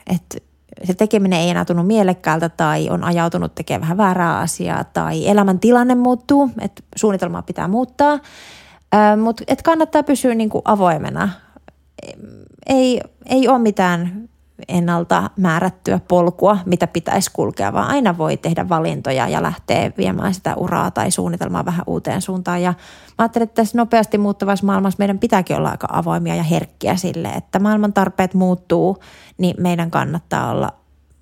että 0.06 0.51
se 0.84 0.94
tekeminen 0.94 1.40
ei 1.40 1.50
enää 1.50 1.64
tunnu 1.64 1.82
mielekkäältä 1.82 2.48
tai 2.48 2.90
on 2.90 3.04
ajautunut 3.04 3.54
tekemään 3.54 3.80
vähän 3.80 3.96
väärää 3.96 4.38
asiaa 4.38 4.84
tai 4.84 5.28
elämäntilanne 5.28 5.94
muuttuu, 5.94 6.50
että 6.60 6.82
suunnitelmaa 6.96 7.42
pitää 7.42 7.68
muuttaa, 7.68 8.18
mutta 9.22 9.44
kannattaa 9.64 10.02
pysyä 10.02 10.34
niinku 10.34 10.62
avoimena. 10.64 11.28
Ei, 12.66 13.00
ei 13.26 13.48
ole 13.48 13.58
mitään 13.58 14.28
ennalta 14.68 15.30
määrättyä 15.36 16.00
polkua, 16.08 16.58
mitä 16.66 16.86
pitäisi 16.86 17.30
kulkea, 17.32 17.72
vaan 17.72 17.88
aina 17.88 18.18
voi 18.18 18.36
tehdä 18.36 18.68
valintoja 18.68 19.28
ja 19.28 19.42
lähteä 19.42 19.92
viemään 19.98 20.34
sitä 20.34 20.54
uraa 20.56 20.90
tai 20.90 21.10
suunnitelmaa 21.10 21.64
vähän 21.64 21.84
uuteen 21.86 22.22
suuntaan. 22.22 22.62
Ja 22.62 22.70
mä 22.70 23.14
ajattelen, 23.18 23.44
että 23.44 23.54
tässä 23.54 23.78
nopeasti 23.78 24.18
muuttuvassa 24.18 24.66
maailmassa 24.66 24.96
meidän 24.98 25.18
pitääkin 25.18 25.56
olla 25.56 25.70
aika 25.70 25.88
avoimia 25.92 26.34
ja 26.34 26.42
herkkiä 26.42 26.96
sille, 26.96 27.28
että 27.28 27.58
maailman 27.58 27.92
tarpeet 27.92 28.34
muuttuu, 28.34 28.98
niin 29.38 29.54
meidän 29.58 29.90
kannattaa 29.90 30.50
olla 30.50 30.72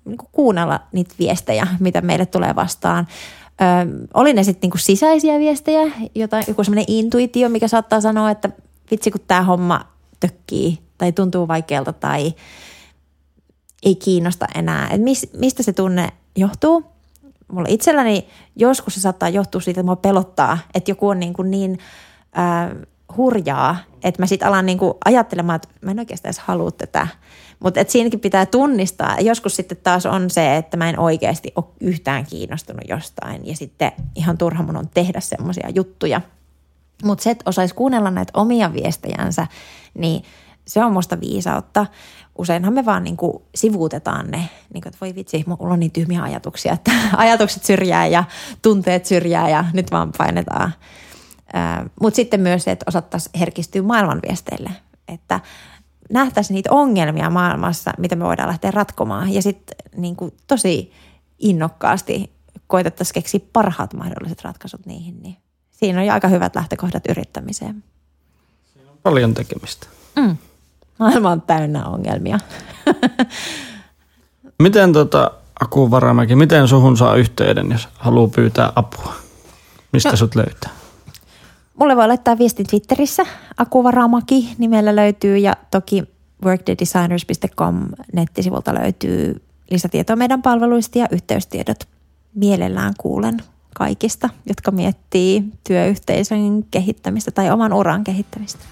niin 0.05 0.17
kuunnella 0.31 0.79
niitä 0.91 1.15
viestejä, 1.19 1.67
mitä 1.79 2.01
meille 2.01 2.25
tulee 2.25 2.55
vastaan. 2.55 3.07
Ö, 3.61 3.65
oli 4.13 4.33
ne 4.33 4.43
sitten 4.43 4.67
niinku 4.67 4.77
sisäisiä 4.77 5.39
viestejä, 5.39 5.91
jotain, 6.15 6.43
joku 6.47 6.63
semmoinen 6.63 6.85
intuitio, 6.87 7.49
mikä 7.49 7.67
saattaa 7.67 8.01
sanoa, 8.01 8.31
että 8.31 8.49
vitsi 8.91 9.11
kun 9.11 9.21
tämä 9.27 9.41
homma 9.41 9.81
tökkii 10.19 10.79
tai 10.97 11.11
tuntuu 11.11 11.47
vaikealta 11.47 11.93
tai 11.93 12.33
ei 13.83 13.95
kiinnosta 13.95 14.45
enää. 14.55 14.89
Et 14.89 15.01
mis, 15.01 15.29
mistä 15.37 15.63
se 15.63 15.73
tunne 15.73 16.09
johtuu? 16.35 16.83
Mulla 17.51 17.67
itselläni 17.69 18.27
joskus 18.55 18.93
se 18.93 18.99
saattaa 18.99 19.29
johtua 19.29 19.61
siitä, 19.61 19.81
että 19.81 19.85
mua 19.85 19.95
pelottaa, 19.95 20.57
että 20.73 20.91
joku 20.91 21.07
on 21.07 21.19
niin, 21.19 21.33
kuin 21.33 21.51
niin 21.51 21.79
äh, 22.37 22.77
hurjaa, 23.17 23.75
että 24.03 24.21
mä 24.21 24.25
sitten 24.25 24.47
alan 24.47 24.65
niin 24.65 24.77
kuin 24.77 24.93
ajattelemaan, 25.05 25.55
että 25.55 25.67
mä 25.81 25.91
en 25.91 25.99
oikeastaan 25.99 26.29
edes 26.29 26.39
halua 26.39 26.71
tätä. 26.71 27.07
Mutta 27.59 27.79
siinäkin 27.87 28.19
pitää 28.19 28.45
tunnistaa. 28.45 29.19
Joskus 29.19 29.55
sitten 29.55 29.77
taas 29.83 30.05
on 30.05 30.29
se, 30.29 30.57
että 30.57 30.77
mä 30.77 30.89
en 30.89 30.99
oikeasti 30.99 31.51
ole 31.55 31.65
yhtään 31.81 32.25
kiinnostunut 32.25 32.83
jostain 32.87 33.47
ja 33.47 33.55
sitten 33.55 33.91
ihan 34.15 34.37
turha 34.37 34.63
mun 34.63 34.77
on 34.77 34.89
tehdä 34.93 35.19
semmoisia 35.19 35.69
juttuja. 35.69 36.21
Mutta 37.03 37.23
se, 37.23 37.29
että 37.29 37.49
osaisi 37.49 37.75
kuunnella 37.75 38.11
näitä 38.11 38.31
omia 38.35 38.73
viestejänsä, 38.73 39.47
niin 39.93 40.23
se 40.67 40.85
on 40.85 40.93
musta 40.93 41.19
viisautta. 41.19 41.85
Useinhan 42.37 42.73
me 42.73 42.85
vaan 42.85 43.03
niinku 43.03 43.45
sivuutetaan 43.55 44.31
ne, 44.31 44.37
niin 44.73 44.81
kuin, 44.81 44.87
että 44.87 44.97
voi 45.01 45.15
vitsi, 45.15 45.43
mulla 45.47 45.73
on 45.73 45.79
niin 45.79 45.91
tyhmiä 45.91 46.23
ajatuksia, 46.23 46.73
että 46.73 46.91
ajatukset 47.17 47.63
syrjää 47.63 48.07
ja 48.07 48.23
tunteet 48.61 49.05
syrjää 49.05 49.49
ja 49.49 49.65
nyt 49.73 49.91
vaan 49.91 50.11
painetaan. 50.17 50.73
Mutta 52.01 52.15
sitten 52.15 52.41
myös 52.41 52.63
se, 52.63 52.71
että 52.71 52.85
osattaisiin 52.87 53.39
herkistyä 53.39 53.81
maailman 53.81 54.19
viesteille, 54.27 54.69
että 55.07 55.39
nähtäisiin 56.09 56.55
niitä 56.55 56.71
ongelmia 56.71 57.29
maailmassa, 57.29 57.91
mitä 57.97 58.15
me 58.15 58.25
voidaan 58.25 58.49
lähteä 58.49 58.71
ratkomaan 58.71 59.33
ja 59.33 59.41
sitten 59.41 59.75
niinku 59.97 60.33
tosi 60.47 60.91
innokkaasti 61.39 62.31
koitettaisiin 62.67 63.13
keksiä 63.13 63.39
parhaat 63.53 63.93
mahdolliset 63.93 64.43
ratkaisut 64.43 64.85
niihin, 64.85 65.23
niin 65.23 65.37
siinä 65.71 65.99
on 65.99 66.05
jo 66.05 66.13
aika 66.13 66.27
hyvät 66.27 66.55
lähtökohdat 66.55 67.03
yrittämiseen. 67.09 67.83
Paljon 69.03 69.33
tekemistä. 69.33 69.87
Mm. 70.15 70.37
Maailma 70.99 71.31
on 71.31 71.41
täynnä 71.41 71.85
ongelmia. 71.85 72.39
Miten 74.63 74.93
tota, 74.93 75.31
Aku 75.61 75.91
Varamäki, 75.91 76.35
miten 76.35 76.67
suhun 76.67 76.97
saa 76.97 77.15
yhteyden, 77.15 77.71
jos 77.71 77.89
haluaa 77.93 78.27
pyytää 78.27 78.73
apua? 78.75 79.13
Mistä 79.93 80.09
no. 80.09 80.15
sut 80.15 80.35
löytää? 80.35 80.69
Mulle 81.79 81.95
voi 81.95 82.07
laittaa 82.07 82.37
viestin 82.37 82.67
Twitterissä. 82.67 83.25
Akuvaramaki 83.57 84.49
nimellä 84.57 84.95
löytyy 84.95 85.37
ja 85.37 85.53
toki 85.71 86.03
workdaydesigners.com 86.45 87.85
nettisivulta 88.13 88.73
löytyy 88.73 89.41
lisätietoa 89.71 90.15
meidän 90.15 90.41
palveluista 90.41 90.99
ja 90.99 91.07
yhteystiedot. 91.11 91.87
Mielellään 92.35 92.93
kuulen 92.97 93.37
kaikista, 93.75 94.29
jotka 94.45 94.71
miettii 94.71 95.43
työyhteisön 95.67 96.63
kehittämistä 96.71 97.31
tai 97.31 97.51
oman 97.51 97.73
uran 97.73 98.03
kehittämistä. 98.03 98.65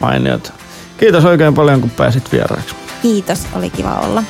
Mainiot. 0.00 0.63
Kiitos 0.98 1.24
oikein 1.24 1.54
paljon, 1.54 1.80
kun 1.80 1.90
pääsit 1.90 2.32
vieraaksi. 2.32 2.74
Kiitos, 3.02 3.46
oli 3.56 3.70
kiva 3.70 3.94
olla. 3.94 4.22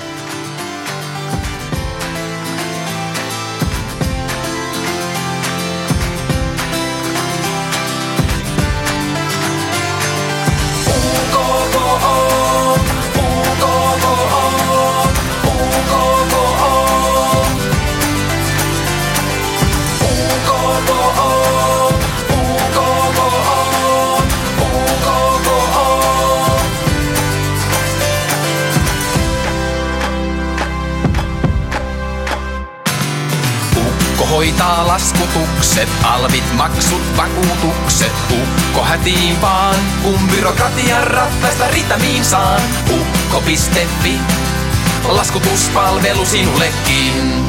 Laskutukset, 35.64 35.88
alvit, 36.04 36.52
maksut, 36.56 37.16
vakuutukset. 37.16 38.12
Ukko 38.30 38.84
hätiin 38.84 39.40
vaan, 39.40 39.74
kun 40.02 40.18
byrokratian 40.28 41.06
rattaista 41.06 41.68
ritamiin 41.68 42.24
saan. 42.24 42.60
Ukko.fi, 42.90 44.20
laskutuspalvelu 45.04 46.26
sinullekin. 46.26 47.43